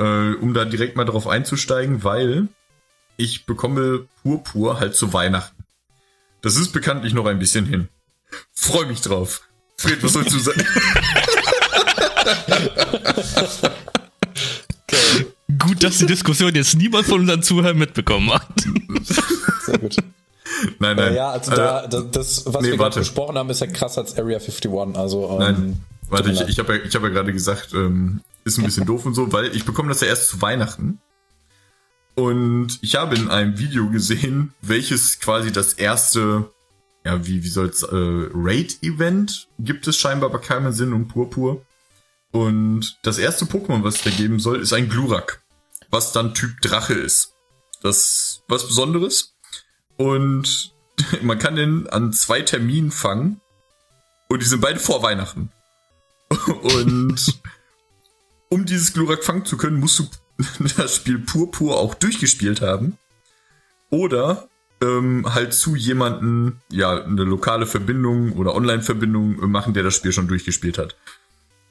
äh, 0.00 0.34
um 0.34 0.52
da 0.54 0.64
direkt 0.64 0.96
mal 0.96 1.04
drauf 1.04 1.28
einzusteigen, 1.28 2.02
weil 2.02 2.48
ich 3.16 3.44
bekomme 3.44 4.06
Purpur 4.22 4.80
halt 4.80 4.96
zu 4.96 5.12
Weihnachten. 5.12 5.62
Das 6.40 6.56
ist 6.56 6.72
bekanntlich 6.72 7.12
noch 7.12 7.26
ein 7.26 7.38
bisschen 7.38 7.66
hin. 7.66 7.88
Freue 8.52 8.86
mich 8.86 9.02
drauf. 9.02 9.42
Fred, 9.76 10.02
was 10.02 10.14
sollst 10.14 10.32
du 10.32 10.38
sagen? 10.38 10.64
Gut, 15.70 15.84
dass 15.84 15.98
die 15.98 16.06
Diskussion 16.06 16.52
jetzt 16.52 16.76
niemand 16.76 17.06
von 17.06 17.20
unseren 17.20 17.44
Zuhörern 17.44 17.78
mitbekommen 17.78 18.32
hat. 18.32 18.42
Sehr 19.64 19.78
gut. 19.78 19.96
Nein, 20.80 20.96
nein. 20.96 21.14
Ja, 21.14 21.30
also 21.30 21.52
da, 21.52 21.84
äh, 21.84 21.88
das, 22.10 22.44
was 22.46 22.62
nee, 22.62 22.72
wir 22.72 22.76
gerade 22.76 22.98
besprochen 22.98 23.38
haben, 23.38 23.48
ist 23.50 23.60
ja 23.60 23.68
krasser 23.68 24.00
als 24.00 24.18
Area 24.18 24.38
51. 24.38 24.96
Also, 24.96 25.30
ähm, 25.30 25.38
nein, 25.38 25.84
warte, 26.08 26.32
ich, 26.32 26.40
ich 26.40 26.58
habe 26.58 26.76
ja, 26.76 26.84
hab 26.84 27.02
ja 27.04 27.08
gerade 27.08 27.32
gesagt, 27.32 27.72
ähm, 27.72 28.20
ist 28.44 28.58
ein 28.58 28.64
bisschen 28.64 28.84
doof 28.84 29.06
und 29.06 29.14
so, 29.14 29.32
weil 29.32 29.54
ich 29.54 29.64
bekomme 29.64 29.90
das 29.90 30.00
ja 30.00 30.08
erst 30.08 30.28
zu 30.28 30.42
Weihnachten. 30.42 30.98
Und 32.16 32.80
ich 32.82 32.96
habe 32.96 33.14
in 33.14 33.30
einem 33.30 33.56
Video 33.56 33.88
gesehen, 33.90 34.52
welches 34.62 35.20
quasi 35.20 35.52
das 35.52 35.74
erste, 35.74 36.50
ja, 37.04 37.24
wie, 37.28 37.44
wie 37.44 37.48
soll's, 37.48 37.84
äh, 37.84 37.88
Raid-Event 37.92 39.46
gibt 39.60 39.86
es 39.86 39.96
scheinbar 39.96 40.30
bei 40.30 40.38
keinem 40.38 40.72
Sinn 40.72 40.92
und 40.92 41.06
Purpur. 41.06 41.62
Und 42.32 42.98
das 43.02 43.18
erste 43.18 43.44
Pokémon, 43.44 43.84
was 43.84 43.96
es 43.96 44.02
da 44.02 44.10
geben 44.10 44.40
soll, 44.40 44.60
ist 44.60 44.72
ein 44.72 44.88
Glurak. 44.88 45.39
Was 45.90 46.12
dann 46.12 46.34
Typ 46.34 46.60
Drache 46.60 46.94
ist. 46.94 47.34
Das 47.82 47.96
ist 47.96 48.42
was 48.48 48.66
Besonderes. 48.66 49.34
Und 49.96 50.74
man 51.22 51.38
kann 51.38 51.56
den 51.56 51.88
an 51.88 52.12
zwei 52.12 52.42
Terminen 52.42 52.90
fangen. 52.90 53.40
Und 54.28 54.42
die 54.42 54.46
sind 54.46 54.60
beide 54.60 54.78
vor 54.78 55.02
Weihnachten. 55.02 55.50
Und 56.62 57.40
um 58.48 58.64
dieses 58.64 58.92
Glurak 58.92 59.24
fangen 59.24 59.44
zu 59.44 59.56
können, 59.56 59.80
musst 59.80 59.98
du 59.98 60.08
das 60.76 60.96
Spiel 60.96 61.18
Purpur 61.18 61.78
auch 61.78 61.94
durchgespielt 61.94 62.60
haben. 62.60 62.98
Oder 63.90 64.48
ähm, 64.82 65.26
halt 65.34 65.52
zu 65.52 65.76
jemanden, 65.76 66.60
ja, 66.70 67.04
eine 67.04 67.24
lokale 67.24 67.66
Verbindung 67.66 68.32
oder 68.32 68.54
Online-Verbindung 68.54 69.50
machen, 69.50 69.74
der 69.74 69.82
das 69.82 69.96
Spiel 69.96 70.12
schon 70.12 70.28
durchgespielt 70.28 70.78
hat. 70.78 70.96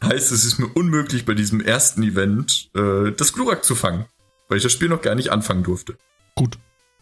Heißt, 0.03 0.31
es 0.31 0.45
ist 0.45 0.59
mir 0.59 0.67
unmöglich, 0.67 1.25
bei 1.25 1.33
diesem 1.33 1.59
ersten 1.61 2.03
Event 2.03 2.69
äh, 2.75 3.11
das 3.11 3.33
Glurak 3.33 3.65
zu 3.65 3.75
fangen, 3.75 4.05
weil 4.47 4.57
ich 4.57 4.63
das 4.63 4.71
Spiel 4.71 4.87
noch 4.87 5.01
gar 5.01 5.15
nicht 5.15 5.29
anfangen 5.31 5.63
durfte. 5.63 5.97
Gut. 6.35 6.57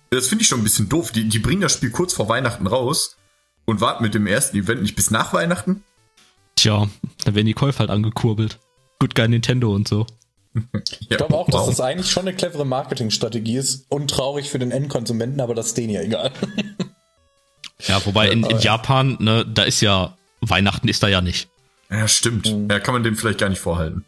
Das 0.09 0.27
finde 0.27 0.41
ich 0.41 0.47
schon 0.47 0.61
ein 0.61 0.63
bisschen 0.63 0.89
doof. 0.89 1.11
Die, 1.11 1.27
die 1.27 1.39
bringen 1.39 1.61
das 1.61 1.73
Spiel 1.73 1.91
kurz 1.91 2.13
vor 2.13 2.29
Weihnachten 2.29 2.65
raus 2.65 3.17
und 3.65 3.81
warten 3.81 4.03
mit 4.03 4.15
dem 4.15 4.25
ersten 4.25 4.57
Event 4.57 4.81
nicht 4.81 4.95
bis 4.95 5.11
nach 5.11 5.33
Weihnachten. 5.33 5.83
Tja, 6.55 6.89
dann 7.23 7.35
werden 7.35 7.45
die 7.45 7.53
Käufe 7.53 7.79
halt 7.79 7.89
angekurbelt. 7.89 8.59
Good 8.99 9.13
Guy 9.13 9.27
Nintendo 9.27 9.75
und 9.75 9.87
so. 9.87 10.07
ich 10.99 11.09
glaube 11.09 11.35
auch, 11.35 11.49
dass 11.49 11.67
das 11.67 11.81
eigentlich 11.81 12.09
schon 12.09 12.27
eine 12.27 12.35
clevere 12.35 12.65
Marketingstrategie 12.65 13.57
ist. 13.57 13.85
Untraurig 13.89 14.49
für 14.49 14.57
den 14.57 14.71
Endkonsumenten, 14.71 15.39
aber 15.39 15.53
das 15.53 15.67
ist 15.67 15.77
denen 15.77 15.91
ja 15.91 16.01
egal. 16.01 16.31
ja, 17.85 18.03
wobei 18.05 18.29
in, 18.29 18.43
in 18.43 18.59
Japan, 18.59 19.17
ne, 19.19 19.45
da 19.45 19.63
ist 19.63 19.81
ja, 19.81 20.17
Weihnachten 20.41 20.87
ist 20.87 21.03
da 21.03 21.07
ja 21.07 21.21
nicht. 21.21 21.49
Ja, 21.89 22.07
stimmt. 22.07 22.51
Mhm. 22.51 22.69
Ja, 22.69 22.79
kann 22.79 22.93
man 22.93 23.03
dem 23.03 23.15
vielleicht 23.15 23.39
gar 23.39 23.49
nicht 23.49 23.59
vorhalten. 23.59 24.05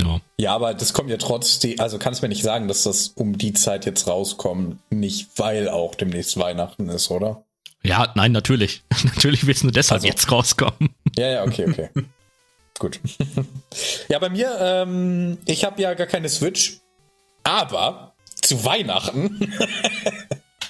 Ja. 0.00 0.20
ja, 0.38 0.54
aber 0.54 0.74
das 0.74 0.92
kommt 0.92 1.10
ja 1.10 1.16
trotzdem, 1.16 1.80
also 1.80 1.98
kannst 1.98 2.22
mir 2.22 2.28
nicht 2.28 2.44
sagen, 2.44 2.68
dass 2.68 2.84
das 2.84 3.08
um 3.08 3.36
die 3.36 3.52
Zeit 3.52 3.84
jetzt 3.84 4.06
rauskommt, 4.06 4.78
nicht 4.90 5.28
weil 5.36 5.68
auch 5.68 5.96
demnächst 5.96 6.38
Weihnachten 6.38 6.88
ist, 6.88 7.10
oder? 7.10 7.42
Ja, 7.82 8.12
nein, 8.14 8.32
natürlich. 8.32 8.84
natürlich 9.04 9.46
wird 9.46 9.56
es 9.56 9.62
nur 9.64 9.72
deshalb 9.72 9.98
also, 9.98 10.08
jetzt 10.08 10.30
rauskommen. 10.30 10.90
Ja, 11.16 11.28
ja, 11.28 11.44
okay, 11.44 11.66
okay. 11.68 11.88
Gut. 12.78 13.00
ja, 14.08 14.20
bei 14.20 14.28
mir, 14.28 14.56
ähm, 14.60 15.38
ich 15.46 15.64
habe 15.64 15.82
ja 15.82 15.94
gar 15.94 16.06
keine 16.06 16.28
Switch, 16.28 16.78
aber 17.42 18.14
zu 18.40 18.64
Weihnachten 18.64 19.52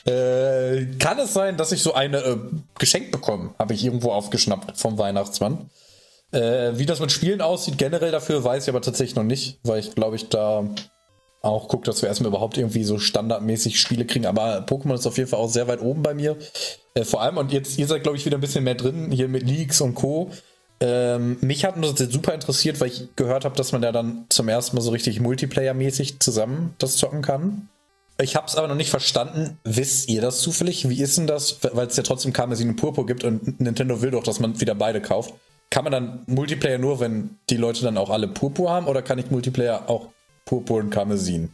äh, 0.06 0.86
kann 0.98 1.18
es 1.18 1.34
sein, 1.34 1.58
dass 1.58 1.72
ich 1.72 1.82
so 1.82 1.92
eine 1.92 2.18
äh, 2.18 2.38
geschenkt 2.78 3.10
bekomme. 3.10 3.54
Habe 3.58 3.74
ich 3.74 3.84
irgendwo 3.84 4.12
aufgeschnappt 4.12 4.78
vom 4.78 4.96
Weihnachtsmann. 4.96 5.68
Äh, 6.32 6.78
wie 6.78 6.86
das 6.86 7.00
mit 7.00 7.10
Spielen 7.10 7.40
aussieht, 7.40 7.78
generell 7.78 8.10
dafür 8.10 8.44
weiß 8.44 8.64
ich 8.64 8.68
aber 8.68 8.82
tatsächlich 8.82 9.16
noch 9.16 9.24
nicht, 9.24 9.58
weil 9.62 9.80
ich 9.80 9.94
glaube, 9.94 10.16
ich 10.16 10.28
da 10.28 10.68
auch 11.40 11.68
gucke, 11.68 11.84
dass 11.84 12.02
wir 12.02 12.08
erstmal 12.08 12.28
überhaupt 12.28 12.58
irgendwie 12.58 12.84
so 12.84 12.98
standardmäßig 12.98 13.80
Spiele 13.80 14.04
kriegen. 14.04 14.26
Aber 14.26 14.64
Pokémon 14.66 14.94
ist 14.94 15.06
auf 15.06 15.16
jeden 15.16 15.30
Fall 15.30 15.40
auch 15.40 15.48
sehr 15.48 15.68
weit 15.68 15.80
oben 15.80 16.02
bei 16.02 16.14
mir. 16.14 16.36
Äh, 16.94 17.04
vor 17.04 17.22
allem, 17.22 17.36
und 17.36 17.52
jetzt, 17.52 17.78
ihr 17.78 17.86
seid, 17.86 18.02
glaube 18.02 18.18
ich, 18.18 18.26
wieder 18.26 18.36
ein 18.36 18.42
bisschen 18.42 18.64
mehr 18.64 18.74
drin, 18.74 19.10
hier 19.10 19.28
mit 19.28 19.44
Leaks 19.44 19.80
und 19.80 19.94
Co. 19.94 20.30
Ähm, 20.80 21.38
mich 21.40 21.64
hat 21.64 21.74
das 21.82 21.98
super 22.12 22.34
interessiert, 22.34 22.80
weil 22.80 22.88
ich 22.88 23.08
gehört 23.16 23.44
habe, 23.44 23.56
dass 23.56 23.72
man 23.72 23.82
ja 23.82 23.90
dann 23.90 24.26
zum 24.28 24.48
ersten 24.48 24.76
Mal 24.76 24.82
so 24.82 24.90
richtig 24.90 25.20
Multiplayer-mäßig 25.20 26.20
zusammen 26.20 26.74
das 26.78 26.96
zocken 26.96 27.22
kann. 27.22 27.68
Ich 28.20 28.36
habe 28.36 28.46
es 28.46 28.56
aber 28.56 28.68
noch 28.68 28.74
nicht 28.74 28.90
verstanden. 28.90 29.58
Wisst 29.64 30.08
ihr 30.08 30.20
das 30.20 30.40
zufällig? 30.40 30.88
Wie 30.88 31.00
ist 31.00 31.18
denn 31.18 31.28
das? 31.28 31.58
Weil 31.62 31.86
es 31.86 31.96
ja 31.96 32.02
trotzdem 32.02 32.32
Karmesin 32.32 32.70
und 32.70 32.76
Purpur 32.76 33.06
gibt 33.06 33.22
und 33.22 33.60
Nintendo 33.60 34.02
will 34.02 34.10
doch, 34.10 34.24
dass 34.24 34.40
man 34.40 34.60
wieder 34.60 34.74
beide 34.74 35.00
kauft. 35.00 35.34
Kann 35.70 35.84
man 35.84 35.92
dann 35.92 36.22
Multiplayer 36.26 36.78
nur, 36.78 37.00
wenn 37.00 37.38
die 37.50 37.56
Leute 37.56 37.82
dann 37.82 37.98
auch 37.98 38.10
alle 38.10 38.28
Purpur 38.28 38.70
haben 38.70 38.86
oder 38.86 39.02
kann 39.02 39.18
ich 39.18 39.30
Multiplayer 39.30 39.88
auch 39.88 40.08
Purpur 40.44 40.78
und 40.78 40.90
Karmesin? 40.90 41.50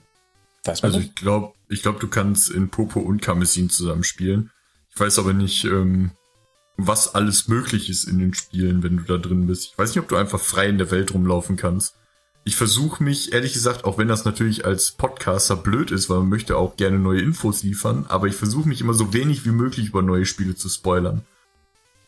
Weiß 0.64 0.83
man 0.83 0.92
also 0.92 1.05
ich 1.05 1.14
glaube, 1.14 1.53
ich 1.68 1.83
glaube, 1.83 1.98
du 1.98 2.09
kannst 2.09 2.50
in 2.50 2.70
Purpur 2.70 3.05
und 3.05 3.20
Karmesin 3.20 3.71
zusammen 3.71 4.04
spielen. 4.04 4.50
Ich 4.94 5.00
weiß 5.00 5.19
aber 5.19 5.33
nicht, 5.33 5.65
ähm, 5.65 6.12
was 6.77 7.15
alles 7.15 7.48
möglich 7.48 7.90
ist 7.90 8.04
in 8.04 8.19
den 8.19 8.35
Spielen, 8.35 8.83
wenn 8.83 8.96
du 8.96 9.02
da 9.02 9.19
drin 9.19 9.46
bist. 9.46 9.73
Ich 9.73 9.79
weiß 9.79 9.90
nicht, 9.90 9.98
ob 9.98 10.08
du 10.08 10.17
einfach 10.17 10.40
frei 10.40 10.69
in 10.69 10.79
der 10.79 10.90
Welt 10.90 11.12
rumlaufen 11.12 11.56
kannst. 11.56 11.96
Ich 12.44 12.56
versuche 12.56 13.02
mich, 13.02 13.33
ehrlich 13.33 13.54
gesagt, 13.54 13.85
auch 13.85 13.96
wenn 13.96 14.08
das 14.08 14.25
natürlich 14.25 14.65
als 14.65 14.92
Podcaster 14.92 15.56
blöd 15.56 15.90
ist, 15.90 16.10
weil 16.10 16.19
man 16.19 16.29
möchte 16.29 16.56
auch 16.56 16.77
gerne 16.77 16.98
neue 16.98 17.23
Infos 17.23 17.62
liefern, 17.62 18.04
aber 18.08 18.27
ich 18.27 18.35
versuche 18.35 18.69
mich 18.69 18.81
immer 18.81 18.92
so 18.92 19.15
wenig 19.15 19.46
wie 19.46 19.50
möglich 19.50 19.88
über 19.88 20.02
neue 20.02 20.27
Spiele 20.27 20.54
zu 20.54 20.69
spoilern. 20.69 21.23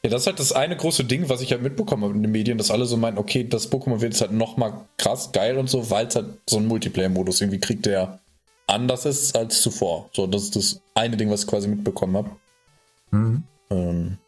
Ja, 0.07 0.11
das 0.11 0.23
ist 0.23 0.27
halt 0.29 0.39
das 0.39 0.53
eine 0.53 0.77
große 0.77 1.03
Ding, 1.03 1.29
was 1.29 1.41
ich 1.41 1.51
halt 1.51 1.63
mitbekommen 1.63 2.05
habe 2.05 2.15
in 2.15 2.23
den 2.23 2.31
Medien, 2.31 2.59
dass 2.59 2.71
alle 2.71 2.87
so 2.87 2.97
meinen, 2.97 3.19
okay, 3.19 3.43
das 3.43 3.73
Pokémon 3.73 4.01
wird 4.01 4.13
jetzt 4.13 4.21
halt 4.21 4.31
nochmal 4.31 4.87
krass 4.99 5.33
geil 5.33 5.59
und 5.59 5.69
so, 5.69 5.91
weil 5.91 6.07
es 6.07 6.15
halt 6.15 6.27
so 6.49 6.59
einen 6.59 6.69
Multiplayer-Modus 6.69 7.41
irgendwie 7.41 7.59
kriegt, 7.59 7.87
der 7.87 8.21
anders 8.69 9.05
ist 9.05 9.37
als 9.37 9.63
zuvor. 9.63 10.09
So, 10.13 10.29
das 10.29 10.45
ist 10.45 10.55
das 10.55 10.81
eine 10.95 11.17
Ding, 11.17 11.29
was 11.29 11.43
ich 11.43 11.49
quasi 11.49 11.67
mitbekommen 11.67 12.19
habe. 12.19 12.31
Mhm. 13.11 13.43
Ähm, 13.71 14.19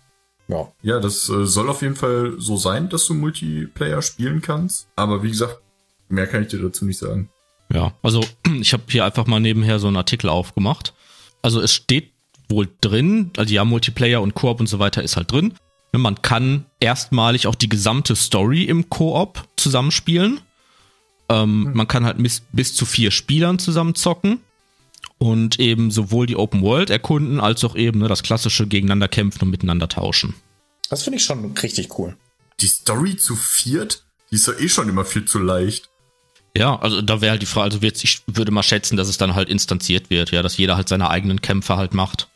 ja. 0.49 0.73
Ja, 0.83 0.99
das 0.99 1.29
äh, 1.29 1.47
soll 1.47 1.71
auf 1.71 1.83
jeden 1.83 1.95
Fall 1.95 2.35
so 2.39 2.57
sein, 2.57 2.89
dass 2.89 3.07
du 3.07 3.15
Multiplayer 3.15 4.03
spielen 4.03 4.43
kannst. 4.43 4.89
Aber 4.97 5.23
wie 5.23 5.31
gesagt, 5.31 5.61
mehr 6.09 6.27
kann 6.27 6.43
ich 6.43 6.49
dir 6.49 6.61
dazu 6.61 6.87
nicht 6.87 6.99
sagen. 6.99 7.31
Ja, 7.73 7.93
also 8.03 8.25
ich 8.61 8.73
habe 8.73 8.83
hier 8.89 9.05
einfach 9.05 9.29
mal 9.29 9.39
nebenher 9.39 9.79
so 9.79 9.87
einen 9.87 9.97
Artikel 9.97 10.29
aufgemacht. 10.29 10.93
Also 11.41 11.61
es 11.61 11.73
steht 11.73 12.11
wohl 12.49 12.69
drin, 12.81 13.31
also 13.37 13.55
ja, 13.55 13.65
Multiplayer 13.65 14.21
und 14.21 14.35
Koop 14.35 14.59
und 14.59 14.67
so 14.67 14.81
weiter 14.81 15.05
ist 15.05 15.17
halt 15.17 15.31
drin. 15.31 15.55
Man 15.93 16.21
kann 16.23 16.67
erstmalig 16.81 17.47
auch 17.47 17.55
die 17.55 17.69
gesamte 17.69 18.15
Story 18.15 18.65
im 18.65 18.91
Koop 18.91 19.49
zusammenspielen. 19.57 20.41
Ähm, 21.29 21.65
mhm. 21.65 21.73
Man 21.75 21.89
kann 21.89 22.05
halt 22.05 22.23
bis, 22.23 22.43
bis 22.53 22.75
zu 22.75 22.85
vier 22.85 23.11
Spielern 23.11 23.59
zusammen 23.59 23.95
zocken 23.95 24.41
und 25.19 25.59
eben 25.59 25.91
sowohl 25.91 26.27
die 26.27 26.37
Open 26.37 26.63
World 26.63 26.91
erkunden, 26.91 27.41
als 27.41 27.65
auch 27.65 27.75
eben 27.75 28.01
ne, 28.01 28.09
das 28.09 28.23
klassische 28.23 28.67
Gegeneinander 28.67 29.09
kämpfen 29.09 29.43
und 29.45 29.51
miteinander 29.51 29.89
tauschen. 29.89 30.35
Das 30.89 31.03
finde 31.03 31.19
ich 31.19 31.25
schon 31.25 31.53
richtig 31.57 31.99
cool. 31.99 32.17
Die 32.61 32.67
Story 32.67 33.17
zu 33.17 33.37
viert, 33.37 34.05
die 34.31 34.37
ist 34.37 34.47
ja 34.47 34.55
eh 34.55 34.69
schon 34.69 34.89
immer 34.89 35.05
viel 35.05 35.25
zu 35.25 35.39
leicht. 35.39 35.91
Ja, 36.57 36.79
also 36.79 37.03
da 37.03 37.21
wäre 37.21 37.33
halt 37.33 37.43
die 37.43 37.47
Frage, 37.47 37.75
also 37.75 37.83
ich 37.83 38.23
würde 38.27 38.51
mal 38.51 38.63
schätzen, 38.63 38.97
dass 38.97 39.09
es 39.09 39.19
dann 39.19 39.35
halt 39.35 39.49
instanziert 39.49 40.11
wird, 40.11 40.31
ja, 40.31 40.43
dass 40.43 40.57
jeder 40.57 40.77
halt 40.77 40.89
seine 40.89 41.11
eigenen 41.11 41.41
Kämpfe 41.41 41.77
halt 41.77 41.95
macht. 41.95 42.29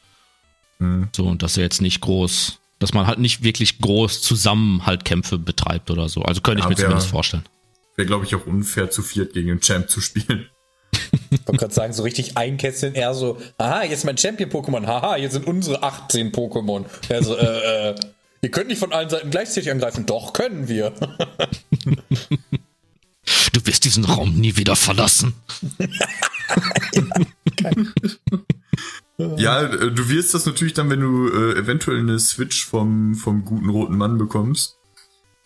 Mhm. 0.79 1.09
So, 1.13 1.27
und 1.27 1.43
dass 1.43 1.57
er 1.57 1.65
jetzt 1.65 1.81
nicht 1.81 2.01
groß, 2.01 2.59
dass 2.83 2.93
man 2.93 3.07
halt 3.07 3.19
nicht 3.19 3.43
wirklich 3.43 3.79
groß 3.79 4.23
zusammen 4.23 4.85
halt 4.85 5.05
Kämpfe 5.05 5.39
betreibt 5.39 5.91
oder 5.91 6.09
so. 6.09 6.23
Also 6.23 6.41
könnte 6.41 6.61
ja, 6.61 6.67
ich 6.67 6.71
mir 6.71 6.79
wär, 6.79 6.85
zumindest 6.85 7.09
vorstellen. 7.09 7.45
Wäre, 7.97 8.07
glaube 8.07 8.25
ich, 8.25 8.35
auch 8.35 8.47
unfair, 8.47 8.91
zu 8.91 9.03
viert 9.03 9.35
gegen 9.35 9.49
den 9.49 9.61
Champ 9.61 9.89
zu 9.89 10.01
spielen. 10.01 10.49
Ich 11.31 11.47
wollte 11.47 11.59
gerade 11.59 11.75
sagen, 11.75 11.93
so 11.93 12.03
richtig 12.03 12.37
einkesseln, 12.37 12.95
eher 12.95 13.15
so, 13.15 13.39
aha, 13.59 13.85
jetzt 13.85 14.05
mein 14.05 14.19
Champion-Pokémon, 14.19 14.87
haha, 14.87 15.15
hier 15.15 15.31
sind 15.31 15.47
unsere 15.47 15.83
18 15.83 16.33
Pokémon. 16.33 16.85
Also, 17.09 17.37
äh, 17.37 17.91
äh, 17.91 17.95
ihr 18.43 18.51
könnt 18.51 18.69
nicht 18.69 18.79
von 18.79 18.93
allen 18.93 19.09
Seiten 19.09 19.31
gleichzeitig 19.31 19.71
angreifen. 19.71 20.05
Doch, 20.07 20.33
können 20.33 20.69
wir. 20.69 20.93
Du 23.53 23.67
wirst 23.67 23.85
diesen 23.85 24.05
Raum 24.05 24.35
nie 24.35 24.57
wieder 24.57 24.77
verlassen. 24.77 25.35
ja, 27.63 27.71
äh, 29.63 29.91
du 29.91 30.09
wirst 30.09 30.35
das 30.35 30.47
natürlich 30.47 30.75
dann, 30.75 30.91
wenn 30.91 31.01
du 31.01 31.29
äh, 31.29 31.59
eventuell 31.59 31.99
eine 31.99 32.19
Switch 32.19 32.67
vom, 32.67 33.15
vom 33.15 33.45
guten 33.45 33.69
roten 33.69 33.97
Mann 33.97 34.19
bekommst, 34.19 34.79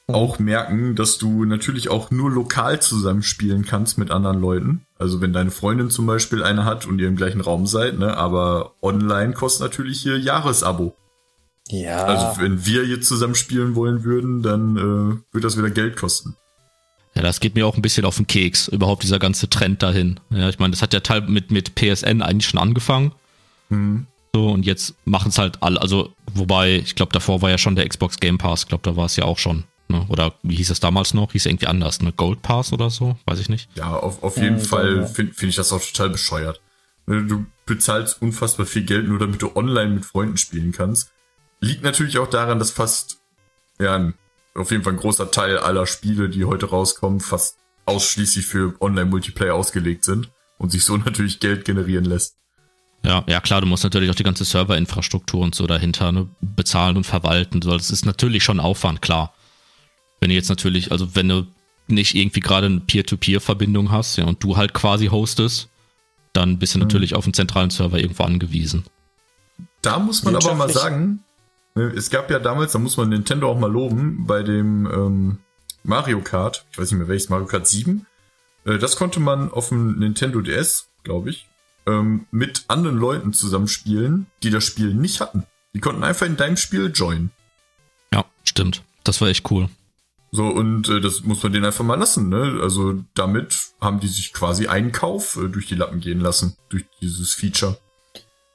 auch 0.09 0.39
merken, 0.39 0.95
dass 0.95 1.18
du 1.18 1.45
natürlich 1.45 1.89
auch 1.89 2.11
nur 2.11 2.31
lokal 2.31 2.81
zusammenspielen 2.81 3.64
kannst 3.64 3.99
mit 3.99 4.11
anderen 4.11 4.41
Leuten. 4.41 4.87
Also 4.99 5.20
wenn 5.20 5.33
deine 5.33 5.51
Freundin 5.51 5.91
zum 5.91 6.07
Beispiel 6.07 6.45
eine 6.45 6.64
hat 6.64 6.87
und 6.87 7.01
ihr 7.01 7.09
im 7.09 7.16
gleichen 7.16 7.41
Raum 7.41 7.66
seid, 7.66 7.99
ne, 7.99 8.16
aber 8.16 8.74
online 8.83 9.33
kostet 9.33 9.62
natürlich 9.62 10.01
hier 10.01 10.18
Jahresabo. 10.18 10.95
Ja. 11.68 12.05
Also 12.05 12.41
wenn 12.41 12.64
wir 12.64 12.87
jetzt 12.87 13.09
zusammen 13.09 13.35
spielen 13.35 13.74
wollen 13.74 14.05
würden, 14.05 14.43
dann 14.43 14.77
äh, 14.77 15.35
wird 15.35 15.45
das 15.45 15.59
wieder 15.59 15.70
Geld 15.70 15.97
kosten. 15.97 16.37
Ja, 17.16 17.22
das 17.22 17.41
geht 17.41 17.55
mir 17.55 17.66
auch 17.66 17.77
ein 17.77 17.83
bisschen 17.83 18.05
auf 18.05 18.16
den 18.16 18.27
Keks, 18.27 18.68
überhaupt 18.68 19.03
dieser 19.03 19.18
ganze 19.18 19.49
Trend 19.49 19.83
dahin. 19.83 20.20
Ja, 20.31 20.49
ich 20.49 20.59
meine, 20.59 20.72
das 20.72 20.83
hat 20.83 20.93
ja 20.93 21.01
Teil 21.01 21.22
mit, 21.22 21.51
mit 21.51 21.74
PSN 21.74 22.22
eigentlich 22.22 22.47
schon 22.47 22.61
angefangen. 22.61 23.12
Mhm. 23.69 24.07
So, 24.35 24.51
und 24.51 24.67
jetzt 24.67 24.95
machen 25.07 25.31
es 25.31 25.39
halt 25.39 25.62
alle, 25.62 25.81
also, 25.81 26.12
wobei, 26.35 26.77
ich 26.77 26.95
glaube, 26.95 27.12
davor 27.12 27.41
war 27.41 27.51
ja 27.51 27.59
schon 27.59 27.75
der 27.75 27.89
Xbox 27.89 28.19
Game 28.19 28.37
Pass, 28.37 28.62
ich 28.62 28.69
glaube, 28.69 28.83
da 28.83 28.97
war 28.97 29.07
es 29.07 29.17
ja 29.17 29.25
auch 29.25 29.39
schon. 29.39 29.64
Ne? 29.89 30.05
Oder 30.09 30.35
wie 30.43 30.57
hieß 30.57 30.71
es 30.71 30.81
damals 30.81 31.14
noch? 31.14 31.33
Hieß 31.33 31.47
irgendwie 31.47 31.69
anders, 31.69 32.03
ne? 32.03 32.12
Gold 32.12 32.43
Pass 32.43 32.73
oder 32.73 32.91
so? 32.91 33.17
Weiß 33.25 33.39
ich 33.39 33.49
nicht. 33.49 33.69
Ja, 33.77 33.95
auf, 33.95 34.23
auf 34.23 34.37
jeden 34.37 34.59
ja, 34.59 34.64
Fall 34.64 35.07
finde 35.07 35.33
find 35.33 35.51
ich 35.51 35.57
das 35.57 35.73
auch 35.73 35.81
total 35.81 36.11
bescheuert. 36.11 36.61
Du 37.07 37.47
bezahlst 37.67 38.21
unfassbar 38.21 38.67
viel 38.67 38.85
Geld, 38.85 39.07
nur 39.07 39.21
damit 39.21 39.41
du 39.43 39.55
online 39.55 39.95
mit 39.95 40.05
Freunden 40.05 40.37
spielen 40.37 40.73
kannst. 40.73 41.12
Liegt 41.61 41.83
natürlich 41.83 42.19
auch 42.19 42.29
daran, 42.29 42.59
dass 42.59 42.73
fast, 42.73 43.21
ja, 43.79 44.12
auf 44.57 44.71
jeden 44.71 44.83
Fall 44.83 44.95
ein 44.95 44.99
großer 44.99 45.31
Teil 45.31 45.59
aller 45.59 45.87
Spiele, 45.87 46.29
die 46.29 46.45
heute 46.45 46.67
rauskommen, 46.67 47.21
fast 47.21 47.59
ausschließlich 47.85 48.45
für 48.47 48.75
Online-Multiplayer 48.81 49.55
ausgelegt 49.55 50.05
sind 50.05 50.33
und 50.59 50.71
sich 50.71 50.85
so 50.85 50.97
natürlich 51.05 51.39
Geld 51.39 51.64
generieren 51.64 52.05
lässt. 52.05 52.37
Ja, 53.07 53.24
ja 53.26 53.40
klar, 53.40 53.61
du 53.61 53.66
musst 53.66 53.84
natürlich 53.84 54.11
auch 54.11 54.14
die 54.14 54.24
ganze 54.24 54.44
Serverinfrastruktur 54.44 55.40
und 55.40 55.54
so 55.54 55.66
dahinter 55.66 56.12
ne, 56.12 56.28
bezahlen 56.40 56.96
und 56.96 57.04
verwalten. 57.04 57.62
So, 57.62 57.70
das 57.70 57.90
ist 57.90 58.04
natürlich 58.04 58.42
schon 58.44 58.61
Aufwand, 58.61 59.00
klar. 59.00 59.32
Wenn 60.20 60.30
du 60.30 60.34
jetzt 60.34 60.48
natürlich, 60.48 60.92
also 60.92 61.14
wenn 61.14 61.28
du 61.28 61.46
nicht 61.88 62.14
irgendwie 62.14 62.40
gerade 62.40 62.66
eine 62.66 62.80
Peer-to-Peer-Verbindung 62.80 63.92
hast, 63.92 64.16
ja, 64.16 64.24
und 64.24 64.42
du 64.42 64.57
halt 64.57 64.74
quasi 64.74 65.07
hostest, 65.07 65.68
dann 66.32 66.59
bist 66.59 66.74
du 66.74 66.78
mhm. 66.78 66.84
natürlich 66.84 67.14
auf 67.14 67.24
einen 67.24 67.34
zentralen 67.34 67.70
Server 67.70 67.98
irgendwo 67.98 68.24
angewiesen. 68.24 68.84
Da 69.82 69.98
muss 69.98 70.24
man 70.24 70.34
aber 70.34 70.54
mal 70.54 70.68
sagen, 70.68 71.20
Ne, 71.76 71.92
es 71.94 72.09
gab 72.09 72.30
ja 72.30 72.38
damals, 72.38 72.72
da 72.72 72.78
muss 72.78 72.96
man 72.96 73.11
Nintendo 73.11 73.50
auch 73.50 73.59
mal 73.59 73.70
loben, 73.70 74.24
bei 74.26 74.42
dem 74.42 74.86
ähm, 74.86 75.38
Mario 75.84 76.22
Kart, 76.22 76.64
ich 76.72 76.78
weiß 76.78 76.90
nicht 76.90 76.98
mehr 76.98 77.09
welches, 77.09 77.28
Mario 77.28 77.44
Kart 77.44 77.66
7, 77.66 78.07
äh, 78.64 78.78
das 78.78 78.96
konnte 78.96 79.20
man 79.20 79.52
auf 79.52 79.68
dem 79.68 79.98
Nintendo 79.98 80.40
DS, 80.40 80.88
glaube 81.04 81.28
ich, 81.28 81.46
ähm, 81.87 82.26
mit 82.30 82.64
anderen 82.68 82.97
Leuten 82.97 83.32
zusammenspielen, 83.32 84.26
die 84.43 84.51
das 84.51 84.64
Spiel 84.64 84.95
nicht 84.95 85.20
hatten. 85.20 85.45
Die 85.74 85.80
konnten 85.80 86.05
einfach 86.05 86.26
in 86.26 86.37
deinem 86.37 86.57
Spiel 86.57 86.91
joinen. 86.95 87.30
Ja, 88.12 88.24
stimmt. 88.45 88.82
Das 89.05 89.20
war 89.20 89.28
echt 89.28 89.51
cool. 89.51 89.68
So, 90.32 90.45
und 90.47 90.89
äh, 90.89 91.01
das 91.01 91.22
muss 91.22 91.43
man 91.43 91.53
denen 91.53 91.64
einfach 91.64 91.84
mal 91.84 91.99
lassen, 91.99 92.28
ne? 92.28 92.59
Also 92.61 92.95
damit 93.14 93.57
haben 93.80 94.01
die 94.01 94.09
sich 94.09 94.32
quasi 94.32 94.66
einen 94.66 94.93
Kauf 94.93 95.37
äh, 95.37 95.49
durch 95.49 95.66
die 95.66 95.76
Lappen 95.76 96.01
gehen 96.01 96.20
lassen, 96.20 96.57
durch 96.68 96.84
dieses 97.01 97.32
Feature. 97.32 97.78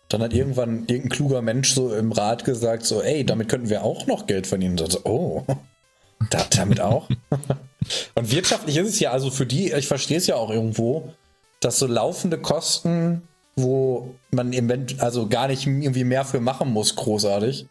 Dann 0.09 0.21
hat 0.21 0.33
irgendwann 0.33 0.79
irgendein 0.87 1.09
kluger 1.09 1.41
Mensch 1.41 1.73
so 1.73 1.93
im 1.93 2.11
Rat 2.11 2.43
gesagt, 2.43 2.85
so, 2.85 3.01
ey, 3.01 3.25
damit 3.25 3.47
könnten 3.47 3.69
wir 3.69 3.83
auch 3.83 4.07
noch 4.07 4.27
Geld 4.27 4.45
verdienen. 4.45 4.77
Und 4.77 4.91
so, 4.91 4.99
oh, 5.05 5.45
da, 6.29 6.45
damit 6.51 6.81
auch? 6.81 7.09
Und 8.15 8.31
wirtschaftlich 8.31 8.77
ist 8.77 8.89
es 8.89 8.99
ja 8.99 9.11
also 9.11 9.31
für 9.31 9.45
die, 9.45 9.71
ich 9.71 9.87
verstehe 9.87 10.17
es 10.17 10.27
ja 10.27 10.35
auch 10.35 10.51
irgendwo, 10.51 11.13
dass 11.61 11.79
so 11.79 11.87
laufende 11.87 12.37
Kosten, 12.37 13.21
wo 13.55 14.15
man 14.31 14.53
also 14.97 15.27
gar 15.27 15.47
nicht 15.47 15.65
irgendwie 15.65 16.03
mehr 16.03 16.25
für 16.25 16.41
machen 16.41 16.71
muss, 16.71 16.95
großartig, 16.95 17.67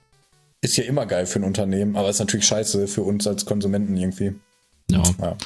ist 0.62 0.76
ja 0.76 0.84
immer 0.84 1.06
geil 1.06 1.26
für 1.26 1.40
ein 1.40 1.44
Unternehmen, 1.44 1.96
aber 1.96 2.08
ist 2.08 2.18
natürlich 2.18 2.46
scheiße 2.46 2.86
für 2.86 3.02
uns 3.02 3.26
als 3.26 3.44
Konsumenten 3.44 3.96
irgendwie. 3.96 4.34
Ja. 4.90 5.02
ja. 5.20 5.36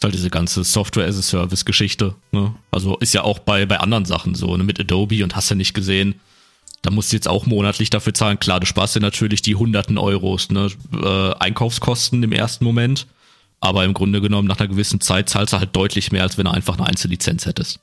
Weil 0.00 0.10
diese 0.12 0.30
ganze 0.30 0.64
Software-as-a-Service-Geschichte, 0.64 2.14
ne? 2.32 2.54
Also 2.70 2.96
ist 2.98 3.14
ja 3.14 3.22
auch 3.22 3.38
bei, 3.38 3.66
bei 3.66 3.78
anderen 3.78 4.06
Sachen 4.06 4.34
so, 4.34 4.56
ne? 4.56 4.64
Mit 4.64 4.80
Adobe 4.80 5.22
und 5.22 5.36
hast 5.36 5.50
ja 5.50 5.56
nicht 5.56 5.74
gesehen. 5.74 6.20
Da 6.82 6.90
musst 6.90 7.12
du 7.12 7.16
jetzt 7.16 7.28
auch 7.28 7.44
monatlich 7.44 7.90
dafür 7.90 8.14
zahlen. 8.14 8.40
Klar, 8.40 8.60
du 8.60 8.66
sparst 8.66 8.96
dir 8.96 9.00
natürlich 9.00 9.42
die 9.42 9.56
hunderten 9.56 9.98
Euros, 9.98 10.50
ne? 10.50 10.68
Äh, 10.94 11.34
Einkaufskosten 11.38 12.22
im 12.22 12.32
ersten 12.32 12.64
Moment. 12.64 13.06
Aber 13.60 13.84
im 13.84 13.94
Grunde 13.94 14.20
genommen, 14.20 14.48
nach 14.48 14.58
einer 14.58 14.68
gewissen 14.68 15.00
Zeit 15.00 15.28
zahlst 15.28 15.52
du 15.52 15.58
halt 15.58 15.76
deutlich 15.76 16.12
mehr, 16.12 16.22
als 16.22 16.38
wenn 16.38 16.46
du 16.46 16.50
einfach 16.50 16.78
eine 16.78 16.86
Einzellizenz 16.86 17.46
hättest. 17.46 17.80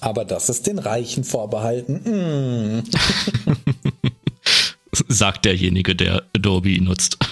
Aber 0.00 0.24
das 0.24 0.48
ist 0.48 0.66
den 0.66 0.78
Reichen 0.78 1.24
vorbehalten. 1.24 2.80
Mm. 2.80 2.84
Sagt 5.08 5.44
derjenige, 5.44 5.94
der 5.94 6.22
Adobe 6.34 6.80
nutzt. 6.82 7.18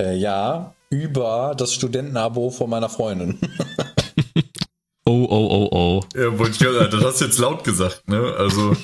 Äh, 0.00 0.16
ja, 0.16 0.76
über 0.90 1.56
das 1.58 1.74
Studentenabo 1.74 2.50
von 2.50 2.70
meiner 2.70 2.88
Freundin. 2.88 3.36
oh, 5.04 5.26
oh, 5.28 5.48
oh, 5.50 5.68
oh. 5.72 6.04
Ja, 6.14 6.38
wollte 6.38 6.52
ich 6.52 6.58
gerade, 6.60 6.88
das 6.88 7.02
hast 7.02 7.20
du 7.20 7.24
jetzt 7.24 7.38
laut 7.38 7.64
gesagt, 7.64 8.08
ne? 8.08 8.32
Also, 8.38 8.76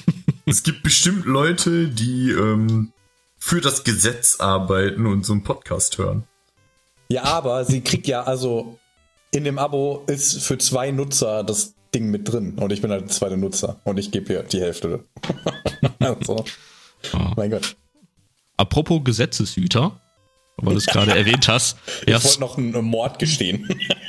es 0.44 0.64
gibt 0.64 0.82
bestimmt 0.82 1.24
Leute, 1.24 1.86
die 1.86 2.32
ähm, 2.32 2.92
für 3.38 3.61
das 3.61 3.84
Gesetz 3.84 4.40
arbeiten 4.40 5.07
und 5.07 5.24
so 5.24 5.34
einen 5.34 5.44
Podcast 5.44 5.98
hören. 5.98 6.26
Ja, 7.14 7.22
aber 7.22 7.64
sie 7.64 7.80
kriegt 7.80 8.08
ja, 8.08 8.24
also 8.24 8.76
in 9.30 9.44
dem 9.44 9.56
Abo 9.56 10.02
ist 10.08 10.42
für 10.42 10.58
zwei 10.58 10.90
Nutzer 10.90 11.44
das 11.44 11.76
Ding 11.94 12.10
mit 12.10 12.32
drin 12.32 12.58
und 12.58 12.72
ich 12.72 12.82
bin 12.82 12.90
halt 12.90 13.02
der 13.02 13.08
zweite 13.08 13.36
Nutzer 13.36 13.80
und 13.84 13.98
ich 13.98 14.10
gebe 14.10 14.32
ihr 14.32 14.42
die 14.42 14.60
Hälfte. 14.60 15.04
also, 16.00 16.44
oh. 17.12 17.18
Mein 17.36 17.52
Gott. 17.52 17.76
Apropos 18.56 19.04
Gesetzeshüter, 19.04 20.00
weil 20.56 20.72
du 20.72 20.78
es 20.78 20.86
gerade 20.86 21.12
erwähnt 21.16 21.46
hast. 21.46 21.76
Ich 22.02 22.08
ja, 22.08 22.24
wollte 22.24 22.40
noch 22.40 22.58
einen 22.58 22.84
Mord 22.84 23.20
gestehen. 23.20 23.68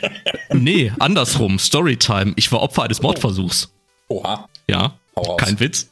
nee, 0.51 0.91
andersrum. 0.97 1.59
Storytime. 1.59 2.33
Ich 2.37 2.51
war 2.51 2.63
Opfer 2.63 2.83
eines 2.85 3.03
Mordversuchs. 3.03 3.71
Oha. 4.07 4.49
Ja, 4.67 4.97
kein 5.37 5.59
Witz. 5.59 5.91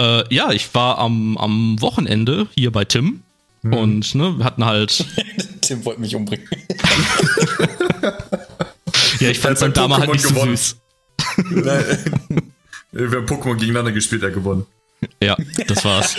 äh, 0.00 0.32
ja, 0.32 0.52
ich 0.52 0.72
war 0.72 0.98
am, 0.98 1.36
am 1.36 1.80
Wochenende 1.80 2.46
hier 2.54 2.70
bei 2.70 2.84
Tim 2.84 3.24
hm. 3.72 3.78
und 3.78 4.14
ne, 4.14 4.38
wir 4.38 4.44
hatten 4.44 4.64
halt. 4.64 5.04
Tim 5.60 5.84
wollte 5.84 6.00
mich 6.00 6.14
umbringen. 6.14 6.46
ja, 9.20 9.30
ich 9.30 9.38
fand 9.38 9.58
seine 9.58 9.72
Dame 9.72 9.96
halt 9.96 10.12
nicht 10.12 10.22
so 10.22 10.30
gewonnen. 10.30 10.56
süß. 10.56 10.76
wir 12.92 13.10
haben 13.10 13.26
Pokémon 13.26 13.56
gegeneinander 13.56 13.92
gespielt, 13.92 14.22
er 14.22 14.30
gewonnen. 14.30 14.66
Ja, 15.22 15.36
das 15.66 15.84
war's. 15.84 16.16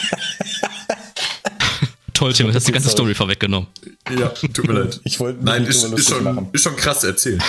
Toll, 2.13 2.33
Tim, 2.33 2.47
du 2.47 2.53
hast 2.53 2.67
die 2.67 2.71
ganze 2.71 2.89
Story 2.89 3.13
vorweggenommen. 3.13 3.67
Ja, 4.09 4.29
tut 4.29 4.67
mir 4.67 4.73
leid. 4.73 4.99
Ich 5.03 5.19
wollte 5.19 5.43
Nein, 5.43 5.65
ist, 5.65 5.83
ist, 5.83 6.09
schon, 6.09 6.49
ist 6.51 6.63
schon 6.63 6.75
krass 6.75 7.03
erzählt. 7.03 7.41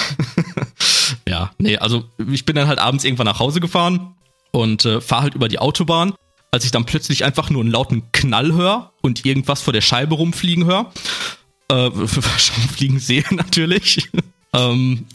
ja, 1.26 1.50
nee, 1.58 1.78
also 1.78 2.04
ich 2.30 2.44
bin 2.44 2.54
dann 2.54 2.68
halt 2.68 2.78
abends 2.78 3.04
irgendwann 3.04 3.26
nach 3.26 3.40
Hause 3.40 3.60
gefahren 3.60 4.14
und 4.50 4.84
äh, 4.84 5.00
fahre 5.00 5.22
halt 5.22 5.34
über 5.34 5.48
die 5.48 5.58
Autobahn 5.58 6.14
als 6.50 6.64
ich 6.64 6.70
dann 6.70 6.86
plötzlich 6.86 7.24
einfach 7.24 7.50
nur 7.50 7.62
einen 7.62 7.70
lauten 7.70 8.10
Knall 8.12 8.52
höre 8.52 8.92
und 9.02 9.24
irgendwas 9.24 9.62
vor 9.62 9.72
der 9.72 9.80
Scheibe 9.80 10.14
rumfliegen 10.14 10.64
höre. 10.64 10.92
Äh, 11.68 11.90
fliegen 12.76 12.98
sehe 12.98 13.24
natürlich. 13.30 14.08
ähm, 14.52 15.06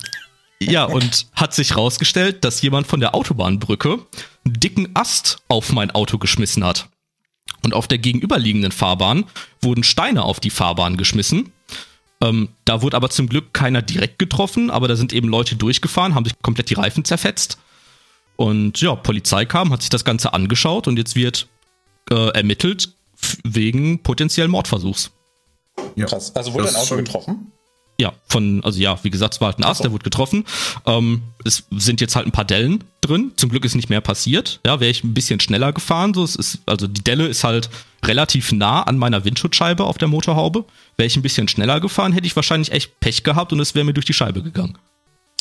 ja, 0.61 0.85
und 0.85 1.27
hat 1.33 1.53
sich 1.53 1.75
rausgestellt, 1.75 2.45
dass 2.45 2.61
jemand 2.61 2.87
von 2.87 2.99
der 2.99 3.15
Autobahnbrücke 3.15 3.99
einen 4.45 4.59
dicken 4.59 4.89
Ast 4.93 5.41
auf 5.47 5.71
mein 5.71 5.91
Auto 5.91 6.17
geschmissen 6.17 6.63
hat. 6.63 6.89
Und 7.63 7.73
auf 7.73 7.87
der 7.87 7.97
gegenüberliegenden 7.97 8.71
Fahrbahn 8.71 9.25
wurden 9.61 9.83
Steine 9.83 10.23
auf 10.23 10.39
die 10.39 10.49
Fahrbahn 10.49 10.97
geschmissen. 10.97 11.51
Ähm, 12.21 12.49
da 12.65 12.81
wurde 12.81 12.95
aber 12.97 13.09
zum 13.09 13.27
Glück 13.27 13.53
keiner 13.53 13.81
direkt 13.81 14.19
getroffen, 14.19 14.69
aber 14.69 14.87
da 14.87 14.95
sind 14.95 15.13
eben 15.13 15.27
Leute 15.27 15.55
durchgefahren, 15.55 16.15
haben 16.15 16.25
sich 16.25 16.33
komplett 16.41 16.69
die 16.69 16.75
Reifen 16.75 17.03
zerfetzt. 17.03 17.57
Und 18.35 18.81
ja, 18.81 18.95
Polizei 18.95 19.45
kam, 19.45 19.71
hat 19.71 19.81
sich 19.81 19.89
das 19.89 20.05
Ganze 20.05 20.33
angeschaut 20.33 20.87
und 20.87 20.97
jetzt 20.97 21.15
wird 21.15 21.47
äh, 22.09 22.29
ermittelt 22.29 22.89
wegen 23.43 24.01
potenziellen 24.03 24.51
Mordversuchs. 24.51 25.11
Ja. 25.95 26.05
Krass. 26.05 26.35
Also 26.35 26.53
wurde 26.53 26.67
ein 26.67 26.75
Auto 26.75 26.95
getroffen? 26.95 27.51
Ja, 27.99 28.13
von, 28.27 28.63
also 28.63 28.79
ja, 28.79 28.97
wie 29.03 29.11
gesagt, 29.11 29.35
es 29.35 29.41
war 29.41 29.49
halt 29.49 29.59
ein 29.59 29.63
Ast, 29.63 29.77
so. 29.77 29.83
der 29.83 29.91
wurde 29.91 30.03
getroffen. 30.03 30.45
Ähm, 30.85 31.21
es 31.45 31.63
sind 31.71 32.01
jetzt 32.01 32.15
halt 32.15 32.25
ein 32.25 32.31
paar 32.31 32.45
Dellen 32.45 32.83
drin. 33.01 33.33
Zum 33.35 33.49
Glück 33.49 33.63
ist 33.65 33.75
nicht 33.75 33.89
mehr 33.89 34.01
passiert. 34.01 34.59
Ja, 34.65 34.79
wäre 34.79 34.89
ich 34.89 35.03
ein 35.03 35.13
bisschen 35.13 35.39
schneller 35.39 35.71
gefahren. 35.73 36.13
So, 36.13 36.23
es 36.23 36.35
ist, 36.35 36.59
also 36.65 36.87
die 36.87 37.03
Delle 37.03 37.27
ist 37.27 37.43
halt 37.43 37.69
relativ 38.03 38.51
nah 38.51 38.81
an 38.81 38.97
meiner 38.97 39.23
Windschutzscheibe 39.25 39.83
auf 39.83 39.97
der 39.99 40.07
Motorhaube. 40.07 40.65
Wäre 40.97 41.07
ich 41.07 41.15
ein 41.15 41.21
bisschen 41.21 41.47
schneller 41.47 41.79
gefahren, 41.79 42.13
hätte 42.13 42.25
ich 42.25 42.35
wahrscheinlich 42.35 42.71
echt 42.71 42.99
Pech 42.99 43.23
gehabt 43.23 43.53
und 43.53 43.59
es 43.59 43.75
wäre 43.75 43.85
mir 43.85 43.93
durch 43.93 44.05
die 44.05 44.13
Scheibe 44.13 44.41
gegangen. 44.41 44.77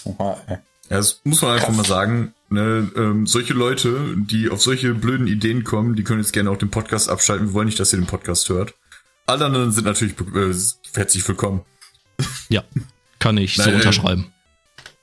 Oha, 0.04 0.36
ey. 0.46 0.58
Ja, 0.90 0.98
das 0.98 1.20
muss 1.24 1.40
man 1.40 1.52
einfach 1.52 1.68
Krass. 1.68 1.76
mal 1.76 1.86
sagen. 1.86 2.34
Ne, 2.52 2.90
ähm, 2.96 3.26
solche 3.26 3.54
Leute, 3.54 4.14
die 4.14 4.50
auf 4.50 4.60
solche 4.60 4.92
blöden 4.92 5.26
Ideen 5.26 5.64
kommen, 5.64 5.96
die 5.96 6.04
können 6.04 6.20
jetzt 6.20 6.34
gerne 6.34 6.50
auch 6.50 6.58
den 6.58 6.70
Podcast 6.70 7.08
abschalten. 7.08 7.48
Wir 7.48 7.54
wollen 7.54 7.64
nicht, 7.64 7.80
dass 7.80 7.94
ihr 7.94 7.98
den 7.98 8.06
Podcast 8.06 8.50
hört. 8.50 8.74
Alle 9.24 9.46
anderen 9.46 9.72
sind 9.72 9.86
natürlich 9.86 10.14
äh, 10.20 10.52
herzlich 10.94 11.26
willkommen. 11.26 11.62
Ja, 12.50 12.62
kann 13.18 13.38
ich 13.38 13.56
Nein, 13.56 13.70
so 13.70 13.74
unterschreiben. 13.76 14.34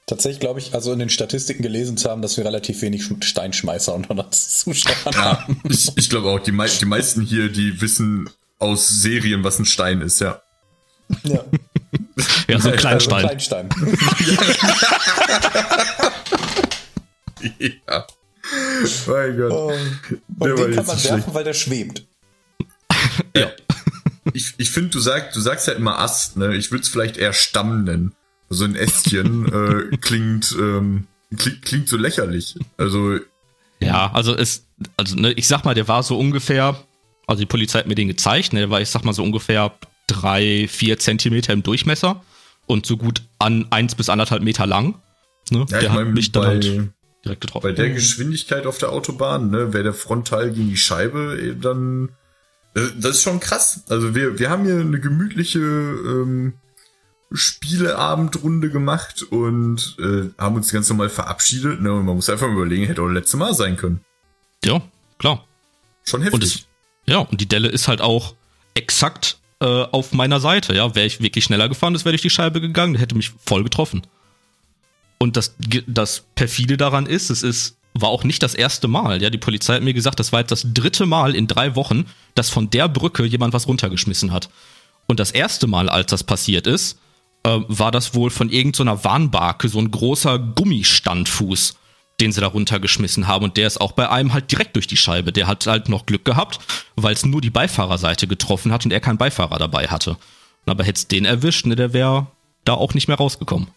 Tatsächlich 0.05 0.39
glaube 0.39 0.59
ich, 0.59 0.75
also 0.75 0.93
in 0.93 0.99
den 0.99 1.09
Statistiken 1.09 1.63
gelesen 1.63 1.97
zu 1.97 2.11
haben, 2.11 2.21
dass 2.21 2.37
wir 2.37 2.45
relativ 2.45 2.83
wenig 2.83 3.09
Steinschmeißer 3.21 3.95
unter 3.95 4.11
uns 4.11 4.59
Zuschauern 4.59 5.15
ja, 5.15 5.41
haben. 5.41 5.59
Ich, 5.67 5.91
ich 5.95 6.07
glaube 6.07 6.29
auch, 6.29 6.39
die, 6.39 6.51
mei 6.51 6.67
die 6.67 6.85
meisten 6.85 7.23
hier, 7.23 7.49
die 7.49 7.81
wissen 7.81 8.29
aus 8.59 8.89
Serien, 8.89 9.43
was 9.43 9.57
ein 9.57 9.65
Stein 9.65 10.01
ist, 10.01 10.21
ja. 10.21 10.39
Ja. 11.23 11.43
ja, 12.47 12.59
so 12.59 12.69
ein 12.69 12.75
Kleinstein. 12.75 13.25
Also 13.25 13.27
Kleinstein. 13.27 13.69
ja. 17.59 18.07
Mein 19.07 19.37
Gott. 19.37 19.51
Oh. 19.51 19.73
Und 20.39 20.59
den 20.59 20.75
kann 20.75 20.85
man 20.85 21.03
werfen, 21.03 21.33
weil 21.33 21.43
der 21.43 21.53
schwebt. 21.53 22.05
ja 23.35 23.51
ich, 24.33 24.53
ich 24.57 24.69
finde, 24.69 24.89
du 24.89 24.99
sagst, 24.99 25.35
du 25.35 25.39
sagst 25.39 25.67
ja 25.67 25.73
immer 25.73 25.99
Ast, 25.99 26.37
ne? 26.37 26.55
Ich 26.55 26.71
würde 26.71 26.83
es 26.83 26.89
vielleicht 26.89 27.17
eher 27.17 27.33
Stamm 27.33 27.83
nennen. 27.83 28.13
So 28.49 28.65
ein 28.65 28.75
Ästchen 28.75 29.91
äh, 29.91 29.97
klingt, 29.97 30.55
ähm, 30.59 31.07
klingt, 31.35 31.61
klingt 31.63 31.89
so 31.89 31.97
lächerlich. 31.97 32.55
Also. 32.77 33.19
Ja, 33.79 34.11
also 34.11 34.35
es, 34.35 34.65
also 34.97 35.15
ne, 35.15 35.31
ich 35.33 35.47
sag 35.47 35.63
mal, 35.63 35.75
der 35.75 35.87
war 35.87 36.03
so 36.03 36.17
ungefähr, 36.17 36.83
also 37.27 37.39
die 37.39 37.45
Polizei 37.45 37.79
hat 37.79 37.87
mir 37.87 37.95
den 37.95 38.07
gezeigt, 38.07 38.53
ne, 38.53 38.59
der 38.59 38.69
war, 38.69 38.81
ich 38.81 38.89
sag 38.89 39.05
mal, 39.05 39.13
so 39.13 39.23
ungefähr 39.23 39.73
drei, 40.07 40.67
vier 40.67 40.99
Zentimeter 40.99 41.53
im 41.53 41.63
Durchmesser 41.63 42.21
und 42.65 42.85
so 42.85 42.97
gut 42.97 43.21
an 43.37 43.67
eins 43.69 43.95
bis 43.95 44.09
anderthalb 44.09 44.43
Meter 44.43 44.65
lang. 44.65 44.95
Ne? 45.49 45.65
Ja, 45.69 45.79
der 45.79 45.89
hat 45.91 46.03
mein, 46.03 46.13
mich 46.13 46.31
dann 46.31 46.43
bei, 46.43 46.49
halt 46.49 46.89
direkt 47.25 47.41
getroffen. 47.41 47.63
Bei 47.63 47.73
der 47.73 47.89
Geschwindigkeit 47.89 48.65
auf 48.65 48.77
der 48.77 48.91
Autobahn, 48.91 49.49
ne, 49.49 49.73
wäre 49.73 49.83
der 49.83 49.93
Frontal 49.93 50.51
gegen 50.51 50.69
die 50.69 50.77
Scheibe, 50.77 51.55
dann 51.59 52.09
äh, 52.75 52.81
das 52.97 53.17
ist 53.17 53.23
schon 53.23 53.39
krass. 53.39 53.83
Also 53.89 54.15
wir, 54.15 54.39
wir 54.39 54.49
haben 54.49 54.65
hier 54.65 54.79
eine 54.79 54.99
gemütliche 54.99 55.59
ähm, 55.59 56.53
Spieleabendrunde 57.31 58.69
gemacht 58.69 59.23
und 59.23 59.97
äh, 59.99 60.29
haben 60.37 60.55
uns 60.55 60.71
ganz 60.71 60.89
normal 60.89 61.09
verabschiedet. 61.09 61.81
Ne? 61.81 61.93
Und 61.93 62.05
man 62.05 62.15
muss 62.15 62.29
einfach 62.29 62.47
mal 62.47 62.55
überlegen, 62.55 62.85
hätte 62.85 63.01
auch 63.01 63.07
das 63.07 63.15
letzte 63.15 63.37
Mal 63.37 63.53
sein 63.53 63.77
können. 63.77 64.01
Ja, 64.63 64.81
klar. 65.17 65.45
Schon 66.03 66.21
heftig. 66.21 66.33
Und 66.33 66.43
es, 66.43 66.67
ja, 67.05 67.19
und 67.19 67.39
die 67.39 67.47
Delle 67.47 67.69
ist 67.69 67.87
halt 67.87 68.01
auch 68.01 68.35
exakt 68.73 69.37
äh, 69.59 69.65
auf 69.65 70.11
meiner 70.11 70.39
Seite. 70.39 70.73
Ja, 70.73 70.95
wäre 70.95 71.05
ich 71.05 71.21
wirklich 71.21 71.45
schneller 71.45 71.69
gefahren, 71.69 71.93
das 71.93 72.05
wäre 72.05 72.13
durch 72.13 72.21
die 72.21 72.29
Scheibe 72.29 72.61
gegangen, 72.61 72.95
hätte 72.95 73.15
mich 73.15 73.31
voll 73.45 73.63
getroffen. 73.63 74.05
Und 75.19 75.37
das, 75.37 75.55
das 75.85 76.23
perfide 76.35 76.77
daran 76.77 77.05
ist, 77.05 77.29
es 77.29 77.43
ist 77.43 77.75
war 77.93 78.09
auch 78.09 78.23
nicht 78.23 78.43
das 78.43 78.55
erste 78.55 78.87
Mal. 78.87 79.21
Ja, 79.21 79.29
die 79.29 79.37
Polizei 79.37 79.75
hat 79.75 79.83
mir 79.83 79.93
gesagt, 79.93 80.19
das 80.19 80.31
war 80.31 80.41
jetzt 80.41 80.51
das 80.51 80.65
dritte 80.73 81.05
Mal 81.05 81.35
in 81.35 81.47
drei 81.47 81.75
Wochen, 81.75 82.05
dass 82.35 82.49
von 82.49 82.69
der 82.69 82.87
Brücke 82.87 83.25
jemand 83.25 83.53
was 83.53 83.67
runtergeschmissen 83.67 84.31
hat. 84.31 84.49
Und 85.07 85.19
das 85.19 85.31
erste 85.31 85.67
Mal, 85.67 85.89
als 85.89 86.11
das 86.11 86.23
passiert 86.23 86.67
ist, 86.67 86.99
äh, 87.43 87.59
war 87.67 87.91
das 87.91 88.13
wohl 88.13 88.29
von 88.29 88.49
irgendeiner 88.49 88.97
so 88.97 89.03
Warnbarke, 89.03 89.69
so 89.69 89.79
ein 89.79 89.91
großer 89.91 90.37
Gummistandfuß, 90.37 91.75
den 92.19 92.31
sie 92.31 92.41
da 92.41 92.47
runtergeschmissen 92.47 93.27
haben. 93.27 93.45
Und 93.45 93.57
der 93.57 93.67
ist 93.67 93.81
auch 93.81 93.93
bei 93.93 94.09
einem 94.09 94.33
halt 94.33 94.51
direkt 94.51 94.75
durch 94.75 94.87
die 94.87 94.97
Scheibe. 94.97 95.31
Der 95.31 95.47
hat 95.47 95.65
halt 95.65 95.89
noch 95.89 96.05
Glück 96.05 96.25
gehabt, 96.25 96.59
weil 96.95 97.13
es 97.13 97.25
nur 97.25 97.41
die 97.41 97.49
Beifahrerseite 97.49 98.27
getroffen 98.27 98.71
hat 98.71 98.85
und 98.85 98.91
er 98.91 98.99
keinen 98.99 99.17
Beifahrer 99.17 99.57
dabei 99.57 99.87
hatte. 99.87 100.17
Aber 100.65 100.83
hätte 100.83 100.99
es 100.99 101.07
den 101.07 101.25
erwischt, 101.25 101.65
ne, 101.65 101.75
der 101.75 101.93
wäre 101.93 102.27
da 102.65 102.73
auch 102.75 102.93
nicht 102.93 103.07
mehr 103.07 103.17
rausgekommen. 103.17 103.69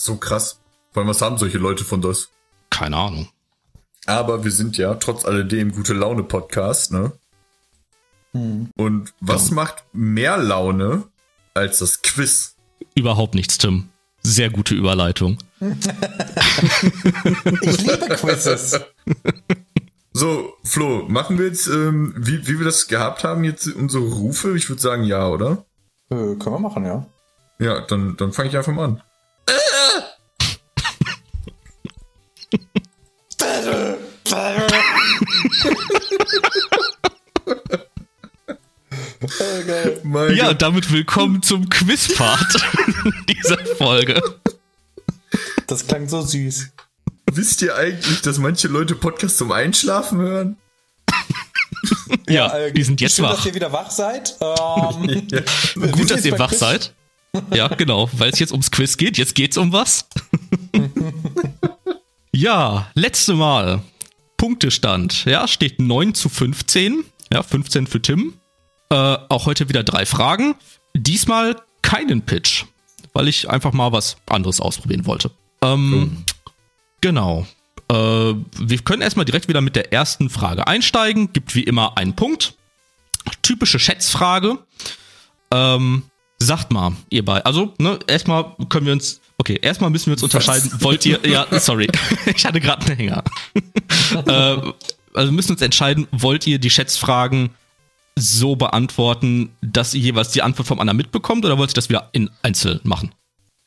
So 0.00 0.16
krass. 0.16 0.60
Vor 0.92 1.02
allem, 1.02 1.10
was 1.10 1.20
haben 1.20 1.38
solche 1.38 1.58
Leute 1.58 1.84
von 1.84 2.00
das? 2.00 2.28
Keine 2.70 2.96
Ahnung. 2.96 3.28
Aber 4.06 4.44
wir 4.44 4.52
sind 4.52 4.78
ja 4.78 4.94
trotz 4.94 5.24
alledem 5.24 5.72
gute 5.72 5.92
Laune 5.92 6.22
Podcast, 6.22 6.92
ne? 6.92 7.12
Hm. 8.32 8.70
Und 8.76 9.12
was 9.20 9.48
ja. 9.48 9.56
macht 9.56 9.82
mehr 9.92 10.36
Laune 10.36 11.08
als 11.52 11.80
das 11.80 12.00
Quiz? 12.02 12.54
Überhaupt 12.94 13.34
nichts, 13.34 13.58
Tim. 13.58 13.88
Sehr 14.22 14.50
gute 14.50 14.76
Überleitung. 14.76 15.38
ich 15.60 15.68
liebe 17.80 18.08
Quizzes. 18.16 18.80
So, 20.12 20.54
Flo, 20.62 21.06
machen 21.08 21.38
wir 21.38 21.46
jetzt, 21.46 21.66
ähm, 21.66 22.14
wie, 22.16 22.46
wie 22.46 22.58
wir 22.58 22.64
das 22.64 22.86
gehabt 22.86 23.24
haben, 23.24 23.42
jetzt 23.42 23.66
unsere 23.66 24.04
Rufe? 24.04 24.56
Ich 24.56 24.68
würde 24.68 24.80
sagen 24.80 25.02
ja, 25.02 25.26
oder? 25.28 25.64
Äh, 26.08 26.36
können 26.36 26.54
wir 26.54 26.60
machen, 26.60 26.84
ja. 26.84 27.04
Ja, 27.58 27.80
dann, 27.80 28.16
dann 28.16 28.32
fange 28.32 28.48
ich 28.48 28.56
einfach 28.56 28.72
mal 28.72 28.84
an. 28.84 29.02
Oh, 40.14 40.32
ja, 40.32 40.54
damit 40.54 40.92
willkommen 40.92 41.42
zum 41.42 41.68
Quizpart 41.68 42.56
dieser 43.28 43.58
Folge. 43.76 44.20
Das 45.66 45.86
klang 45.86 46.08
so 46.08 46.22
süß. 46.22 46.70
Wisst 47.32 47.62
ihr 47.62 47.74
eigentlich, 47.76 48.22
dass 48.22 48.38
manche 48.38 48.68
Leute 48.68 48.94
Podcasts 48.94 49.38
zum 49.38 49.52
Einschlafen 49.52 50.18
hören? 50.18 50.56
ja, 52.28 52.46
ja 52.48 52.58
äh, 52.58 52.72
die 52.72 52.82
sind 52.82 53.00
jetzt 53.00 53.16
schön, 53.16 53.24
wach. 53.24 53.36
dass 53.36 53.46
ihr 53.46 53.54
wieder 53.54 53.72
wach 53.72 53.90
seid. 53.90 54.36
Ähm, 54.40 55.28
ja. 55.30 55.40
Gut, 55.90 56.10
dass 56.10 56.24
ihr 56.24 56.38
wach 56.38 56.50
Quiz? 56.50 56.58
seid. 56.58 56.94
Ja, 57.54 57.68
genau, 57.68 58.08
weil 58.12 58.30
es 58.30 58.38
jetzt 58.38 58.52
ums 58.52 58.70
Quiz 58.70 58.96
geht. 58.96 59.18
Jetzt 59.18 59.34
geht's 59.34 59.56
um 59.56 59.72
was. 59.72 60.08
ja, 62.32 62.90
letzte 62.94 63.34
Mal 63.34 63.82
Punktestand, 64.36 65.24
ja, 65.24 65.48
steht 65.48 65.80
9 65.80 66.14
zu 66.14 66.28
15. 66.28 67.04
Ja, 67.32 67.42
15 67.42 67.86
für 67.86 68.00
Tim. 68.00 68.34
Äh, 68.90 68.94
auch 68.94 69.46
heute 69.46 69.68
wieder 69.68 69.82
drei 69.82 70.06
Fragen. 70.06 70.54
Diesmal 70.94 71.56
keinen 71.82 72.22
Pitch, 72.22 72.64
weil 73.12 73.28
ich 73.28 73.50
einfach 73.50 73.72
mal 73.72 73.92
was 73.92 74.16
anderes 74.26 74.60
ausprobieren 74.60 75.06
wollte. 75.06 75.30
Ähm, 75.60 75.90
mhm. 75.90 76.24
Genau. 77.00 77.46
Äh, 77.90 77.94
wir 77.94 78.78
können 78.84 79.02
erstmal 79.02 79.24
direkt 79.24 79.48
wieder 79.48 79.60
mit 79.60 79.76
der 79.76 79.92
ersten 79.92 80.30
Frage 80.30 80.66
einsteigen. 80.66 81.32
Gibt 81.32 81.54
wie 81.54 81.64
immer 81.64 81.98
einen 81.98 82.14
Punkt. 82.14 82.54
Typische 83.42 83.78
Schätzfrage. 83.78 84.58
Ähm, 85.50 86.04
sagt 86.38 86.72
mal, 86.72 86.92
ihr 87.10 87.24
beide. 87.24 87.44
Also, 87.46 87.74
ne, 87.78 87.98
erstmal 88.06 88.54
können 88.68 88.86
wir 88.86 88.92
uns 88.92 89.20
Okay, 89.40 89.58
erstmal 89.62 89.90
müssen 89.90 90.06
wir 90.06 90.14
uns 90.14 90.22
unterscheiden. 90.24 90.70
Was? 90.72 90.82
Wollt 90.82 91.06
ihr, 91.06 91.20
ja, 91.24 91.46
sorry, 91.60 91.88
ich 92.26 92.44
hatte 92.44 92.60
gerade 92.60 92.86
einen 92.86 92.96
Hänger. 92.96 93.24
äh, 94.26 94.72
also 95.14 95.32
müssen 95.32 95.52
uns 95.52 95.62
entscheiden, 95.62 96.08
wollt 96.10 96.46
ihr 96.46 96.58
die 96.58 96.70
Schätzfragen 96.70 97.50
so 98.16 98.56
beantworten, 98.56 99.50
dass 99.60 99.94
ihr 99.94 100.00
jeweils 100.00 100.32
die 100.32 100.42
Antwort 100.42 100.66
vom 100.66 100.80
anderen 100.80 100.96
mitbekommt 100.96 101.44
oder 101.44 101.56
wollt 101.56 101.70
ihr 101.70 101.74
das 101.74 101.88
wieder 101.88 102.08
in 102.12 102.30
einzeln 102.42 102.80
machen? 102.82 103.14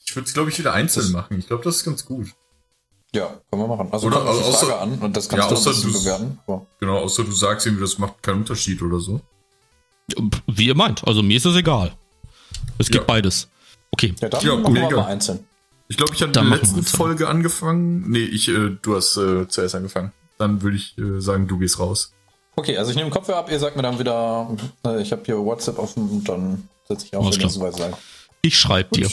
Ich 0.06 0.14
würde 0.14 0.28
es, 0.28 0.34
glaube 0.34 0.50
ich, 0.50 0.60
wieder 0.60 0.74
einzeln 0.74 1.14
machen. 1.14 1.40
Ich 1.40 1.48
glaube, 1.48 1.64
das 1.64 1.78
ist 1.78 1.84
ganz 1.86 2.06
gut. 2.06 2.28
Ja, 3.16 3.40
können 3.50 3.64
wir 3.64 3.68
machen. 3.68 3.88
Also 3.92 4.08
oder, 4.08 4.26
also, 4.26 4.42
außer, 4.42 4.68
Frage 4.68 4.80
an 4.80 5.00
und 5.00 5.16
das 5.16 5.30
kannst 5.30 5.46
ja, 5.46 5.50
du 5.50 5.56
außer 5.56 5.88
du 5.88 5.94
bewerten. 5.94 6.40
Oh. 6.48 6.66
Genau, 6.82 6.98
außer 6.98 7.24
du 7.24 7.32
sagst 7.32 7.66
irgendwie, 7.66 7.84
das 7.84 7.98
macht 7.98 8.22
keinen 8.22 8.40
Unterschied 8.40 8.82
oder 8.82 9.00
so. 9.00 9.22
Wie 10.48 10.68
ihr 10.68 10.76
meint. 10.76 11.08
Also 11.08 11.24
mir 11.24 11.38
ist 11.38 11.46
es 11.46 11.56
egal. 11.56 11.94
Es 12.82 12.90
gibt 12.90 13.04
ja. 13.04 13.08
beides. 13.08 13.48
Okay. 13.92 14.14
Ja, 14.20 14.30
dann 14.30 14.46
ja, 14.46 14.56
machen 14.56 14.76
wir 14.76 14.90
mal 14.90 15.06
einzeln. 15.06 15.46
Ich 15.88 15.98
glaube, 15.98 16.14
ich 16.16 16.22
habe 16.22 16.30
in 16.30 16.34
der 16.34 16.58
letzten 16.58 16.84
Folge 16.84 17.28
angefangen. 17.28 18.10
Nee, 18.10 18.24
ich, 18.24 18.48
äh, 18.48 18.78
du 18.82 18.96
hast 18.96 19.18
äh, 19.18 19.48
zuerst 19.48 19.76
angefangen. 19.76 20.12
Dann 20.38 20.62
würde 20.62 20.78
ich 20.78 20.98
äh, 20.98 21.20
sagen, 21.20 21.48
du 21.48 21.58
gehst 21.60 21.80
raus. 21.80 22.14
Okay, 22.56 22.78
also 22.78 22.92
ich 22.92 22.98
nehme 22.98 23.10
den 23.10 23.14
Kopfhörer 23.14 23.40
ab, 23.40 23.52
ihr 23.52 23.60
sagt 23.60 23.76
mir 23.76 23.82
dann 23.82 24.00
wieder, 24.00 24.56
äh, 24.86 25.02
ich 25.02 25.12
habe 25.12 25.22
hier 25.26 25.38
WhatsApp 25.38 25.78
offen 25.78 26.10
und 26.10 26.28
dann 26.28 26.68
setze 26.88 27.06
ich 27.06 27.16
auf, 27.16 27.26
Alles 27.26 27.36
wenn 27.36 27.42
ihr 27.42 27.50
klar. 27.50 27.72
soweit 27.72 27.76
seid. 27.78 27.98
Ich 28.42 28.58
schreibe 28.58 28.96
dir. 28.96 29.10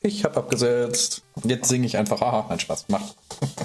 Ich 0.00 0.24
habe 0.24 0.36
abgesetzt. 0.36 1.22
Jetzt 1.44 1.68
singe 1.68 1.86
ich 1.86 1.96
einfach. 1.96 2.20
Aha, 2.22 2.46
nein, 2.48 2.58
Spaß. 2.60 2.88
Macht. 2.88 3.14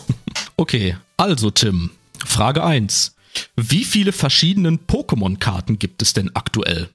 Okay, 0.60 0.98
also 1.18 1.52
Tim, 1.52 1.92
Frage 2.26 2.64
1. 2.64 3.16
Wie 3.56 3.84
viele 3.84 4.12
verschiedenen 4.12 4.88
Pokémon-Karten 4.88 5.78
gibt 5.78 6.02
es 6.02 6.14
denn 6.14 6.36
aktuell? 6.36 6.90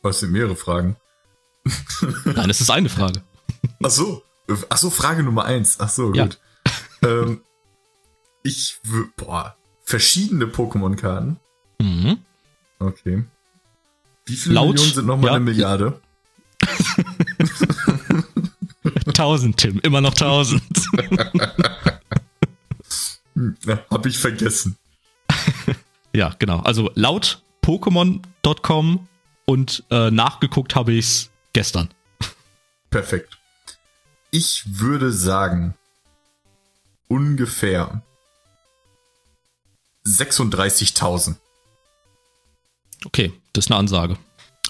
Was 0.00 0.20
sind 0.20 0.32
mehrere 0.32 0.56
Fragen? 0.56 0.96
Nein, 2.24 2.50
es 2.50 2.60
ist 2.60 2.70
eine 2.70 2.88
Frage. 2.88 3.22
Ach 3.82 3.90
so. 3.90 4.22
Ach 4.68 4.76
so, 4.76 4.90
Frage 4.90 5.22
Nummer 5.22 5.44
eins. 5.46 5.78
Ach 5.80 5.88
so, 5.88 6.12
Ja. 6.14 6.24
gut. 6.24 6.38
ähm, 7.02 7.40
ich, 8.42 8.78
boah, 9.16 9.56
verschiedene 9.84 10.46
Pokémon-Karten. 10.46 11.38
Mhm. 11.80 12.18
Okay. 12.78 13.24
Wie 14.26 14.36
viele 14.36 14.54
Laut- 14.56 14.74
Millionen 14.74 14.92
sind 14.94 15.06
nochmal 15.06 15.26
ja. 15.30 15.34
eine 15.36 15.44
Milliarde? 15.44 16.00
1000, 19.06 19.56
Tim, 19.56 19.78
immer 19.82 20.00
noch 20.00 20.12
1000. 20.12 20.62
Hm, 23.34 23.56
ja, 23.66 23.78
hab 23.90 24.06
ich 24.06 24.18
vergessen. 24.18 24.76
ja, 26.14 26.34
genau. 26.38 26.60
Also 26.60 26.90
laut 26.94 27.42
Pokémon.com 27.62 29.08
und 29.46 29.84
äh, 29.90 30.10
nachgeguckt 30.10 30.74
habe 30.74 30.92
ich 30.92 31.04
es 31.06 31.30
gestern. 31.54 31.88
Perfekt. 32.90 33.38
Ich 34.30 34.64
würde 34.66 35.10
sagen, 35.10 35.74
ungefähr 37.08 38.02
36.000. 40.06 41.36
Okay, 43.06 43.32
das 43.52 43.66
ist 43.66 43.70
eine 43.70 43.78
Ansage. 43.78 44.18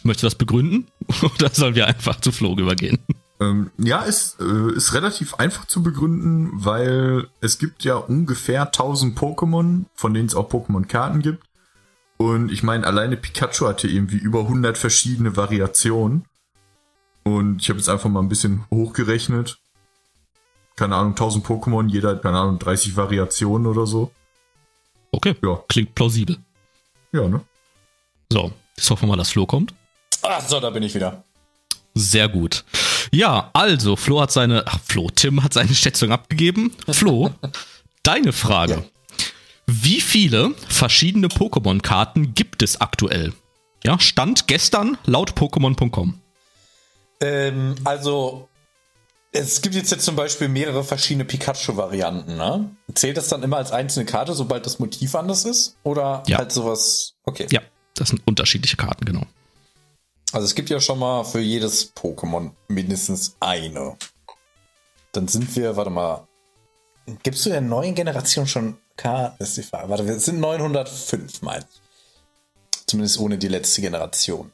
Möchtest 0.03 0.22
du 0.22 0.26
das 0.26 0.35
begründen? 0.37 0.87
Oder 1.35 1.51
sollen 1.51 1.74
wir 1.74 1.87
einfach 1.87 2.20
zu 2.20 2.30
Flo 2.30 2.57
übergehen? 2.57 2.99
Ähm, 3.41 3.70
ja, 3.78 4.03
ist, 4.03 4.41
äh, 4.41 4.72
ist 4.74 4.95
relativ 4.95 5.35
einfach 5.35 5.66
zu 5.66 5.82
begründen, 5.82 6.51
weil 6.53 7.28
es 7.41 7.59
gibt 7.59 7.85
ja 7.85 7.97
ungefähr 7.97 8.66
1000 8.66 9.18
Pokémon, 9.18 9.87
von 9.95 10.14
denen 10.14 10.28
es 10.28 10.35
auch 10.35 10.51
Pokémon-Karten 10.51 11.20
gibt. 11.20 11.45
Und 12.16 12.53
ich 12.53 12.62
meine, 12.62 12.87
alleine 12.87 13.16
Pikachu 13.16 13.66
hatte 13.66 13.89
irgendwie 13.89 14.18
über 14.18 14.41
100 14.41 14.78
verschiedene 14.78 15.37
Variationen. 15.37 16.24
Und 17.25 17.62
ich 17.62 17.68
habe 17.70 17.79
jetzt 17.79 17.89
einfach 17.89 18.11
mal 18.11 18.20
ein 18.20 18.29
bisschen 18.29 18.64
hochgerechnet. 18.70 19.59
Keine 20.77 20.97
Ahnung, 20.97 21.12
1000 21.12 21.45
Pokémon, 21.47 21.89
jeder 21.89 22.11
hat, 22.11 22.22
keine 22.22 22.39
Ahnung, 22.39 22.59
30 22.59 22.97
Variationen 22.97 23.66
oder 23.66 23.87
so. 23.87 24.11
Okay, 25.12 25.35
Ja. 25.43 25.62
klingt 25.68 25.95
plausibel. 25.95 26.37
Ja, 27.12 27.29
ne? 27.29 27.41
So, 28.31 28.53
jetzt 28.77 28.91
hoffen 28.91 29.03
wir 29.05 29.09
mal, 29.09 29.16
dass 29.16 29.31
Flo 29.31 29.47
kommt. 29.47 29.72
Ah, 30.22 30.41
so, 30.41 30.59
da 30.61 30.70
bin 30.70 30.83
ich 30.83 30.95
wieder. 30.95 31.22
Sehr 31.95 32.29
gut. 32.29 32.64
Ja, 33.12 33.51
also, 33.53 33.95
Flo 33.95 34.20
hat 34.20 34.33
seine, 34.33 34.66
ach, 34.66 34.81
Flo, 34.85 35.09
Tim 35.14 35.43
hat 35.45 35.53
seine 35.53 35.72
Schätzung 35.75 36.11
abgegeben. 36.11 36.72
Flo, 36.91 37.31
deine 38.03 38.33
Frage. 38.33 38.72
Ja. 38.75 38.83
Wie 39.66 40.01
viele 40.01 40.55
verschiedene 40.68 41.29
Pokémon-Karten 41.29 42.35
gibt 42.35 42.62
es 42.62 42.81
aktuell? 42.81 43.33
Ja, 43.85 44.01
Stand 44.01 44.49
gestern 44.49 44.99
laut 45.05 45.33
Pokémon.com. 45.35 46.20
Ähm, 47.25 47.75
also, 47.85 48.49
es 49.33 49.62
gibt 49.62 49.75
jetzt, 49.75 49.91
jetzt 49.91 50.05
zum 50.05 50.14
Beispiel 50.16 50.49
mehrere 50.49 50.85
verschiedene 50.85 51.25
Pikachu-Varianten, 51.25 52.37
ne? 52.37 52.70
Zählt 52.95 53.16
das 53.16 53.29
dann 53.29 53.43
immer 53.43 53.57
als 53.57 53.72
einzelne 53.72 54.05
Karte, 54.05 54.35
sobald 54.35 54.66
das 54.66 54.79
Motiv 54.79 55.14
anders 55.14 55.45
ist? 55.45 55.77
Oder 55.83 56.22
Ja. 56.27 56.39
halt 56.39 56.53
sowas? 56.53 57.14
Okay. 57.25 57.47
Ja, 57.51 57.61
das 57.95 58.11
sind 58.11 58.22
unterschiedliche 58.27 58.77
Karten, 58.77 59.05
genau. 59.05 59.22
Also 60.33 60.45
es 60.45 60.55
gibt 60.55 60.68
ja 60.68 60.81
schon 60.81 60.99
mal 60.99 61.25
für 61.25 61.41
jedes 61.41 61.95
Pokémon 61.97 62.51
mindestens 62.68 63.37
eine. 63.41 63.97
Dann 65.12 65.29
sind 65.29 65.55
wir, 65.57 65.77
warte 65.77 65.91
mal. 65.91 66.27
Gibst 67.22 67.47
du 67.47 67.51
der 67.51 67.61
neuen 67.61 67.95
Generation 67.95 68.47
schon 68.47 68.77
Karten? 68.97 69.37
Das 69.39 69.51
ist 69.51 69.57
die 69.59 69.62
Frage. 69.62 69.89
Warte, 69.89 70.07
wir 70.07 70.18
sind 70.18 70.41
905, 70.41 71.43
mein. 71.43 71.64
Zumindest 72.87 73.18
ohne 73.18 73.39
die 73.39 73.49
letzte 73.49 73.81
Generation. 73.81 74.53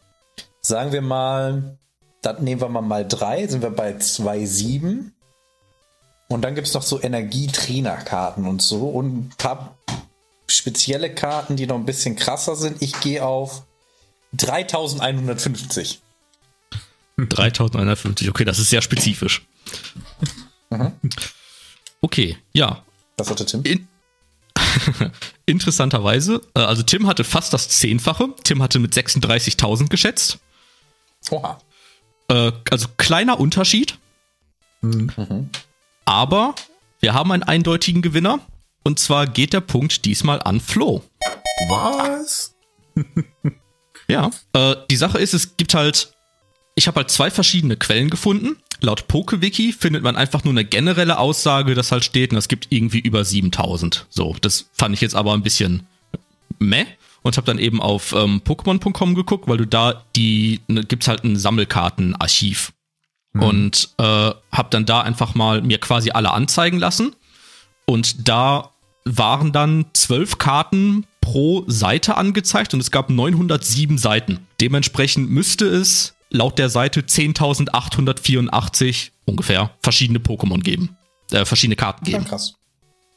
Sagen 0.61 0.93
wir 0.93 1.01
mal, 1.03 1.79
dann 2.23 2.43
nehmen 2.43 2.61
wir 2.61 2.68
mal 2.68 2.81
mal 2.81 3.07
drei, 3.07 3.47
sind 3.47 3.62
wir 3.62 3.71
bei 3.71 3.93
2,7. 3.93 5.11
Und 6.29 6.43
dann 6.43 6.55
gibt 6.55 6.68
es 6.68 6.75
noch 6.75 6.83
so 6.83 7.03
Energietrainerkarten 7.03 8.47
und 8.47 8.62
so 8.62 8.89
und 8.89 9.07
ein 9.07 9.33
paar 9.37 9.77
spezielle 10.47 11.12
Karten, 11.12 11.57
die 11.57 11.66
noch 11.66 11.77
ein 11.77 11.87
bisschen 11.87 12.16
krasser 12.16 12.57
sind. 12.57 12.83
Ich 12.83 13.01
gehe 13.01 13.25
auf 13.25 13.64
3150. 14.35 16.01
3150, 17.16 18.29
okay, 18.31 18.45
das 18.45 18.59
ist 18.59 18.71
sehr 18.71 18.83
spezifisch. 18.83 19.47
Okay, 22.01 22.39
ja. 22.53 22.83
Was 23.18 23.29
hatte 23.29 23.45
Tim? 23.45 23.62
In 23.64 23.89
Interessanterweise, 25.47 26.41
äh, 26.55 26.61
also 26.61 26.83
Tim 26.83 27.07
hatte 27.07 27.25
fast 27.25 27.53
das 27.53 27.68
Zehnfache. 27.68 28.29
Tim 28.45 28.62
hatte 28.62 28.79
mit 28.79 28.95
36.000 28.95 29.89
geschätzt. 29.89 30.39
Oha. 31.31 31.61
Äh, 32.31 32.53
also 32.70 32.87
kleiner 32.97 33.39
Unterschied. 33.39 33.99
Aber 36.05 36.55
wir 37.01 37.12
haben 37.12 37.33
einen 37.33 37.43
eindeutigen 37.43 38.03
Gewinner. 38.03 38.41
Und 38.83 38.99
zwar 38.99 39.26
geht 39.26 39.53
der 39.53 39.61
Punkt 39.61 40.07
diesmal 40.07 40.41
an 40.43 40.61
Flo. 40.61 41.05
Was? 41.68 42.55
Ja. 44.09 44.33
Äh, 44.55 44.74
die 44.91 44.97
Sache 44.97 45.18
ist, 45.18 45.35
es 45.35 45.57
gibt 45.57 45.72
halt, 45.72 46.12
ich 46.74 46.89
habe 46.89 46.97
halt 46.97 47.12
zwei 47.12 47.31
verschiedene 47.31 47.76
Quellen 47.76 48.11
gefunden. 48.11 48.57
Laut 48.81 49.07
PokeWiki 49.07 49.72
findet 49.72 50.03
man 50.03 50.16
einfach 50.16 50.43
nur 50.43 50.53
eine 50.53 50.64
generelle 50.64 51.20
Aussage, 51.20 51.76
dass 51.76 51.93
halt 51.93 52.05
steht, 52.05 52.33
und 52.33 52.39
es 52.39 52.49
gibt 52.49 52.66
irgendwie 52.70 52.99
über 52.99 53.24
7000. 53.24 54.07
So, 54.11 54.35
das 54.41 54.68
fand 54.72 54.97
ich 54.97 55.01
jetzt 55.01 55.14
aber 55.14 55.33
ein 55.33 55.45
bisschen 55.45 55.87
meh 56.59 56.87
und 57.23 57.37
habe 57.37 57.47
dann 57.47 57.59
eben 57.59 57.81
auf 57.81 58.12
ähm, 58.12 58.43
Pokémon.com 58.45 59.14
geguckt, 59.14 59.49
weil 59.49 59.59
du 59.59 59.66
da 59.66 60.05
die 60.16 60.61
ne, 60.68 60.85
gibt's 60.85 61.09
halt 61.09 61.25
ein 61.25 61.37
Sammelkartenarchiv 61.37 62.73
und 63.35 63.91
äh, 63.99 64.03
habe 64.03 64.68
dann 64.71 64.87
da 64.87 65.03
einfach 65.03 65.35
mal 65.35 65.62
mir 65.62 65.79
quasi 65.79 66.11
alle 66.11 66.33
anzeigen 66.33 66.79
lassen 66.79 67.14
und 67.87 68.29
da 68.29 68.71
waren 69.05 69.53
dann 69.53 69.87
zwölf 69.93 70.39
Karten 70.39 71.07
pro 71.21 71.64
Seite 71.68 72.16
angezeigt 72.16 72.75
und 72.75 72.81
es 72.81 72.91
gab 72.91 73.09
907 73.11 73.99
Seiten. 73.99 74.47
Dementsprechend 74.61 75.31
müsste 75.31 75.66
es 75.66 76.14
laut 76.31 76.59
der 76.59 76.71
Seite 76.71 77.03
10.884 77.03 79.11
ungefähr 79.27 79.71
verschiedene 79.83 80.18
Pokémon 80.18 80.61
geben. 80.61 80.97
Äh, 81.31 81.45
verschiedene 81.45 81.77
Karten 81.77 82.07
Ja, 82.11 82.18
geben. 82.18 82.29
krass. 82.29 82.55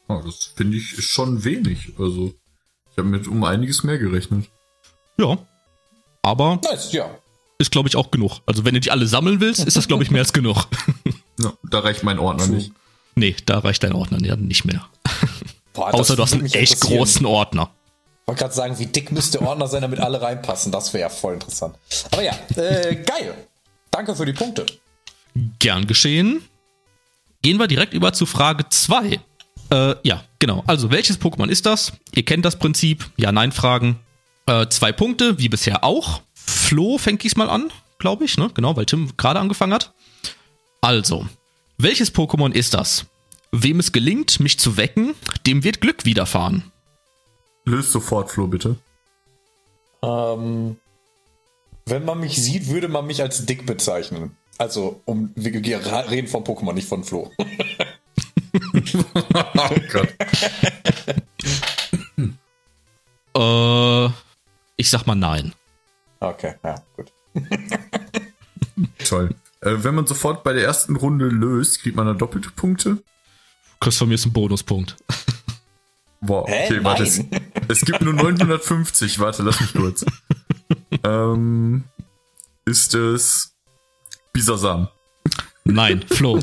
Oh, 0.08 0.20
das 0.24 0.52
finde 0.56 0.76
ich 0.76 0.94
schon 1.04 1.42
wenig. 1.44 1.92
Also, 1.98 2.34
ich 2.94 2.98
habe 2.98 3.08
mit 3.08 3.26
um 3.26 3.42
einiges 3.42 3.82
mehr 3.82 3.98
gerechnet. 3.98 4.46
Ja. 5.18 5.36
Aber 6.22 6.60
Nice, 6.62 6.92
ja. 6.92 7.10
ist, 7.58 7.72
glaube 7.72 7.88
ich, 7.88 7.96
auch 7.96 8.10
genug. 8.12 8.38
Also, 8.46 8.64
wenn 8.64 8.74
du 8.74 8.80
die 8.80 8.90
alle 8.92 9.06
sammeln 9.08 9.40
willst, 9.40 9.64
ist 9.64 9.76
das, 9.76 9.88
glaube 9.88 10.04
ich, 10.04 10.10
mehr 10.10 10.22
als 10.22 10.32
genug. 10.32 10.66
Ja, 11.36 11.52
da 11.68 11.80
reicht 11.80 12.04
mein 12.04 12.20
Ordner 12.20 12.46
nicht. 12.46 12.70
nee, 13.16 13.34
da 13.44 13.58
reicht 13.58 13.82
dein 13.82 13.92
Ordner 13.92 14.24
ja 14.24 14.36
nicht 14.36 14.64
mehr. 14.66 14.86
Boah, 15.72 15.92
Außer 15.92 16.14
du 16.14 16.22
hast 16.22 16.32
einen 16.34 16.46
echt 16.46 16.80
großen 16.80 17.26
Ordner. 17.26 17.70
Ich 18.22 18.28
wollte 18.28 18.42
gerade 18.42 18.54
sagen, 18.54 18.78
wie 18.78 18.86
dick 18.86 19.10
müsste 19.10 19.38
der 19.38 19.48
Ordner 19.48 19.66
sein, 19.66 19.82
damit 19.82 19.98
alle 19.98 20.22
reinpassen. 20.22 20.70
Das 20.70 20.92
wäre 20.94 21.00
ja 21.00 21.08
voll 21.08 21.34
interessant. 21.34 21.74
Aber 22.12 22.22
ja, 22.22 22.34
äh, 22.54 22.94
geil. 23.04 23.34
Danke 23.90 24.14
für 24.14 24.24
die 24.26 24.32
Punkte. 24.32 24.64
Gern 25.58 25.88
geschehen. 25.88 26.40
Gehen 27.42 27.58
wir 27.58 27.66
direkt 27.66 27.94
über 27.94 28.12
zu 28.12 28.26
Frage 28.26 28.68
2. 28.68 29.18
Äh, 29.70 29.94
ja, 30.02 30.24
genau. 30.38 30.62
Also, 30.66 30.90
welches 30.90 31.20
Pokémon 31.20 31.48
ist 31.48 31.66
das? 31.66 31.92
Ihr 32.14 32.24
kennt 32.24 32.44
das 32.44 32.58
Prinzip. 32.58 33.10
Ja-Nein-Fragen. 33.16 33.98
Äh, 34.46 34.68
zwei 34.68 34.92
Punkte, 34.92 35.38
wie 35.38 35.48
bisher 35.48 35.84
auch. 35.84 36.22
Flo 36.34 36.98
fängt 36.98 37.22
diesmal 37.22 37.48
an, 37.48 37.70
glaube 37.98 38.24
ich, 38.24 38.36
ne? 38.36 38.50
Genau, 38.54 38.76
weil 38.76 38.86
Tim 38.86 39.16
gerade 39.16 39.40
angefangen 39.40 39.72
hat. 39.72 39.94
Also, 40.80 41.26
welches 41.78 42.14
Pokémon 42.14 42.52
ist 42.52 42.74
das? 42.74 43.06
Wem 43.52 43.80
es 43.80 43.92
gelingt, 43.92 44.40
mich 44.40 44.58
zu 44.58 44.76
wecken, 44.76 45.14
dem 45.46 45.64
wird 45.64 45.80
Glück 45.80 46.04
widerfahren. 46.04 46.70
Löst 47.64 47.92
sofort, 47.92 48.30
Flo, 48.30 48.46
bitte. 48.46 48.76
Ähm, 50.02 50.76
wenn 51.86 52.04
man 52.04 52.20
mich 52.20 52.42
sieht, 52.42 52.68
würde 52.68 52.88
man 52.88 53.06
mich 53.06 53.22
als 53.22 53.46
dick 53.46 53.64
bezeichnen. 53.64 54.36
Also, 54.58 55.00
um, 55.04 55.30
wir 55.34 55.52
wir 55.64 56.10
reden 56.10 56.28
von 56.28 56.44
Pokémon, 56.44 56.74
nicht 56.74 56.88
von 56.88 57.04
Flo. 57.04 57.32
oh 59.54 59.76
Gott. 59.92 60.14
Äh, 63.36 64.06
ich 64.76 64.90
sag 64.90 65.06
mal 65.06 65.16
nein. 65.16 65.52
Okay, 66.20 66.54
ja, 66.62 66.76
gut. 66.96 67.12
Toll. 69.08 69.34
Äh, 69.60 69.74
wenn 69.82 69.96
man 69.96 70.06
sofort 70.06 70.44
bei 70.44 70.52
der 70.52 70.64
ersten 70.64 70.94
Runde 70.96 71.26
löst, 71.26 71.82
kriegt 71.82 71.96
man 71.96 72.06
da 72.06 72.12
doppelte 72.14 72.50
Punkte. 72.50 73.02
Kriegst 73.80 73.98
von 73.98 74.08
mir 74.08 74.14
ist 74.14 74.26
ein 74.26 74.32
Bonuspunkt. 74.32 74.96
Boah, 76.20 76.46
Hä? 76.46 76.66
okay, 76.66 76.84
warte. 76.84 77.02
Es, 77.02 77.18
Nein. 77.18 77.50
es 77.68 77.80
gibt 77.80 78.02
nur 78.02 78.14
950. 78.14 79.18
Warte, 79.18 79.42
lass 79.42 79.60
mich 79.60 79.74
kurz. 79.74 80.04
ähm, 81.02 81.84
ist 82.64 82.94
es 82.94 83.52
Bisasam? 84.32 84.88
Nein, 85.64 86.04
Flo. 86.08 86.40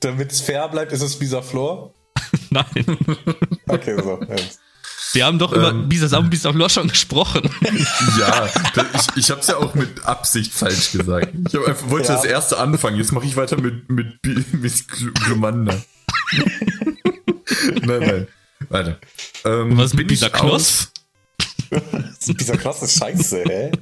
Damit 0.00 0.32
es 0.32 0.40
fair 0.40 0.68
bleibt, 0.68 0.92
ist 0.92 1.02
es 1.02 1.18
Bisaflor. 1.18 1.94
Nein. 2.50 2.64
Okay, 3.68 3.96
so. 4.02 4.20
jetzt. 4.28 4.60
Wir 5.12 5.26
haben 5.26 5.38
doch 5.38 5.52
immer 5.52 5.70
Ähm. 5.70 5.88
Bisasam 5.88 6.24
und 6.24 6.30
Bisaflor 6.30 6.70
schon 6.70 6.88
gesprochen. 6.88 7.42
Ja, 8.18 8.48
das, 8.74 9.08
ich, 9.16 9.24
ich 9.24 9.30
hab's 9.30 9.46
ja 9.48 9.58
auch 9.58 9.74
mit 9.74 10.04
Absicht 10.06 10.52
falsch 10.54 10.92
gesagt. 10.92 11.28
Ich 11.48 11.54
hab 11.54 11.68
einfach, 11.68 11.90
wollte 11.90 12.08
Ja. 12.08 12.14
das 12.14 12.24
erste 12.24 12.56
anfangen. 12.58 12.96
Jetzt 12.96 13.12
mache 13.12 13.26
ich 13.26 13.36
weiter 13.36 13.60
mit, 13.60 13.90
mit, 13.90 14.24
mit 14.24 14.72
Gl- 14.72 15.12
Glumanda. 15.26 15.74
nein, 17.82 18.00
nein. 18.00 18.26
Warte. 18.70 18.98
Ähm, 19.44 19.76
Was 19.76 19.86
ist 19.86 19.94
mit 19.94 20.06
bin 20.08 20.14
ich 20.14 20.20
dieser 20.20 20.30
Knoss? 20.30 20.90
Krasse 22.58 22.88
Scheiße, 22.98 23.44
hä? 23.46 23.72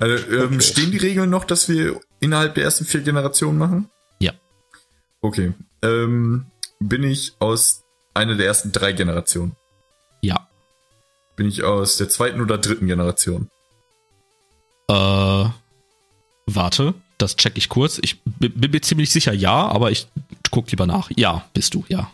Also, 0.00 0.26
ähm, 0.32 0.60
Stehen 0.60 0.90
die 0.90 0.98
Regeln 0.98 1.30
noch, 1.30 1.44
dass 1.44 1.68
wir 1.68 2.00
innerhalb 2.20 2.54
der 2.54 2.64
ersten 2.64 2.84
vier 2.84 3.00
Generationen 3.00 3.58
machen? 3.58 3.90
Ja. 4.20 4.32
Okay. 5.20 5.52
Ähm, 5.82 6.46
bin 6.80 7.02
ich 7.02 7.34
aus 7.38 7.84
einer 8.14 8.34
der 8.34 8.46
ersten 8.46 8.72
drei 8.72 8.92
Generationen? 8.92 9.56
Ja. 10.20 10.48
Bin 11.36 11.46
ich 11.46 11.62
aus 11.62 11.96
der 11.96 12.08
zweiten 12.08 12.40
oder 12.40 12.58
dritten 12.58 12.86
Generation? 12.86 13.48
Äh, 14.88 15.44
warte, 16.46 16.94
das 17.18 17.36
check 17.36 17.56
ich 17.56 17.68
kurz. 17.68 17.98
Ich 18.02 18.20
bin 18.22 18.70
mir 18.70 18.80
ziemlich 18.80 19.10
sicher, 19.10 19.32
ja, 19.32 19.68
aber 19.68 19.90
ich 19.90 20.08
guck 20.50 20.70
lieber 20.70 20.86
nach. 20.86 21.10
Ja, 21.16 21.48
bist 21.52 21.74
du, 21.74 21.84
ja. 21.88 22.10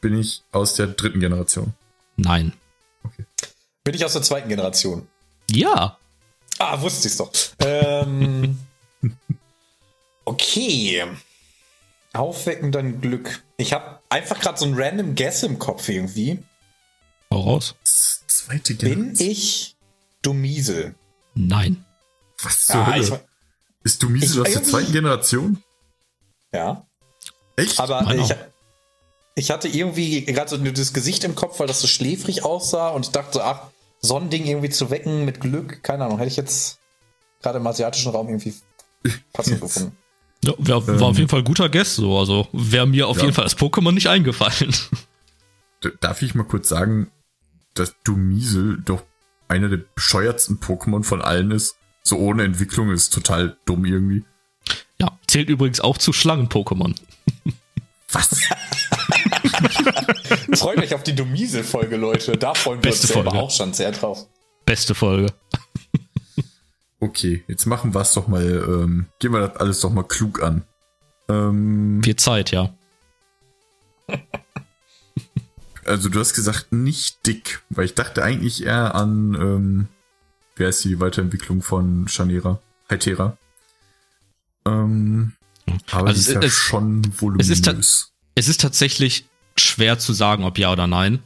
Bin 0.00 0.18
ich 0.18 0.42
aus 0.52 0.74
der 0.74 0.88
dritten 0.88 1.20
Generation? 1.20 1.74
Nein. 2.16 2.52
Bin 3.84 3.94
ich 3.94 4.04
aus 4.04 4.12
der 4.12 4.22
zweiten 4.22 4.48
Generation? 4.48 5.08
Ja. 5.50 5.98
Ah, 6.58 6.80
wusste 6.80 7.08
ich's 7.08 7.16
doch. 7.18 7.30
Ähm, 7.60 8.58
okay. 10.24 11.06
Aufwecken 12.12 12.72
dein 12.72 13.00
Glück. 13.00 13.42
Ich 13.58 13.72
habe 13.72 14.00
einfach 14.08 14.40
gerade 14.40 14.58
so 14.58 14.64
ein 14.66 14.74
random 14.74 15.14
Guess 15.14 15.42
im 15.42 15.58
Kopf 15.58 15.88
irgendwie. 15.88 16.38
Hau 17.30 17.40
raus. 17.40 17.74
Zweite 17.84 18.74
Bin 18.74 19.14
ich 19.18 19.76
Dumiesel? 20.22 20.94
Nein. 21.34 21.84
Was 22.42 22.66
zur 22.66 22.76
Ah, 22.76 22.96
ich, 22.96 23.10
Hölle? 23.10 23.24
Ist 23.84 24.02
du 24.02 24.08
Miesel 24.08 24.42
Ich- 24.42 24.48
aus 24.48 24.52
der 24.54 24.62
zweiten 24.64 24.92
Generation? 24.92 25.62
ja, 26.52 26.86
Echt? 27.56 27.78
aber 27.78 28.02
Meine 28.02 28.22
ich, 28.22 28.34
ich 29.34 29.50
hatte 29.50 29.68
irgendwie 29.68 30.24
gerade 30.24 30.48
so 30.48 30.56
das 30.56 30.92
Gesicht 30.92 31.24
im 31.24 31.34
Kopf, 31.34 31.60
weil 31.60 31.66
das 31.66 31.80
so 31.80 31.86
schläfrig 31.88 32.44
aussah 32.44 32.88
und 32.88 33.06
ich 33.06 33.12
dachte 33.12 33.34
so, 33.34 33.40
ach, 33.42 33.68
so 34.00 34.16
ein 34.18 34.30
Ding 34.30 34.44
irgendwie 34.46 34.70
zu 34.70 34.90
wecken 34.90 35.24
mit 35.24 35.40
Glück, 35.40 35.82
keine 35.82 36.04
Ahnung, 36.04 36.18
hätte 36.18 36.28
ich 36.30 36.36
jetzt 36.36 36.78
gerade 37.42 37.58
im 37.58 37.66
asiatischen 37.66 38.10
Raum 38.12 38.28
irgendwie 38.28 38.54
passend 39.32 39.60
gefunden. 39.60 39.96
Ja, 40.44 40.52
wär, 40.58 40.86
war 40.86 40.94
Ähm. 40.96 41.02
auf 41.02 41.18
jeden 41.18 41.28
Fall 41.28 41.40
ein 41.40 41.44
guter 41.44 41.68
Guess, 41.68 41.96
so. 41.96 42.16
Also 42.18 42.46
wäre 42.52 42.86
mir 42.86 43.08
auf 43.08 43.16
Ja. 43.16 43.24
jeden 43.24 43.34
Fall 43.34 43.44
das 43.44 43.58
Pokémon 43.58 43.92
nicht 43.92 44.08
eingefallen. 44.08 44.72
Darf 46.00 46.22
ich 46.22 46.34
mal 46.34 46.44
kurz 46.44 46.68
sagen, 46.68 47.10
dass 47.74 47.94
du 48.04 48.16
Miesel 48.16 48.80
doch 48.84 49.02
einer 49.48 49.68
der 49.68 49.78
bescheuertsten 49.94 50.58
Pokémon 50.58 51.02
von 51.04 51.22
allen 51.22 51.50
ist? 51.50 51.76
So 52.02 52.16
ohne 52.18 52.44
Entwicklung 52.44 52.90
ist 52.90 53.12
total 53.12 53.56
dumm 53.66 53.84
irgendwie. 53.84 54.24
Ja, 55.00 55.18
zählt 55.26 55.48
übrigens 55.48 55.80
auch 55.80 55.98
zu 55.98 56.12
Schlangen-Pokémon. 56.12 56.94
Was? 58.10 58.40
Freut 60.56 60.78
euch 60.78 60.94
auf 60.94 61.02
die 61.02 61.14
Dumiesel-Folge, 61.14 61.96
Leute. 61.96 62.32
Da 62.36 62.54
freuen 62.54 62.78
wir 62.82 62.90
Beste 62.90 63.06
uns 63.06 63.12
selber 63.14 63.30
Folge. 63.30 63.44
auch 63.44 63.50
schon 63.50 63.72
sehr 63.72 63.92
drauf. 63.92 64.26
Beste 64.64 64.94
Folge. 64.94 65.32
Okay, 67.00 67.44
jetzt 67.46 67.66
machen 67.66 67.94
wir 67.94 68.00
es 68.00 68.12
doch 68.12 68.26
mal, 68.28 68.42
ähm, 68.44 69.06
gehen 69.20 69.32
wir 69.32 69.46
das 69.46 69.56
alles 69.56 69.80
doch 69.80 69.90
mal 69.92 70.02
klug 70.02 70.42
an. 70.42 70.64
Ähm, 71.28 72.00
Viel 72.02 72.16
Zeit, 72.16 72.50
ja. 72.50 72.74
also 75.84 76.08
du 76.08 76.18
hast 76.20 76.34
gesagt, 76.34 76.72
nicht 76.72 77.24
dick, 77.26 77.62
weil 77.70 77.84
ich 77.86 77.94
dachte 77.94 78.22
eigentlich 78.22 78.64
eher 78.64 78.94
an, 78.94 79.34
ähm, 79.34 79.88
wie 80.56 80.66
heißt 80.66 80.84
die 80.84 81.00
Weiterentwicklung 81.00 81.62
von 81.62 82.08
Shanera? 82.08 82.60
Hytera. 82.88 83.36
Ähm, 84.66 85.32
aber 85.90 86.08
Also 86.08 86.14
die 86.14 86.20
ist 86.20 86.28
es- 86.28 86.34
ja 86.34 86.40
es- 86.40 86.52
schon 86.54 87.00
es 87.00 87.08
ist 87.08 87.22
voluminös. 87.22 88.12
Es 88.38 88.46
ist 88.48 88.60
tatsächlich 88.60 89.24
schwer 89.56 89.98
zu 89.98 90.12
sagen, 90.12 90.44
ob 90.44 90.58
ja 90.58 90.70
oder 90.72 90.86
nein 90.86 91.22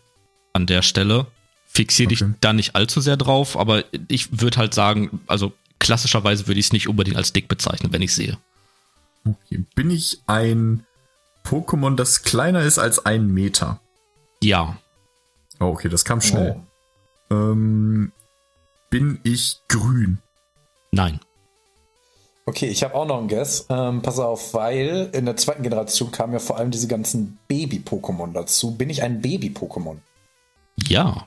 an 0.54 0.66
der 0.66 0.82
Stelle. 0.82 1.26
Fixier 1.66 2.06
dich 2.06 2.22
Okay. 2.22 2.34
da 2.40 2.52
nicht 2.52 2.74
allzu 2.74 3.00
sehr 3.00 3.16
drauf, 3.16 3.56
aber 3.56 3.84
ich 4.08 4.40
würde 4.40 4.58
halt 4.58 4.74
sagen, 4.74 5.20
also 5.26 5.52
klassischerweise 5.78 6.46
würde 6.46 6.60
ich 6.60 6.66
es 6.66 6.72
nicht 6.72 6.88
unbedingt 6.88 7.16
als 7.16 7.32
dick 7.32 7.48
bezeichnen, 7.48 7.92
wenn 7.92 8.02
ich 8.02 8.14
sehe. 8.14 8.38
Okay. 9.26 9.64
Bin 9.74 9.90
ich 9.90 10.20
ein 10.26 10.86
Pokémon, 11.44 11.96
das 11.96 12.22
kleiner 12.22 12.62
ist 12.62 12.78
als 12.78 13.04
ein 13.04 13.26
Meter? 13.28 13.80
Ja, 14.42 14.78
Oh, 15.60 15.66
okay, 15.66 15.88
das 15.88 16.04
kam 16.04 16.20
schnell. 16.20 16.56
Oh. 17.30 17.34
Ähm, 17.34 18.10
bin 18.90 19.20
ich 19.22 19.58
grün? 19.68 20.18
nein. 20.90 21.20
Okay, 22.53 22.66
ich 22.66 22.82
habe 22.82 22.94
auch 22.94 23.07
noch 23.07 23.16
einen 23.16 23.28
Guess. 23.28 23.64
Ähm, 23.70 24.03
pass 24.03 24.18
auf, 24.18 24.53
weil 24.53 25.09
in 25.14 25.24
der 25.24 25.38
zweiten 25.38 25.62
Generation 25.62 26.11
kamen 26.11 26.34
ja 26.34 26.38
vor 26.38 26.59
allem 26.59 26.70
diese 26.70 26.86
ganzen 26.86 27.38
Baby-Pokémon 27.48 28.34
dazu. 28.34 28.72
Bin 28.72 28.90
ich 28.90 29.03
ein 29.03 29.22
Baby-Pokémon? 29.22 29.96
Ja. 30.86 31.26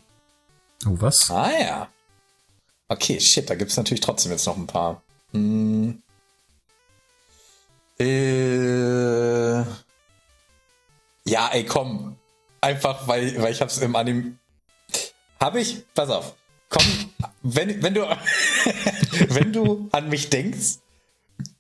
Oh, 0.86 0.98
was? 1.00 1.32
Ah 1.32 1.50
ja. 1.60 1.88
Okay, 2.90 3.20
shit, 3.20 3.50
da 3.50 3.56
gibt 3.56 3.72
es 3.72 3.78
natürlich 3.78 4.02
trotzdem 4.02 4.34
jetzt 4.34 4.46
noch 4.46 4.56
ein 4.56 4.68
paar. 4.68 5.02
Hm. 5.32 6.04
Äh. 8.00 9.62
Ja, 11.28 11.50
ey, 11.54 11.66
komm. 11.66 12.18
Einfach, 12.62 13.08
weil, 13.08 13.42
weil 13.42 13.52
ich 13.52 13.62
hab's 13.62 13.80
im 13.80 13.96
Anime. 13.96 14.38
Hab 15.40 15.56
ich? 15.56 15.92
Pass 15.96 16.12
auf. 16.12 16.36
Komm, 16.70 16.84
wenn, 17.42 17.82
wenn 17.82 17.96
du 17.96 18.04
wenn 19.30 19.52
du 19.52 19.90
an 19.92 20.08
mich 20.10 20.30
denkst, 20.30 20.85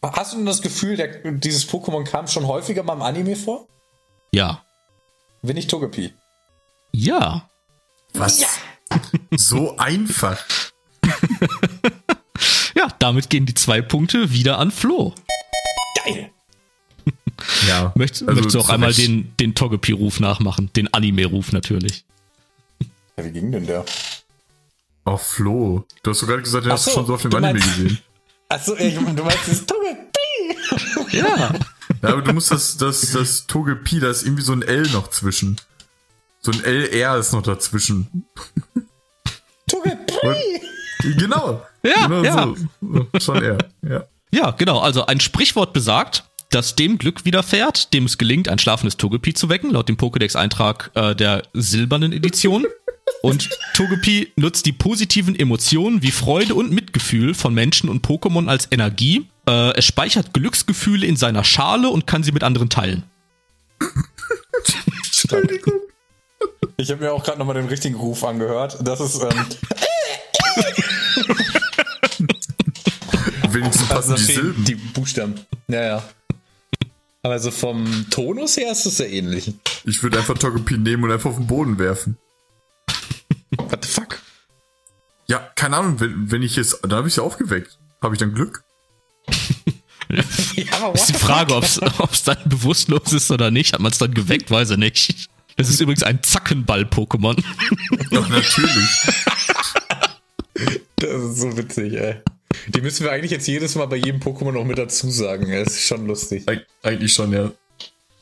hast 0.01 0.34
du 0.34 0.38
denn 0.38 0.45
das 0.45 0.61
Gefühl, 0.61 0.95
der, 0.97 1.32
dieses 1.32 1.67
Pokémon 1.67 2.03
kam 2.03 2.28
schon 2.28 2.47
häufiger 2.47 2.84
mal 2.84 2.93
im 2.93 3.01
Anime 3.01 3.36
vor? 3.36 3.67
Ja. 4.32 4.63
Bin 5.41 5.57
ich 5.57 5.67
Togepi? 5.67 6.13
Ja. 6.91 7.49
Was? 8.13 8.45
So 9.36 9.78
einfach. 9.78 10.43
Ja, 12.76 12.89
damit 12.99 13.30
gehen 13.30 13.45
die 13.45 13.53
zwei 13.53 13.82
Punkte 13.82 14.32
wieder 14.32 14.59
an 14.59 14.69
Flo. 14.71 15.13
Geil! 16.03 16.30
Ja. 17.67 17.91
Möchtest, 17.95 18.23
Also 18.23 18.34
möchtest 18.36 18.55
du 18.55 18.59
auch 18.59 18.69
einmal 18.69 18.89
Recht. 18.89 18.99
den, 18.99 19.34
den 19.39 19.55
Togepi-Ruf 19.55 20.19
nachmachen? 20.19 20.71
Den 20.76 20.93
Anime-Ruf 20.93 21.51
natürlich. 21.51 22.05
Ja, 23.17 23.26
wie 23.26 23.32
ging 23.32 23.51
denn 23.51 23.65
der? 23.67 23.86
Oh, 25.05 25.17
Flo. 25.17 25.86
Du 26.03 26.11
hast 26.11 26.21
doch 26.21 26.28
gerade 26.28 26.41
gesagt, 26.43 26.65
du 26.65 26.69
Ach 26.69 26.73
hast 26.73 26.86
so, 26.86 26.91
schon 26.91 27.05
so 27.07 27.13
auf 27.15 27.21
dem 27.21 27.34
Anime 27.36 27.53
meinst- 27.59 27.76
gesehen. 27.78 27.99
Achso, 28.50 28.76
ich, 28.78 28.96
du 28.96 29.24
meinst 29.24 29.48
dieses 29.48 29.66
Togepi? 29.66 31.18
Ja. 31.18 31.54
Ja, 32.02 32.10
aber 32.10 32.22
du 32.22 32.34
musst 32.34 32.52
das, 32.52 32.78
das, 32.78 33.12
das 33.12 33.48
Togepi, 33.48 34.00
da 34.00 34.10
ist 34.10 34.24
irgendwie 34.24 34.43
so 34.43 34.54
ein 34.54 34.62
L 34.62 34.84
noch 34.89 35.10
zwischen. 35.10 35.60
So 36.41 36.52
ein 36.52 36.64
LR 36.64 37.18
ist 37.18 37.34
noch 37.34 37.41
dazwischen. 37.41 38.26
Togepi! 39.68 40.62
Genau. 41.18 41.66
Ja, 41.84 42.08
genau 42.08 42.24
ja. 42.24 42.54
So. 42.82 43.08
Schon 43.20 43.43
er. 43.43 43.58
Ja. 43.82 44.06
Ja, 44.32 44.52
genau. 44.52 44.80
Also 44.80 45.06
ein 45.06 45.20
Sprichwort 45.20 45.74
besagt, 45.74 46.24
dass 46.50 46.76
dem 46.76 46.98
Glück 46.98 47.26
widerfährt, 47.26 47.93
dem 47.93 48.06
es 48.06 48.18
gelingt, 48.18 48.48
ein 48.50 48.60
schlafendes 48.60 48.98
Togepi 48.98 49.34
zu 49.34 49.50
wecken, 49.50 49.72
laut 49.72 49.89
dem 49.89 49.98
Pokédex-Eintrag 49.98 50.91
äh, 50.96 51.16
der 51.16 51.43
silbernen 51.54 52.14
Edition. 52.14 52.66
Und 53.22 53.50
Togepi 53.76 54.32
nutzt 54.36 54.66
die 54.66 54.72
positiven 54.72 55.38
Emotionen 55.38 56.02
wie 56.02 56.12
Freude 56.12 56.56
und 56.56 56.72
Mitgefühl 56.72 57.34
von 57.34 57.54
Menschen 57.54 57.89
und 57.89 58.06
Pokémon 58.06 58.48
als 58.48 58.68
Energie. 58.72 59.28
Äh, 59.48 59.74
es 59.78 59.86
speichert 59.86 60.34
Glücksgefühle 60.34 61.06
in 61.06 61.16
seiner 61.16 61.43
Schale 61.43 61.89
und 61.89 62.08
kann 62.08 62.24
sie 62.24 62.32
mit 62.32 62.43
anderen 62.43 62.70
teilen. 62.70 63.04
Entschuldigung. 65.06 65.74
Ich 66.78 66.91
habe 66.91 67.06
mir 67.06 67.14
auch 67.14 67.24
gerade 67.24 67.39
nochmal 67.39 67.56
den 67.56 67.68
richtigen 67.68 67.96
Ruf 67.96 68.24
angehört. 68.26 68.78
Das 68.82 69.00
ist, 69.00 69.22
ähm, 69.22 69.46
Wenigstens 73.50 73.88
passen 73.88 74.10
da 74.12 74.16
die 74.16 74.24
Silben. 74.24 74.66
die 74.66 74.76
Buchstaben. 74.76 75.36
Ja, 75.68 75.82
ja. 75.84 76.04
Aber 77.26 77.39
so 77.39 77.49
vom 77.49 78.05
Tonus 78.11 78.55
her 78.55 78.71
ist 78.71 78.86
es 78.86 78.97
sehr 78.97 79.11
ähnlich. 79.11 79.51
Ich 79.84 80.03
würde 80.03 80.19
einfach 80.19 80.38
Togepi 80.38 80.78
nehmen 80.78 81.05
und 81.05 81.11
einfach 81.11 81.32
auf 81.32 81.38
den 81.38 81.47
Boden 81.47 81.80
werfen. 81.80 82.19
What 83.57 83.84
the 83.84 83.89
fuck? 83.89 84.21
Ja, 85.26 85.39
keine 85.55 85.78
Ahnung, 85.78 85.99
wenn, 85.99 86.30
wenn 86.30 86.43
ich 86.43 86.55
jetzt, 86.55 86.82
da 86.88 86.97
habe 86.97 87.07
ich 87.07 87.15
ja 87.15 87.23
aufgeweckt. 87.23 87.80
Habe 87.99 88.13
ich 88.13 88.19
dann 88.19 88.36
Glück? 88.36 88.63
ja, 90.53 90.65
aber 90.84 90.93
ist 90.93 91.09
die 91.09 91.13
Frage, 91.13 91.55
ob 91.55 91.63
es 91.63 91.80
dann 92.26 92.38
bewusstlos 92.45 93.11
ist 93.11 93.32
oder 93.32 93.49
nicht. 93.49 93.73
Hat 93.73 93.80
man 93.80 93.91
es 93.91 93.97
dann 93.97 94.13
geweckt? 94.13 94.51
Weiß 94.51 94.69
ich 94.69 94.78
nicht. 94.78 95.28
Das 95.57 95.67
ist 95.67 95.82
übrigens 95.82 96.03
ein 96.03 96.21
Zackenball-Pokémon. 96.21 97.43
Doch, 98.11 98.30
natürlich. 98.30 98.89
Das 100.97 101.23
ist 101.23 101.38
so 101.39 101.57
witzig, 101.57 101.93
ey. 101.93 102.21
Die 102.68 102.82
müssen 102.82 103.04
wir 103.04 103.12
eigentlich 103.12 103.32
jetzt 103.32 103.48
jedes 103.48 103.76
Mal 103.76 103.86
bei 103.88 103.98
jedem 103.98 104.20
Pokémon 104.22 104.52
noch 104.52 104.66
mit 104.66 104.78
dazu 104.78 105.10
sagen. 105.10 105.52
Das 105.52 105.74
ist 105.74 105.88
schon 105.88 106.08
lustig. 106.08 106.48
Eig 106.48 106.66
eigentlich 106.84 107.14
schon, 107.14 107.32
ja. 107.32 107.52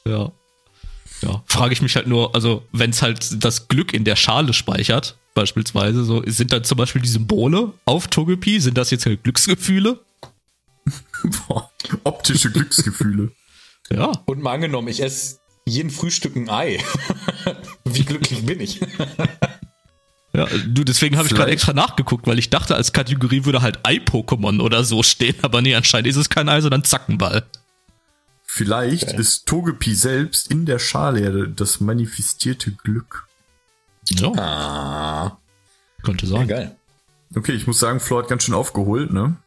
Ja. 0.05 0.32
Ja, 1.21 1.41
frage 1.47 1.71
ich 1.71 1.82
mich 1.82 1.95
halt 1.95 2.07
nur, 2.07 2.36
also 2.36 2.65
wenn 2.74 2.89
es 2.89 3.01
halt 3.01 3.43
das 3.43 3.69
Glück 3.69 3.93
in 3.93 4.03
der 4.03 4.17
Schale 4.17 4.53
speichert, 4.53 5.17
beispielsweise, 5.34 6.03
so 6.03 6.21
sind 6.26 6.51
dann 6.51 6.65
zum 6.65 6.78
Beispiel 6.78 7.01
die 7.01 7.07
Symbole 7.07 7.71
auf 7.86 8.07
Togepi, 8.07 8.59
sind 8.59 8.78
das 8.78 8.91
jetzt 8.91 9.05
halt 9.05 9.24
Glücksgefühle? 9.24 9.99
Boah, 11.47 11.71
optische 12.03 12.51
Glücksgefühle. 12.51 13.32
Ja. 13.89 14.11
Und 14.26 14.41
mal 14.41 14.53
angenommen, 14.53 14.89
ich 14.89 15.01
esse 15.01 15.38
jeden 15.65 15.91
Frühstück 15.91 16.36
ein 16.36 16.49
Ei. 16.49 16.84
Wie 17.86 18.03
glücklich 18.03 18.45
bin 18.45 18.59
ich? 18.59 18.82
Ja, 20.36 20.47
du, 20.65 20.84
deswegen 20.84 21.17
habe 21.17 21.27
ich 21.27 21.36
gerade 21.36 21.51
extra 21.51 21.73
nachgeguckt, 21.73 22.25
weil 22.25 22.39
ich 22.39 22.49
dachte, 22.49 22.75
als 22.75 22.91
Kategorie 22.91 23.45
würde 23.45 23.61
halt 23.61 23.79
Ei-Pokémon 23.84 24.61
oder 24.61 24.84
so 24.84 25.03
stehen, 25.03 25.36
aber 25.43 25.61
nee, 25.61 25.75
anscheinend 25.75 26.07
ist 26.07 26.15
es 26.15 26.29
kein 26.29 26.49
Ei, 26.49 26.59
sondern 26.59 26.84
Zackenball. 26.84 27.45
Vielleicht 28.43 29.09
okay. 29.09 29.17
ist 29.17 29.45
Togepi 29.45 29.93
selbst 29.93 30.49
in 30.49 30.65
der 30.65 30.79
Schale 30.79 31.49
das 31.49 31.79
manifestierte 31.79 32.71
Glück. 32.71 33.27
Ja. 34.09 34.31
Ah. 34.34 35.38
Könnte 36.01 36.25
sein. 36.25 36.47
Ja, 36.49 36.55
geil. 36.55 36.77
Okay, 37.36 37.53
ich 37.53 37.67
muss 37.67 37.79
sagen, 37.79 37.99
Flo 37.99 38.19
hat 38.19 38.27
ganz 38.27 38.43
schön 38.43 38.53
aufgeholt, 38.53 39.11
ne? 39.11 39.38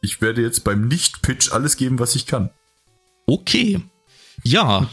Ich 0.00 0.20
werde 0.20 0.42
jetzt 0.42 0.64
beim 0.64 0.88
Nicht-Pitch 0.88 1.52
alles 1.52 1.76
geben, 1.76 1.98
was 1.98 2.14
ich 2.14 2.26
kann. 2.26 2.50
Okay. 3.26 3.80
Ja, 4.42 4.88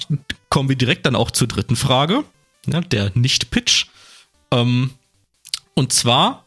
kommen 0.49 0.69
wir 0.69 0.75
direkt 0.75 1.05
dann 1.05 1.15
auch 1.15 1.31
zur 1.31 1.47
dritten 1.47 1.75
Frage. 1.75 2.23
Ja, 2.67 2.81
der 2.81 3.11
Nicht-Pitch. 3.15 3.87
Ähm, 4.51 4.91
und 5.79 5.93
zwar 5.93 6.45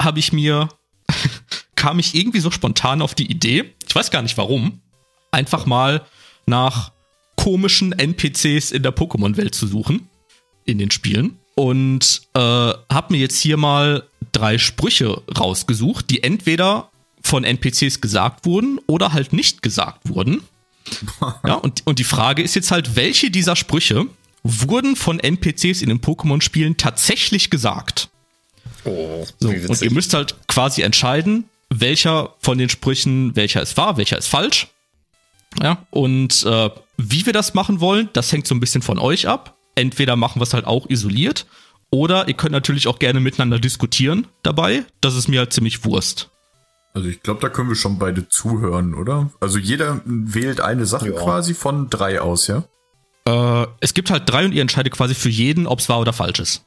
habe 0.00 0.20
ich 0.20 0.32
mir, 0.32 0.68
kam 1.74 1.98
ich 1.98 2.14
irgendwie 2.14 2.38
so 2.38 2.52
spontan 2.52 3.02
auf 3.02 3.12
die 3.12 3.28
Idee, 3.28 3.74
ich 3.84 3.92
weiß 3.92 4.12
gar 4.12 4.22
nicht 4.22 4.38
warum, 4.38 4.80
einfach 5.32 5.66
mal 5.66 6.06
nach 6.46 6.92
komischen 7.34 7.90
NPCs 7.90 8.70
in 8.70 8.84
der 8.84 8.94
Pokémon-Welt 8.94 9.52
zu 9.52 9.66
suchen, 9.66 10.08
in 10.64 10.78
den 10.78 10.92
Spielen. 10.92 11.40
Und 11.56 12.22
äh, 12.34 12.38
habe 12.40 13.06
mir 13.10 13.18
jetzt 13.18 13.40
hier 13.40 13.56
mal 13.56 14.04
drei 14.30 14.58
Sprüche 14.58 15.22
rausgesucht, 15.36 16.08
die 16.08 16.22
entweder 16.22 16.88
von 17.20 17.42
NPCs 17.42 18.00
gesagt 18.00 18.46
wurden 18.46 18.78
oder 18.86 19.12
halt 19.12 19.32
nicht 19.32 19.60
gesagt 19.60 20.08
wurden. 20.08 20.42
ja, 21.44 21.54
und, 21.54 21.84
und 21.84 21.98
die 21.98 22.04
Frage 22.04 22.42
ist 22.42 22.54
jetzt 22.54 22.70
halt, 22.70 22.94
welche 22.94 23.32
dieser 23.32 23.56
Sprüche 23.56 24.06
wurden 24.44 24.94
von 24.94 25.18
NPCs 25.18 25.82
in 25.82 25.88
den 25.88 26.00
Pokémon-Spielen 26.00 26.76
tatsächlich 26.76 27.50
gesagt? 27.50 28.08
Oh, 28.84 29.26
so, 29.38 29.48
und 29.48 29.82
ihr 29.82 29.92
müsst 29.92 30.14
halt 30.14 30.36
quasi 30.46 30.82
entscheiden, 30.82 31.48
welcher 31.70 32.34
von 32.38 32.58
den 32.58 32.68
Sprüchen, 32.68 33.36
welcher 33.36 33.62
ist 33.62 33.76
wahr, 33.76 33.96
welcher 33.96 34.18
ist 34.18 34.28
falsch. 34.28 34.68
Ja, 35.62 35.86
und 35.90 36.44
äh, 36.44 36.70
wie 36.96 37.26
wir 37.26 37.32
das 37.32 37.54
machen 37.54 37.80
wollen, 37.80 38.08
das 38.12 38.30
hängt 38.32 38.46
so 38.46 38.54
ein 38.54 38.60
bisschen 38.60 38.82
von 38.82 38.98
euch 38.98 39.28
ab. 39.28 39.56
Entweder 39.74 40.16
machen 40.16 40.40
wir 40.40 40.44
es 40.44 40.54
halt 40.54 40.66
auch 40.66 40.88
isoliert, 40.88 41.46
oder 41.90 42.28
ihr 42.28 42.34
könnt 42.34 42.52
natürlich 42.52 42.86
auch 42.86 42.98
gerne 42.98 43.20
miteinander 43.20 43.58
diskutieren 43.58 44.26
dabei. 44.42 44.84
Das 45.00 45.14
ist 45.14 45.28
mir 45.28 45.40
halt 45.40 45.52
ziemlich 45.52 45.84
Wurst. 45.84 46.30
Also 46.94 47.08
ich 47.08 47.22
glaube, 47.22 47.40
da 47.40 47.48
können 47.48 47.68
wir 47.68 47.76
schon 47.76 47.98
beide 47.98 48.28
zuhören, 48.28 48.94
oder? 48.94 49.30
Also 49.40 49.58
jeder 49.58 50.00
wählt 50.04 50.60
eine 50.60 50.84
Sache 50.84 51.10
ja. 51.10 51.20
quasi 51.20 51.54
von 51.54 51.88
drei 51.90 52.20
aus, 52.20 52.46
ja? 52.46 52.64
Äh, 53.26 53.66
es 53.80 53.94
gibt 53.94 54.10
halt 54.10 54.24
drei 54.26 54.44
und 54.44 54.52
ihr 54.52 54.62
entscheidet 54.62 54.92
quasi 54.92 55.14
für 55.14 55.28
jeden, 55.28 55.66
ob 55.66 55.78
es 55.78 55.88
wahr 55.88 56.00
oder 56.00 56.12
falsch 56.12 56.40
ist. 56.40 56.64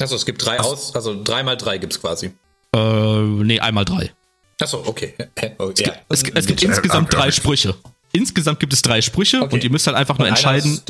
Achso, 0.00 0.14
es 0.14 0.26
gibt 0.26 0.44
drei 0.44 0.58
Ach. 0.60 0.64
aus, 0.64 0.94
also 0.94 1.22
drei 1.22 1.42
mal 1.42 1.56
drei 1.56 1.78
gibt 1.78 1.92
es 1.92 2.00
quasi. 2.00 2.32
Äh, 2.74 3.22
nee, 3.22 3.60
einmal 3.60 3.84
drei. 3.84 4.12
Achso, 4.60 4.82
okay. 4.86 5.14
Oh, 5.58 5.70
es, 5.70 5.80
ja. 5.80 5.86
gibt, 5.86 6.04
es, 6.08 6.24
es 6.34 6.46
gibt 6.46 6.62
insgesamt 6.62 7.12
drei 7.12 7.30
Sprüche. 7.30 7.74
Insgesamt 8.12 8.60
gibt 8.60 8.72
es 8.72 8.82
drei 8.82 9.02
Sprüche 9.02 9.42
okay. 9.42 9.54
und 9.54 9.64
ihr 9.64 9.70
müsst 9.70 9.86
halt 9.86 9.96
einfach 9.96 10.18
nur 10.18 10.28
entscheiden, 10.28 10.80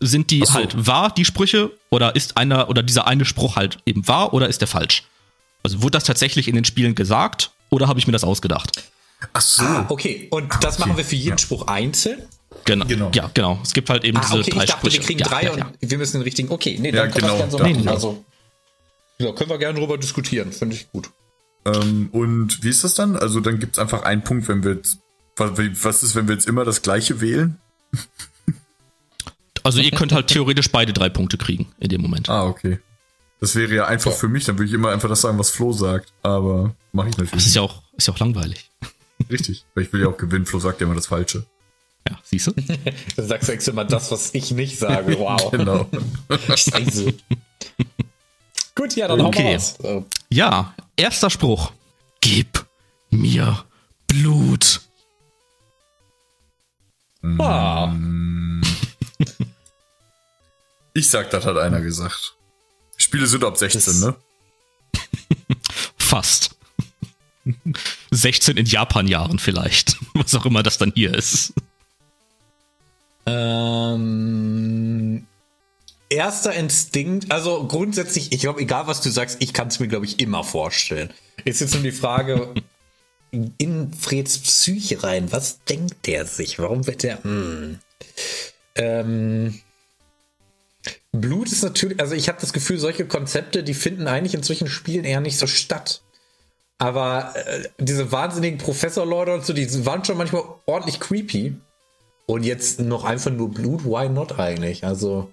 sind 0.00 0.30
die 0.30 0.44
so. 0.44 0.54
halt 0.54 0.86
wahr, 0.86 1.12
die 1.14 1.24
Sprüche, 1.24 1.70
oder 1.90 2.14
ist 2.14 2.36
einer 2.36 2.68
oder 2.68 2.82
dieser 2.82 3.06
eine 3.06 3.24
Spruch 3.24 3.56
halt 3.56 3.78
eben 3.86 4.06
wahr 4.08 4.34
oder 4.34 4.48
ist 4.48 4.60
der 4.60 4.68
falsch? 4.68 5.04
Also 5.62 5.82
wurde 5.82 5.92
das 5.92 6.04
tatsächlich 6.04 6.48
in 6.48 6.54
den 6.54 6.64
Spielen 6.64 6.94
gesagt 6.94 7.52
oder 7.70 7.88
habe 7.88 7.98
ich 7.98 8.06
mir 8.06 8.12
das 8.12 8.24
ausgedacht? 8.24 8.84
Ach 9.32 9.40
so. 9.40 9.64
Ah, 9.64 9.86
okay. 9.88 10.28
Und 10.30 10.52
das 10.62 10.74
okay. 10.74 10.88
machen 10.88 10.96
wir 10.98 11.04
für 11.04 11.16
jeden 11.16 11.30
ja. 11.30 11.38
Spruch 11.38 11.66
einzeln? 11.66 12.28
Genau. 12.64 12.86
genau. 12.86 13.10
Ja, 13.14 13.30
genau. 13.32 13.60
Es 13.62 13.72
gibt 13.72 13.90
halt 13.90 14.04
eben 14.04 14.16
ah, 14.18 14.20
diese 14.22 14.38
okay. 14.38 14.50
drei 14.50 14.64
ich 14.64 14.70
dachte, 14.70 14.80
Sprüche. 14.80 14.98
wir 14.98 15.06
kriegen 15.06 15.18
ja, 15.20 15.28
drei 15.28 15.42
ja, 15.44 15.52
und 15.52 15.76
wir 15.80 15.98
müssen 15.98 16.18
den 16.18 16.22
richtigen. 16.22 16.50
Okay, 16.50 16.78
nee, 16.80 16.92
dann 16.92 17.08
ja, 17.08 17.12
können 17.12 17.26
genau. 17.26 17.38
wir 17.38 17.50
so 17.50 17.58
machen. 17.58 17.82
Nee, 17.84 17.88
also, 17.88 18.24
ja, 19.18 19.32
können 19.32 19.50
wir 19.50 19.58
gerne 19.58 19.78
drüber 19.78 19.98
diskutieren. 19.98 20.52
Finde 20.52 20.76
ich 20.76 20.90
gut. 20.90 21.10
Ähm, 21.66 22.08
und 22.12 22.62
wie 22.62 22.68
ist 22.68 22.84
das 22.84 22.94
dann? 22.94 23.16
Also 23.16 23.40
dann 23.40 23.58
gibt 23.58 23.76
es 23.76 23.78
einfach 23.78 24.02
einen 24.02 24.22
Punkt, 24.22 24.48
wenn 24.48 24.64
wir 24.64 24.74
jetzt, 24.74 24.98
was 25.36 26.02
ist, 26.02 26.14
wenn 26.14 26.28
wir 26.28 26.34
jetzt 26.34 26.46
immer 26.46 26.64
das 26.64 26.82
gleiche 26.82 27.20
wählen? 27.20 27.58
Also 29.66 29.80
ihr 29.80 29.92
könnt 29.92 30.12
halt 30.12 30.26
theoretisch 30.26 30.70
beide 30.70 30.92
drei 30.92 31.08
Punkte 31.08 31.38
kriegen 31.38 31.68
in 31.80 31.88
dem 31.88 32.02
Moment. 32.02 32.28
Ah, 32.28 32.44
okay. 32.44 32.80
Das 33.40 33.56
wäre 33.56 33.74
ja 33.74 33.86
einfach 33.86 34.10
ja. 34.10 34.16
für 34.18 34.28
mich, 34.28 34.44
dann 34.44 34.58
würde 34.58 34.68
ich 34.68 34.74
immer 34.74 34.90
einfach 34.90 35.08
das 35.08 35.22
sagen, 35.22 35.38
was 35.38 35.50
Flo 35.50 35.72
sagt. 35.72 36.12
Aber 36.22 36.76
mache 36.92 37.08
ich 37.08 37.16
natürlich. 37.16 37.32
Das 37.32 37.46
ist 37.46 37.54
ja 37.54 37.62
auch, 37.62 37.82
ist 37.96 38.06
ja 38.06 38.12
auch 38.12 38.18
langweilig. 38.18 38.70
Richtig, 39.30 39.64
weil 39.74 39.84
ich 39.84 39.92
will 39.94 40.02
ja 40.02 40.08
auch 40.08 40.18
gewinnen. 40.18 40.44
Flo 40.44 40.58
sagt 40.58 40.82
ja 40.82 40.86
immer 40.86 40.94
das 40.94 41.06
Falsche. 41.06 41.46
Ja, 42.08 42.18
siehst 42.22 42.48
du? 42.48 42.52
du 43.16 43.22
sagst 43.22 43.48
ja 43.48 43.72
immer 43.72 43.84
das, 43.84 44.10
was 44.10 44.34
ich 44.34 44.50
nicht 44.50 44.78
sage. 44.78 45.18
Wow. 45.24 45.50
genau. 45.50 45.88
Scheiße. 46.48 47.14
Gut, 48.74 48.96
ja, 48.96 49.08
dann 49.08 49.20
okay. 49.20 49.56
hauen 49.58 49.74
wir 49.78 49.90
raus. 49.90 50.04
Ja, 50.28 50.74
erster 50.96 51.30
Spruch. 51.30 51.72
Gib 52.20 52.66
mir 53.10 53.64
Blut. 54.06 54.80
Ah. 57.38 57.94
Ich 60.92 61.08
sag, 61.08 61.30
das 61.30 61.46
hat 61.46 61.56
einer 61.56 61.80
gesagt. 61.80 62.36
Spiele 62.96 63.26
sind 63.26 63.44
ab 63.44 63.56
16, 63.56 63.80
das 63.80 64.00
ne? 64.00 64.14
Fast. 65.96 66.56
16 68.10 68.56
in 68.56 68.66
Japan-Jahren 68.66 69.38
vielleicht. 69.38 69.96
Was 70.14 70.34
auch 70.34 70.46
immer 70.46 70.62
das 70.62 70.78
dann 70.78 70.92
hier 70.94 71.14
ist. 71.14 71.54
Ähm, 73.26 75.26
erster 76.08 76.52
Instinkt, 76.52 77.32
also 77.32 77.66
grundsätzlich, 77.66 78.32
ich 78.32 78.40
glaube, 78.40 78.60
egal 78.60 78.86
was 78.86 79.00
du 79.00 79.10
sagst, 79.10 79.38
ich 79.40 79.52
kann 79.52 79.68
es 79.68 79.80
mir, 79.80 79.88
glaube 79.88 80.04
ich, 80.04 80.20
immer 80.20 80.44
vorstellen. 80.44 81.12
Ist 81.44 81.60
jetzt 81.60 81.74
nur 81.74 81.82
die 81.82 81.92
Frage, 81.92 82.54
in 83.58 83.92
Freds 83.92 84.38
Psyche 84.38 85.02
rein, 85.02 85.32
was 85.32 85.64
denkt 85.64 86.06
der 86.06 86.26
sich? 86.26 86.58
Warum 86.58 86.86
wird 86.86 87.02
der. 87.02 87.22
Hm. 87.24 87.80
Ähm, 88.76 89.60
Blut 91.12 91.50
ist 91.50 91.62
natürlich, 91.62 92.00
also 92.00 92.14
ich 92.14 92.28
habe 92.28 92.40
das 92.40 92.52
Gefühl, 92.52 92.78
solche 92.78 93.06
Konzepte, 93.06 93.62
die 93.62 93.74
finden 93.74 94.08
eigentlich 94.08 94.34
in 94.34 94.42
solchen 94.42 94.68
Spielen 94.68 95.04
eher 95.04 95.20
nicht 95.20 95.38
so 95.38 95.46
statt. 95.46 96.02
Aber 96.78 97.34
äh, 97.36 97.68
diese 97.78 98.10
wahnsinnigen 98.10 98.58
Professor-Leute 98.58 99.34
und 99.34 99.46
so, 99.46 99.52
die 99.52 99.86
waren 99.86 100.04
schon 100.04 100.18
manchmal 100.18 100.42
ordentlich 100.66 101.00
creepy. 101.00 101.56
Und 102.26 102.42
jetzt 102.44 102.80
noch 102.80 103.04
einfach 103.04 103.30
nur 103.30 103.50
Blut, 103.50 103.84
why 103.84 104.08
not 104.08 104.38
eigentlich? 104.38 104.84
Also, 104.84 105.32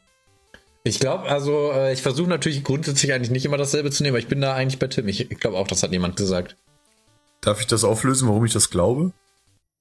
ich 0.83 0.99
glaube, 0.99 1.29
also, 1.29 1.71
äh, 1.71 1.93
ich 1.93 2.01
versuche 2.01 2.29
natürlich 2.29 2.63
grundsätzlich 2.63 3.13
eigentlich 3.13 3.31
nicht 3.31 3.45
immer 3.45 3.57
dasselbe 3.57 3.91
zu 3.91 4.03
nehmen, 4.03 4.15
aber 4.15 4.19
ich 4.19 4.27
bin 4.27 4.41
da 4.41 4.55
eigentlich 4.55 4.79
bei 4.79 4.87
Tim. 4.87 5.07
Ich, 5.07 5.31
ich 5.31 5.39
glaube 5.39 5.57
auch, 5.57 5.67
das 5.67 5.83
hat 5.83 5.91
jemand 5.91 6.17
gesagt. 6.17 6.57
Darf 7.39 7.61
ich 7.61 7.67
das 7.67 7.83
auflösen, 7.83 8.27
warum 8.27 8.45
ich 8.45 8.53
das 8.53 8.69
glaube? 8.69 9.11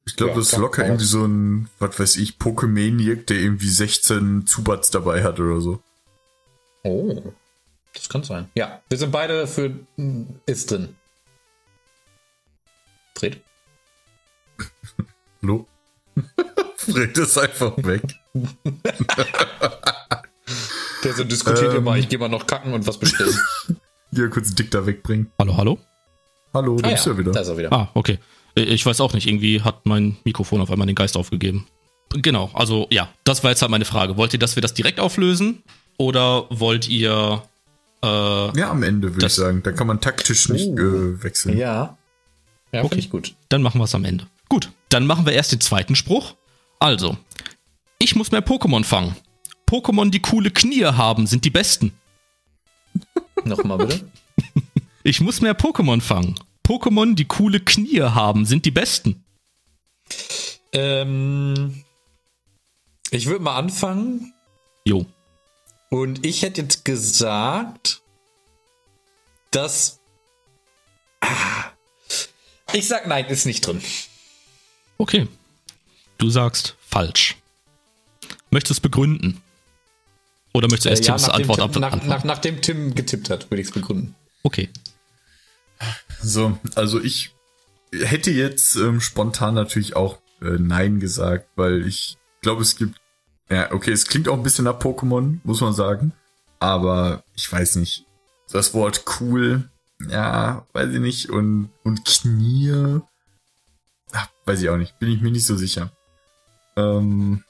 Ich 0.06 0.16
glaube, 0.16 0.32
ja, 0.32 0.38
das 0.38 0.52
ist 0.52 0.58
locker 0.58 0.84
irgendwie 0.84 1.04
so 1.04 1.24
ein, 1.24 1.68
was 1.78 1.98
weiß 1.98 2.16
ich, 2.16 2.38
Pokemaniac, 2.38 3.26
der 3.26 3.38
irgendwie 3.38 3.68
16 3.68 4.46
Zubats 4.46 4.90
dabei 4.90 5.22
hat 5.22 5.38
oder 5.40 5.60
so. 5.60 5.80
Oh, 6.84 7.22
das 7.92 8.08
kann 8.08 8.22
sein. 8.22 8.48
Ja, 8.54 8.80
wir 8.88 8.98
sind 8.98 9.12
beide 9.12 9.46
für 9.46 9.74
ist 10.46 10.70
drin. 10.70 10.96
Fred? 13.14 13.40
Hallo? 15.42 15.66
Fred 16.90 17.16
ist 17.18 17.38
einfach 17.38 17.76
weg. 17.78 18.02
Der 21.04 21.14
so 21.14 21.24
diskutiert 21.24 21.72
ähm, 21.72 21.78
immer, 21.78 21.96
ich 21.96 22.08
gehe 22.08 22.18
mal 22.18 22.28
noch 22.28 22.46
kacken 22.46 22.72
und 22.72 22.86
was 22.86 22.98
bestellen. 22.98 23.34
Hier 24.12 24.28
kurz 24.28 24.48
einen 24.48 24.56
Dick 24.56 24.70
da 24.70 24.84
wegbringen. 24.84 25.32
Hallo, 25.38 25.56
hallo? 25.56 25.78
Hallo, 26.52 26.76
da 26.76 26.88
ah, 26.88 26.90
bist 26.92 27.06
du 27.06 27.10
ja 27.10 27.18
wieder. 27.18 27.32
Da 27.32 27.40
ist 27.40 27.48
er 27.48 27.56
wieder. 27.56 27.72
Ah, 27.72 27.88
okay. 27.94 28.18
Ich 28.56 28.84
weiß 28.84 29.00
auch 29.00 29.12
nicht, 29.14 29.28
irgendwie 29.28 29.62
hat 29.62 29.86
mein 29.86 30.16
Mikrofon 30.24 30.60
auf 30.60 30.70
einmal 30.70 30.86
den 30.86 30.96
Geist 30.96 31.16
aufgegeben. 31.16 31.66
Genau, 32.12 32.50
also 32.54 32.88
ja, 32.90 33.08
das 33.22 33.44
war 33.44 33.50
jetzt 33.50 33.62
halt 33.62 33.70
meine 33.70 33.84
Frage. 33.84 34.16
Wollt 34.16 34.32
ihr, 34.32 34.40
dass 34.40 34.56
wir 34.56 34.60
das 34.62 34.74
direkt 34.74 34.98
auflösen? 34.98 35.62
Oder 35.96 36.46
wollt 36.50 36.88
ihr. 36.88 37.42
Äh, 38.02 38.58
ja, 38.58 38.70
am 38.70 38.82
Ende 38.82 39.14
würde 39.14 39.26
ich 39.26 39.32
sagen. 39.32 39.62
Da 39.62 39.70
kann 39.70 39.86
man 39.86 40.00
taktisch 40.00 40.48
nicht 40.48 40.68
uh, 40.70 40.80
äh, 40.80 41.22
wechseln. 41.22 41.56
Ja. 41.56 41.96
Ja, 42.72 42.84
okay. 42.84 42.98
ich 42.98 43.10
gut. 43.10 43.34
Dann 43.48 43.62
machen 43.62 43.80
wir 43.80 43.84
es 43.84 43.94
am 43.94 44.04
Ende. 44.04 44.26
Gut, 44.48 44.70
dann 44.88 45.06
machen 45.06 45.26
wir 45.26 45.32
erst 45.32 45.52
den 45.52 45.60
zweiten 45.60 45.94
Spruch. 45.94 46.34
Also, 46.80 47.16
ich 47.98 48.16
muss 48.16 48.32
mehr 48.32 48.44
Pokémon 48.44 48.84
fangen. 48.84 49.14
Pokémon, 49.68 50.10
die 50.10 50.20
coole 50.20 50.50
Knie 50.50 50.86
haben, 50.86 51.26
sind 51.26 51.44
die 51.44 51.50
besten. 51.50 51.92
Nochmal 53.44 53.78
bitte. 53.78 54.10
Ich 55.04 55.20
muss 55.20 55.40
mehr 55.40 55.56
Pokémon 55.56 56.00
fangen. 56.00 56.34
Pokémon, 56.66 57.14
die 57.14 57.26
coole 57.26 57.60
Knie 57.60 58.00
haben, 58.02 58.46
sind 58.46 58.64
die 58.64 58.70
besten. 58.70 59.24
Ähm, 60.72 61.84
ich 63.10 63.26
würde 63.26 63.44
mal 63.44 63.56
anfangen. 63.56 64.32
Jo. 64.84 65.06
Und 65.90 66.24
ich 66.24 66.42
hätte 66.42 66.62
jetzt 66.62 66.84
gesagt, 66.84 68.02
dass. 69.50 70.00
Ah, 71.20 71.64
ich 72.72 72.88
sag 72.88 73.06
nein, 73.06 73.26
ist 73.26 73.46
nicht 73.46 73.66
drin. 73.66 73.82
Okay. 74.96 75.28
Du 76.20 76.28
sagst 76.28 76.76
falsch. 76.86 77.38
Möchtest 78.50 78.70
du 78.70 78.74
es 78.74 78.80
begründen? 78.80 79.40
Oder 80.52 80.68
möchtest 80.68 80.84
du 80.84 80.90
erst 80.90 81.02
Äh, 81.04 81.06
ja, 81.06 81.16
Tims 81.16 81.28
Antwort 81.30 81.72
Tim, 81.72 81.82
ab 81.84 81.94
nach, 81.94 82.04
nach, 82.04 82.24
nachdem 82.24 82.60
Tim 82.60 82.94
getippt 82.94 83.30
hat, 83.30 83.50
würde 83.50 83.62
ich 83.62 83.68
es 83.68 83.72
begründen. 83.72 84.14
Okay. 84.42 84.68
So, 86.22 86.58
also 86.74 87.00
ich 87.00 87.30
hätte 87.90 88.30
jetzt 88.30 88.76
ähm, 88.76 89.00
spontan 89.00 89.54
natürlich 89.54 89.96
auch 89.96 90.18
äh, 90.42 90.58
Nein 90.58 91.00
gesagt, 91.00 91.48
weil 91.56 91.86
ich 91.86 92.18
glaube, 92.42 92.62
es 92.62 92.76
gibt. 92.76 93.00
Ja, 93.48 93.72
okay, 93.72 93.90
es 93.90 94.06
klingt 94.06 94.28
auch 94.28 94.36
ein 94.36 94.42
bisschen 94.42 94.66
nach 94.66 94.78
Pokémon, 94.78 95.38
muss 95.42 95.62
man 95.62 95.72
sagen. 95.72 96.12
Aber 96.58 97.24
ich 97.34 97.50
weiß 97.50 97.76
nicht. 97.76 98.04
Das 98.52 98.74
Wort 98.74 99.04
cool, 99.20 99.70
ja, 100.08 100.66
weiß 100.74 100.92
ich 100.92 101.00
nicht. 101.00 101.30
Und, 101.30 101.70
und 101.82 102.04
Knie, 102.04 103.00
ach, 104.12 104.28
weiß 104.44 104.60
ich 104.60 104.68
auch 104.68 104.76
nicht. 104.76 104.98
Bin 104.98 105.10
ich 105.10 105.22
mir 105.22 105.30
nicht 105.30 105.46
so 105.46 105.56
sicher. 105.56 105.90
Ähm, 106.80 107.44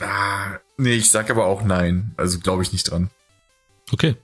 ah, 0.00 0.58
nee, 0.76 0.94
ich 0.94 1.10
sag 1.10 1.30
aber 1.30 1.46
auch 1.46 1.62
Nein. 1.62 2.12
Also 2.16 2.38
glaube 2.40 2.62
ich 2.62 2.72
nicht 2.72 2.90
dran. 2.90 3.10
Okay. 3.92 4.16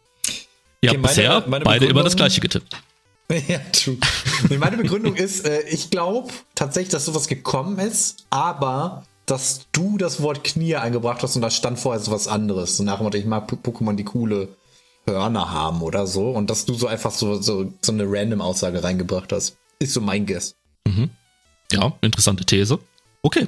Ihr 0.81 0.91
Okay, 0.91 0.99
habt 0.99 0.99
meine- 1.03 1.03
bisher 1.03 1.45
meine 1.49 1.65
beide 1.65 1.87
immer 1.87 2.03
das 2.05 2.17
gleiche 2.17 2.41
getippt. 2.41 2.77
Ja, 3.47 3.59
true. 3.73 3.99
Meine 4.59 4.79
Begründung 4.79 5.15
ist, 5.15 5.45
äh, 5.47 5.61
ich 5.69 5.91
glaube 5.91 6.33
tatsächlich, 6.55 6.93
dass 6.93 7.05
sowas 7.05 7.29
gekommen 7.29 7.79
ist, 7.79 8.25
aber 8.31 9.05
dass 9.27 9.67
du 9.73 9.99
das 9.99 10.23
Wort 10.23 10.45
Knie 10.45 10.77
eingebracht 10.77 11.23
hast 11.23 11.37
und 11.37 11.43
da 11.43 11.51
stand 11.51 11.79
vorher 11.79 12.01
so 12.01 12.11
was 12.11 12.27
anderes. 12.27 12.79
So 12.79 12.85
nach 12.85 12.97
dem 12.97 13.05
Motto, 13.05 13.19
ich 13.19 13.27
mag 13.27 13.47
Pokémon, 13.53 13.97
die 13.97 14.05
coole 14.05 14.49
Hörner 15.07 15.51
haben 15.51 15.83
oder 15.83 16.07
so. 16.07 16.31
Und 16.31 16.49
dass 16.49 16.65
du 16.65 16.73
so 16.73 16.87
einfach 16.87 17.11
so, 17.11 17.39
so, 17.43 17.71
so 17.83 17.93
eine 17.93 18.05
random 18.07 18.41
Aussage 18.41 18.83
reingebracht 18.83 19.31
hast. 19.31 19.59
Ist 19.79 19.93
so 19.93 20.01
mein 20.01 20.25
Guess. 20.25 20.55
Ja, 21.71 21.93
interessante 22.01 22.47
These. 22.47 22.79
Okay. 23.21 23.47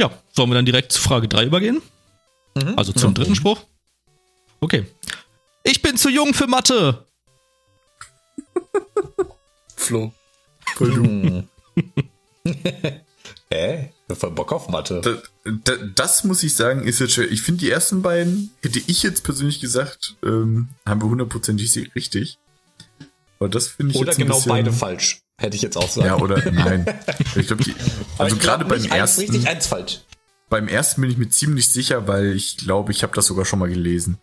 Ja, 0.00 0.10
sollen 0.32 0.48
wir 0.48 0.54
dann 0.54 0.64
direkt 0.64 0.92
zu 0.92 1.02
Frage 1.02 1.28
3 1.28 1.44
übergehen? 1.44 1.82
Also 2.74 2.94
zum 2.94 3.12
dritten 3.12 3.34
Spruch? 3.34 3.66
Okay. 4.60 4.86
Ich 5.62 5.82
bin 5.82 5.98
zu 5.98 6.08
jung 6.08 6.32
für 6.32 6.46
Mathe. 6.46 7.04
Flo. 9.76 10.10
Voll 10.74 10.90
du. 10.94 11.44
Hä? 13.50 13.90
Ich 13.90 14.08
hab 14.08 14.16
voll 14.16 14.30
Bock 14.30 14.52
auf 14.52 14.70
Mathe. 14.70 15.02
Da, 15.02 15.50
da, 15.64 15.76
das 15.94 16.24
muss 16.24 16.42
ich 16.42 16.56
sagen, 16.56 16.84
ist 16.84 17.00
jetzt 17.00 17.12
schwer. 17.12 17.30
Ich 17.30 17.42
finde, 17.42 17.60
die 17.60 17.70
ersten 17.70 18.00
beiden, 18.00 18.52
hätte 18.62 18.80
ich 18.86 19.02
jetzt 19.02 19.22
persönlich 19.22 19.60
gesagt, 19.60 20.16
ähm, 20.24 20.70
haben 20.86 21.02
wir 21.02 21.10
hundertprozentig 21.10 21.94
richtig. 21.94 22.38
Aber 23.38 23.50
das 23.50 23.68
finde 23.68 23.92
ich 23.92 23.98
Oder 23.98 24.12
jetzt 24.12 24.18
ein 24.18 24.22
genau 24.22 24.36
bisschen, 24.36 24.48
beide 24.48 24.72
falsch. 24.72 25.20
Hätte 25.40 25.56
ich 25.56 25.62
jetzt 25.62 25.76
auch 25.78 25.88
sagen. 25.88 26.06
Ja, 26.06 26.18
oder 26.18 26.36
nein. 26.52 26.84
Ich 27.34 27.46
glaube, 27.46 27.64
also 28.18 28.36
ich 28.36 28.40
glaub 28.42 28.58
gerade 28.58 28.64
beim 28.66 28.72
eins 28.82 28.86
ersten, 28.88 29.20
richtig, 29.22 29.48
eins 29.48 29.66
falsch. 29.66 30.00
beim 30.50 30.68
ersten 30.68 31.00
bin 31.00 31.10
ich 31.10 31.16
mir 31.16 31.30
ziemlich 31.30 31.72
sicher, 31.72 32.06
weil 32.06 32.36
ich 32.36 32.58
glaube, 32.58 32.92
ich 32.92 33.02
habe 33.02 33.14
das 33.14 33.26
sogar 33.26 33.46
schon 33.46 33.58
mal 33.58 33.68
gelesen. 33.70 34.18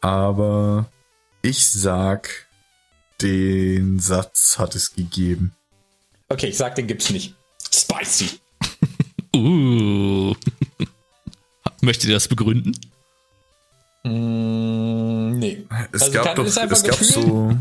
Aber 0.00 0.86
ich 1.42 1.70
sag, 1.70 2.46
den 3.20 4.00
Satz 4.00 4.58
hat 4.58 4.74
es 4.74 4.94
gegeben. 4.94 5.54
Okay, 6.30 6.46
ich 6.48 6.56
sag, 6.56 6.74
den 6.74 6.86
gibt's 6.86 7.10
nicht. 7.10 7.34
Spicy. 7.72 8.30
Uh. 9.36 10.32
Möchtet 11.80 12.08
ihr 12.08 12.14
das 12.14 12.28
begründen? 12.28 12.70
Mm, 14.04 15.38
nee. 15.40 15.66
Es 15.90 16.02
Also 16.02 16.12
gab 16.12 16.36
doch, 16.36 16.46
es 16.46 16.54
gab 16.54 16.68
Gefühl? 16.70 17.04
so, 17.06 17.56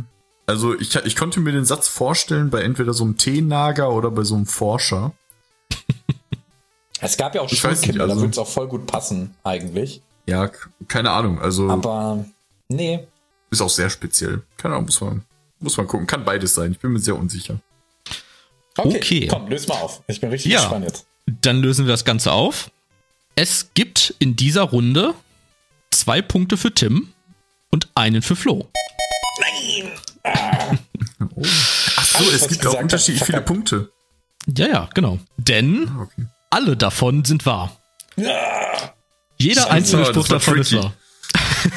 also 0.45 0.77
ich, 0.79 0.95
ich 0.95 1.15
konnte 1.15 1.39
mir 1.39 1.51
den 1.51 1.65
Satz 1.65 1.87
vorstellen 1.87 2.49
bei 2.49 2.61
entweder 2.61 2.93
so 2.93 3.03
einem 3.03 3.17
Teenager 3.17 3.91
oder 3.91 4.11
bei 4.11 4.23
so 4.23 4.35
einem 4.35 4.45
Forscher. 4.45 5.13
Es 6.99 7.17
gab 7.17 7.35
ja 7.35 7.41
auch 7.41 7.51
Ich 7.51 7.63
weiß 7.63 7.71
nicht, 7.81 7.87
Schulkinder, 7.87 8.07
da 8.07 8.11
also- 8.13 8.21
würde 8.21 8.31
es 8.31 8.37
auch 8.37 8.47
voll 8.47 8.67
gut 8.67 8.87
passen, 8.87 9.35
eigentlich. 9.43 10.01
Ja, 10.25 10.49
keine 10.87 11.11
Ahnung, 11.11 11.39
also 11.41 11.69
Aber 11.69 12.23
nee. 12.69 13.05
ist 13.51 13.61
auch 13.61 13.69
sehr 13.69 13.89
speziell. 13.89 14.41
Keine 14.55 14.75
Ahnung, 14.75 14.85
muss 14.85 15.01
man, 15.01 15.21
muss 15.59 15.75
man 15.75 15.85
gucken. 15.85 16.07
Kann 16.07 16.23
beides 16.23 16.53
sein. 16.55 16.71
Ich 16.71 16.79
bin 16.79 16.93
mir 16.93 16.99
sehr 16.99 17.17
unsicher. 17.17 17.59
Okay, 18.77 18.97
Okay. 18.97 19.27
komm, 19.27 19.47
löse 19.49 19.67
mal 19.67 19.81
auf. 19.81 20.01
Ich 20.07 20.21
bin 20.21 20.29
richtig 20.29 20.53
Ja. 20.53 20.61
gespannt 20.61 20.85
jetzt. 20.85 21.05
Dann 21.25 21.61
lösen 21.61 21.85
wir 21.85 21.91
das 21.91 22.05
Ganze 22.05 22.31
auf. 22.31 22.71
Es 23.35 23.71
gibt 23.73 24.15
in 24.19 24.35
dieser 24.37 24.61
Runde 24.63 25.13
zwei 25.91 26.21
Punkte 26.21 26.55
für 26.55 26.73
Tim 26.73 27.09
und 27.69 27.89
einen 27.95 28.21
für 28.21 28.35
Flo. 28.37 28.69
Ach 31.45 32.05
so, 32.05 32.17
Alles, 32.19 32.33
es 32.33 32.41
was 32.43 32.47
gibt 32.49 32.61
auch 32.61 32.71
gesagt 32.71 32.83
unterschiedlich 32.83 33.23
viele. 33.23 33.41
Punkte. 33.41 33.91
Ja, 34.57 34.67
ja, 34.67 34.89
genau. 34.93 35.19
Denn 35.37 35.89
Okay. 35.99 36.25
alle 36.49 36.75
davon 36.77 37.23
sind 37.25 37.45
wahr. 37.45 37.77
Jeder 39.37 39.61
Scheiße, 39.61 39.71
einzelne 39.71 40.05
Spruch 40.05 40.27
davon 40.27 40.59
ist 40.59 40.69
tricky. 40.69 40.83
wahr. 40.83 40.93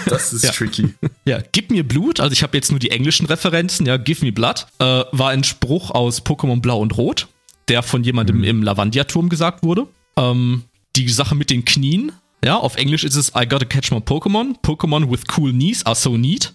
Das 0.07 0.33
ist 0.33 0.43
Ja. 0.45 0.51
tricky. 0.51 0.95
Ja, 1.25 1.39
Gib 1.53 1.71
mir 1.71 1.87
Blut, 1.87 2.19
also 2.21 2.33
ich 2.33 2.43
habe 2.43 2.57
jetzt 2.57 2.71
nur 2.71 2.81
die 2.81 2.91
englischen 2.91 3.27
Referenzen, 3.27 3.87
ja, 3.87 3.97
Give 3.97 4.25
me 4.25 4.33
Blood, 4.33 4.67
äh, 4.81 5.05
war 5.13 5.31
ein 5.31 5.45
Spruch 5.45 5.91
aus 5.93 6.23
Pokémon 6.25 6.61
Blau 6.61 6.81
und 6.81 6.97
Rot, 6.97 7.29
der 7.69 7.83
von 7.83 8.03
jemandem 8.05 8.43
im 8.45 8.63
Lavandia-Turm 8.63 9.29
gesagt 9.29 9.63
wurde. 9.63 9.87
Ähm, 10.17 10.65
die 10.97 11.09
Sache 11.09 11.35
mit 11.37 11.51
den 11.51 11.65
Knien, 11.65 12.13
ja, 12.45 12.57
auf 12.57 12.77
Englisch 12.77 13.05
ist 13.05 13.15
es 13.17 13.29
I 13.37 13.47
gotta 13.49 13.65
catch 13.65 13.91
my 13.93 13.99
Pokémon. 13.99 14.57
Pokémon 14.63 15.11
with 15.11 15.21
cool 15.37 15.53
knees 15.53 15.87
are 15.87 15.95
so 15.97 16.17
neat. 16.17 16.53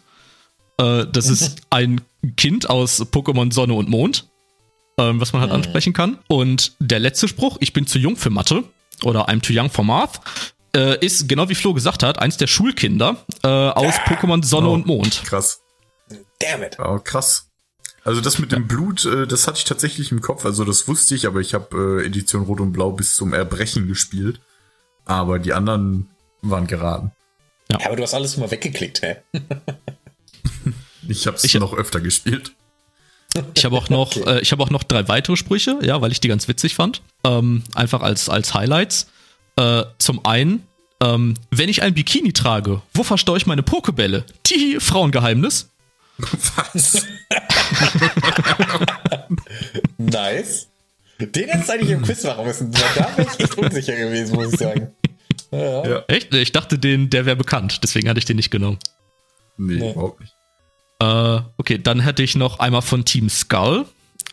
Äh, 0.77 1.05
das 1.11 1.27
ist 1.29 1.61
ein 1.69 2.01
Kind 2.37 2.69
aus 2.69 3.01
Pokémon 3.01 3.51
Sonne 3.51 3.73
und 3.73 3.89
Mond, 3.89 4.29
ähm, 4.97 5.19
was 5.19 5.33
man 5.33 5.41
halt 5.41 5.51
ansprechen 5.51 5.93
kann. 5.93 6.19
Und 6.27 6.73
der 6.79 6.99
letzte 6.99 7.27
Spruch, 7.27 7.57
ich 7.59 7.73
bin 7.73 7.87
zu 7.87 7.97
jung 7.99 8.15
für 8.15 8.29
Mathe 8.29 8.63
oder 9.03 9.27
I'm 9.29 9.41
too 9.41 9.53
young 9.53 9.69
for 9.69 9.83
math, 9.83 10.21
äh, 10.75 11.03
ist, 11.03 11.27
genau 11.27 11.49
wie 11.49 11.55
Flo 11.55 11.73
gesagt 11.73 12.03
hat, 12.03 12.19
eins 12.19 12.37
der 12.37 12.47
Schulkinder 12.47 13.17
äh, 13.43 13.47
aus 13.47 13.95
Pokémon 14.05 14.43
Sonne 14.45 14.69
Oh. 14.69 14.73
und 14.73 14.85
Mond. 14.85 15.23
Krass. 15.25 15.61
Damn 16.39 16.63
it. 16.63 16.77
Oh, 16.79 16.99
krass. 16.99 17.47
Also 18.03 18.19
das 18.21 18.39
mit 18.39 18.51
dem 18.51 18.67
Blut, 18.67 19.05
äh, 19.05 19.27
das 19.27 19.47
hatte 19.47 19.57
ich 19.59 19.63
tatsächlich 19.65 20.11
im 20.11 20.21
Kopf. 20.21 20.45
Also 20.45 20.63
das 20.65 20.87
wusste 20.87 21.13
ich, 21.15 21.27
aber 21.27 21.39
ich 21.39 21.53
habe 21.53 22.01
äh, 22.01 22.05
Edition 22.07 22.43
Rot 22.43 22.59
und 22.61 22.71
Blau 22.71 22.91
bis 22.91 23.15
zum 23.15 23.33
Erbrechen 23.33 23.87
gespielt. 23.87 24.39
Aber 25.05 25.39
die 25.39 25.53
anderen 25.53 26.09
waren 26.41 26.67
geraten. 26.67 27.11
Ja, 27.71 27.79
aber 27.85 27.95
du 27.95 28.03
hast 28.03 28.13
alles 28.13 28.37
mal 28.37 28.49
weggeklickt, 28.51 29.01
hä? 29.01 29.17
Ich 31.07 31.27
habe 31.27 31.37
es 31.37 31.53
noch 31.55 31.73
öfter 31.73 31.99
gespielt. 31.99 32.51
Ich 33.53 33.65
habe 33.65 33.75
auch 33.77 33.89
noch, 33.89 34.15
Okay. 34.17 34.37
äh, 34.37 34.41
ich 34.41 34.51
habe 34.51 34.63
auch 34.63 34.69
noch 34.69 34.83
drei 34.83 35.07
weitere 35.07 35.37
Sprüche, 35.37 35.79
ja, 35.81 36.01
weil 36.01 36.11
ich 36.11 36.19
die 36.19 36.27
ganz 36.27 36.47
witzig 36.47 36.75
fand. 36.75 37.01
Ähm, 37.23 37.63
einfach 37.75 38.01
als, 38.01 38.29
als 38.29 38.53
Highlights. 38.53 39.07
Äh, 39.57 39.83
zum 39.97 40.25
einen, 40.25 40.63
ähm, 41.01 41.35
wenn 41.49 41.69
ich 41.69 41.81
ein 41.81 41.93
Bikini 41.93 42.33
trage, 42.33 42.81
wo 42.93 43.03
verstaue 43.03 43.37
ich 43.37 43.45
meine 43.45 43.63
Pokebälle? 43.63 44.25
Tihi, 44.43 44.79
Frauengeheimnis. 44.79 45.69
Was? 46.17 47.05
Nice. 49.97 50.67
Den 51.19 51.49
hättest 51.49 51.69
du 51.69 51.73
eigentlich 51.73 51.89
im 51.91 52.01
Quiz 52.01 52.23
machen 52.23 52.45
müssen. 52.45 52.71
Da 52.71 52.79
wäre 53.15 53.27
ich 53.33 53.39
echt 53.39 53.57
unsicher 53.57 53.95
gewesen, 53.95 54.35
muss 54.35 54.53
ich 54.53 54.59
sagen. 54.59 54.91
Ja. 55.51 55.87
Ja. 55.87 56.03
Echt? 56.07 56.33
Ich 56.33 56.51
dachte, 56.51 56.79
den, 56.79 57.09
der 57.09 57.25
wäre 57.25 57.35
bekannt, 57.35 57.79
deswegen 57.83 58.09
hatte 58.09 58.19
ich 58.19 58.25
den 58.25 58.37
nicht 58.37 58.51
genommen. 58.51 58.79
Nee, 59.57 59.75
Nee. 59.75 59.91
überhaupt 59.91 60.19
nicht. 60.21 60.33
Äh, 61.01 61.41
okay, 61.57 61.79
dann 61.79 61.99
hätte 61.99 62.21
ich 62.21 62.35
noch 62.35 62.59
einmal 62.59 62.83
von 62.83 63.03
Team 63.05 63.27
Skull. 63.29 63.85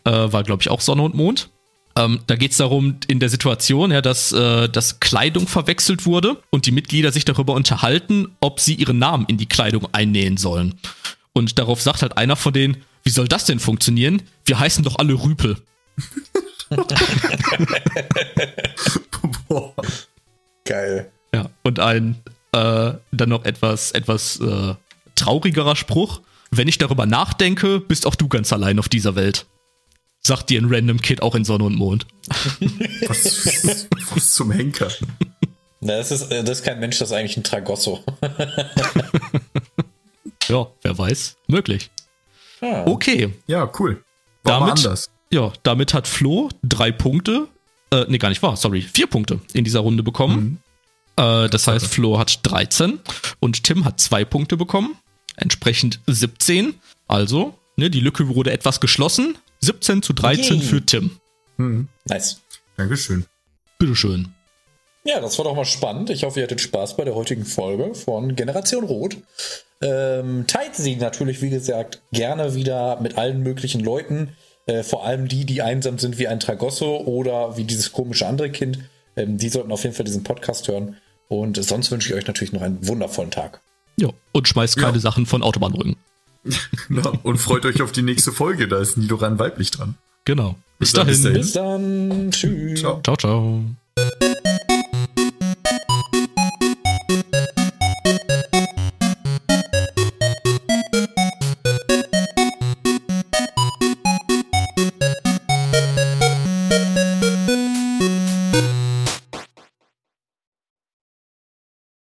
Äh, 0.05 0.11
war, 0.11 0.43
glaube 0.43 0.63
ich, 0.63 0.71
auch 0.71 0.83
Sonne 0.83 1.03
und 1.03 1.15
Mond. 1.15 1.49
Ähm, 1.97 2.21
da 2.27 2.37
geht 2.37 2.53
es 2.53 2.59
darum, 2.59 2.99
in 3.09 3.19
der 3.21 3.31
Situation, 3.31 3.91
ja, 3.91 4.03
dass, 4.03 4.33
äh, 4.33 4.69
dass 4.69 5.01
Kleidung 5.01 5.49
verwechselt 5.49 6.05
wurde 6.07 6.37
und 6.51 6.67
die 6.67 6.71
Mitglieder 6.71 7.11
sich 7.11 7.25
darüber 7.25 7.55
unterhalten, 7.55 8.37
ob 8.41 8.61
sie 8.61 8.75
ihren 8.75 8.99
Namen 8.99 9.25
in 9.27 9.39
die 9.39 9.47
Kleidung 9.47 9.89
einnähen 9.93 10.37
sollen. 10.37 10.75
Und 11.33 11.59
darauf 11.59 11.81
sagt 11.81 12.03
halt 12.03 12.17
einer 12.19 12.37
von 12.37 12.53
denen, 12.53 12.85
wie 13.03 13.11
soll 13.11 13.27
das 13.29 13.47
denn 13.47 13.59
funktionieren? 13.59 14.23
Wir 14.45 14.59
heißen 14.59 14.85
doch 14.85 14.99
alle 14.99 15.15
Rüpel. 15.15 15.57
Boah. 19.49 19.75
Geil. 20.65 21.11
Ja, 21.35 21.49
und 21.63 21.81
ein 21.81 22.17
äh, 22.53 22.93
dann 23.11 23.29
noch 23.29 23.45
etwas, 23.45 23.93
etwas 23.93 24.39
äh, 24.41 24.75
traurigerer 25.15 25.77
Spruch. 25.77 26.21
Wenn 26.51 26.69
ich 26.69 26.79
darüber 26.79 27.07
nachdenke, 27.07 27.81
bist 27.81 28.07
auch 28.07 28.15
du 28.15 28.29
ganz 28.29 28.53
allein 28.53 28.79
auf 28.79 28.89
dieser 28.89 29.15
Welt. 29.15 29.47
sagt 30.23 30.51
dir 30.51 30.61
ein 30.61 30.67
random 30.73 31.01
Kid 31.01 31.23
auch 31.23 31.35
in 31.35 31.45
Sonne 31.45 31.65
und 31.65 31.77
Mond. 31.77 32.07
Was, 33.07 33.87
was 34.15 34.33
zum 34.35 34.51
Henker? 34.51 34.89
Das 35.81 36.11
ist, 36.11 36.31
äh, 36.31 36.43
das 36.45 36.59
ist 36.59 36.65
kein 36.65 36.81
Mensch, 36.81 36.99
das 36.99 37.11
ist 37.11 37.17
eigentlich 37.17 37.37
ein 37.37 37.45
Tragosso. 37.45 38.03
Ja, 40.49 40.67
wer 40.83 40.97
weiß. 40.97 41.37
Möglich. 41.47 41.91
Ah. 42.63 42.85
Okay. 42.87 43.35
Ja, 43.47 43.71
cool. 43.79 44.03
War 44.45 44.61
Damit, 44.61 44.79
anders. 44.79 45.11
ja, 45.31 45.53
damit 45.63 45.93
hat 45.93 46.09
Flo 46.09 46.49
drei 46.63 46.91
Punkte, 46.91 47.49
äh, 47.91 48.07
nee, 48.09 48.17
gar 48.19 48.31
nicht 48.31 48.43
wahr, 48.43 48.57
sorry, 48.57 48.81
vier 48.81 49.07
Punkte 49.09 49.41
in 49.53 49.65
dieser 49.65 49.81
Runde 49.81 50.03
bekommen. 50.03 50.63
Äh, 51.17 51.49
das 51.51 51.67
heißt, 51.67 51.87
Flo 51.87 52.19
hat 52.19 52.41
13 52.45 52.99
und 53.41 53.63
Tim 53.63 53.85
hat 53.85 54.01
zwei 54.01 54.25
Punkte 54.25 54.57
bekommen, 54.57 54.97
entsprechend 55.41 56.01
17. 56.07 56.75
Also, 57.07 57.55
ne, 57.77 57.91
die 57.91 58.01
Lücke 58.01 58.35
wurde 58.35 58.53
etwas 58.53 58.81
geschlossen. 58.81 59.37
17 59.61 60.03
zu 60.03 60.13
13 60.13 60.57
Yay. 60.59 60.61
für 60.61 60.85
Tim. 60.85 61.11
Hm. 61.57 61.89
Nice. 62.05 62.41
Dankeschön. 62.77 63.27
Bitteschön. 63.79 64.33
Ja, 65.05 65.21
das 65.21 65.39
war 65.39 65.45
doch 65.45 65.55
mal 65.57 65.65
spannend. 65.65 66.11
Ich 66.11 66.25
hoffe, 66.25 66.41
ihr 66.41 66.45
hattet 66.45 66.61
Spaß 66.61 66.97
bei 66.97 67.05
der 67.05 67.15
heutigen 67.15 67.45
Folge 67.45 67.95
von 67.95 68.37
Generation 68.37 68.85
Rot. 68.85 69.17
Ähm, 69.81 70.45
teilt 70.47 70.75
sie 70.75 70.97
natürlich, 70.97 71.41
wie 71.41 71.51
gesagt, 71.51 72.03
gerne 72.13 72.55
wieder 72.55 73.01
mit 73.01 73.17
allen 73.17 73.43
möglichen 73.43 73.81
Leuten. 73.81 74.37
Äh, 74.67 74.83
vor 74.83 75.07
allem 75.07 75.29
die, 75.29 75.45
die 75.47 75.63
einsam 75.63 75.99
sind 75.99 76.19
wie 76.19 76.29
ein 76.29 76.41
Tragosso 76.41 76.99
oder 76.99 77.57
wie 77.57 77.65
dieses 77.65 77.93
komische 77.93 78.27
andere 78.27 78.51
Kind. 78.51 78.81
Ähm, 79.17 79.39
die 79.39 79.49
sollten 79.49 79.73
auf 79.73 79.83
jeden 79.83 79.95
Fall 79.95 80.05
diesen 80.05 80.25
Podcast 80.25 80.69
hören. 80.69 80.97
Und 81.29 81.63
sonst 81.63 81.91
wünsche 81.91 82.11
ich 82.11 82.15
euch 82.15 82.27
natürlich 82.27 82.53
noch 82.53 82.63
einen 82.63 82.87
wundervollen 82.87 83.31
Tag. 83.31 83.61
Ja, 84.01 84.11
und 84.33 84.49
schmeißt 84.49 84.77
keine 84.77 84.95
Ja. 84.95 85.01
Sachen 85.01 85.27
von 85.27 85.43
Autobahnrücken. 85.43 85.97
Ja, 86.89 87.03
und 87.25 87.37
freut 87.39 87.67
euch 87.67 87.83
auf 87.83 87.93
die 87.93 88.01
nächste 88.03 88.33
Folge, 88.33 88.69
da 88.69 88.79
ist 88.79 88.97
Nidoran 88.97 89.39
weiblich 89.39 89.71
dran. 89.71 89.97
Genau. 90.25 90.57
Bis 90.79 90.91
Bis 90.91 90.93
dann, 90.93 91.07
dahin. 91.09 91.23
bis 91.35 91.53
dahin. 91.53 92.09
Bis 92.09 92.09
dann. 92.09 92.31
Tschüss. 92.31 92.81
Ciao. 92.81 93.01
Ciao, 93.03 93.17
ciao. 93.17 93.65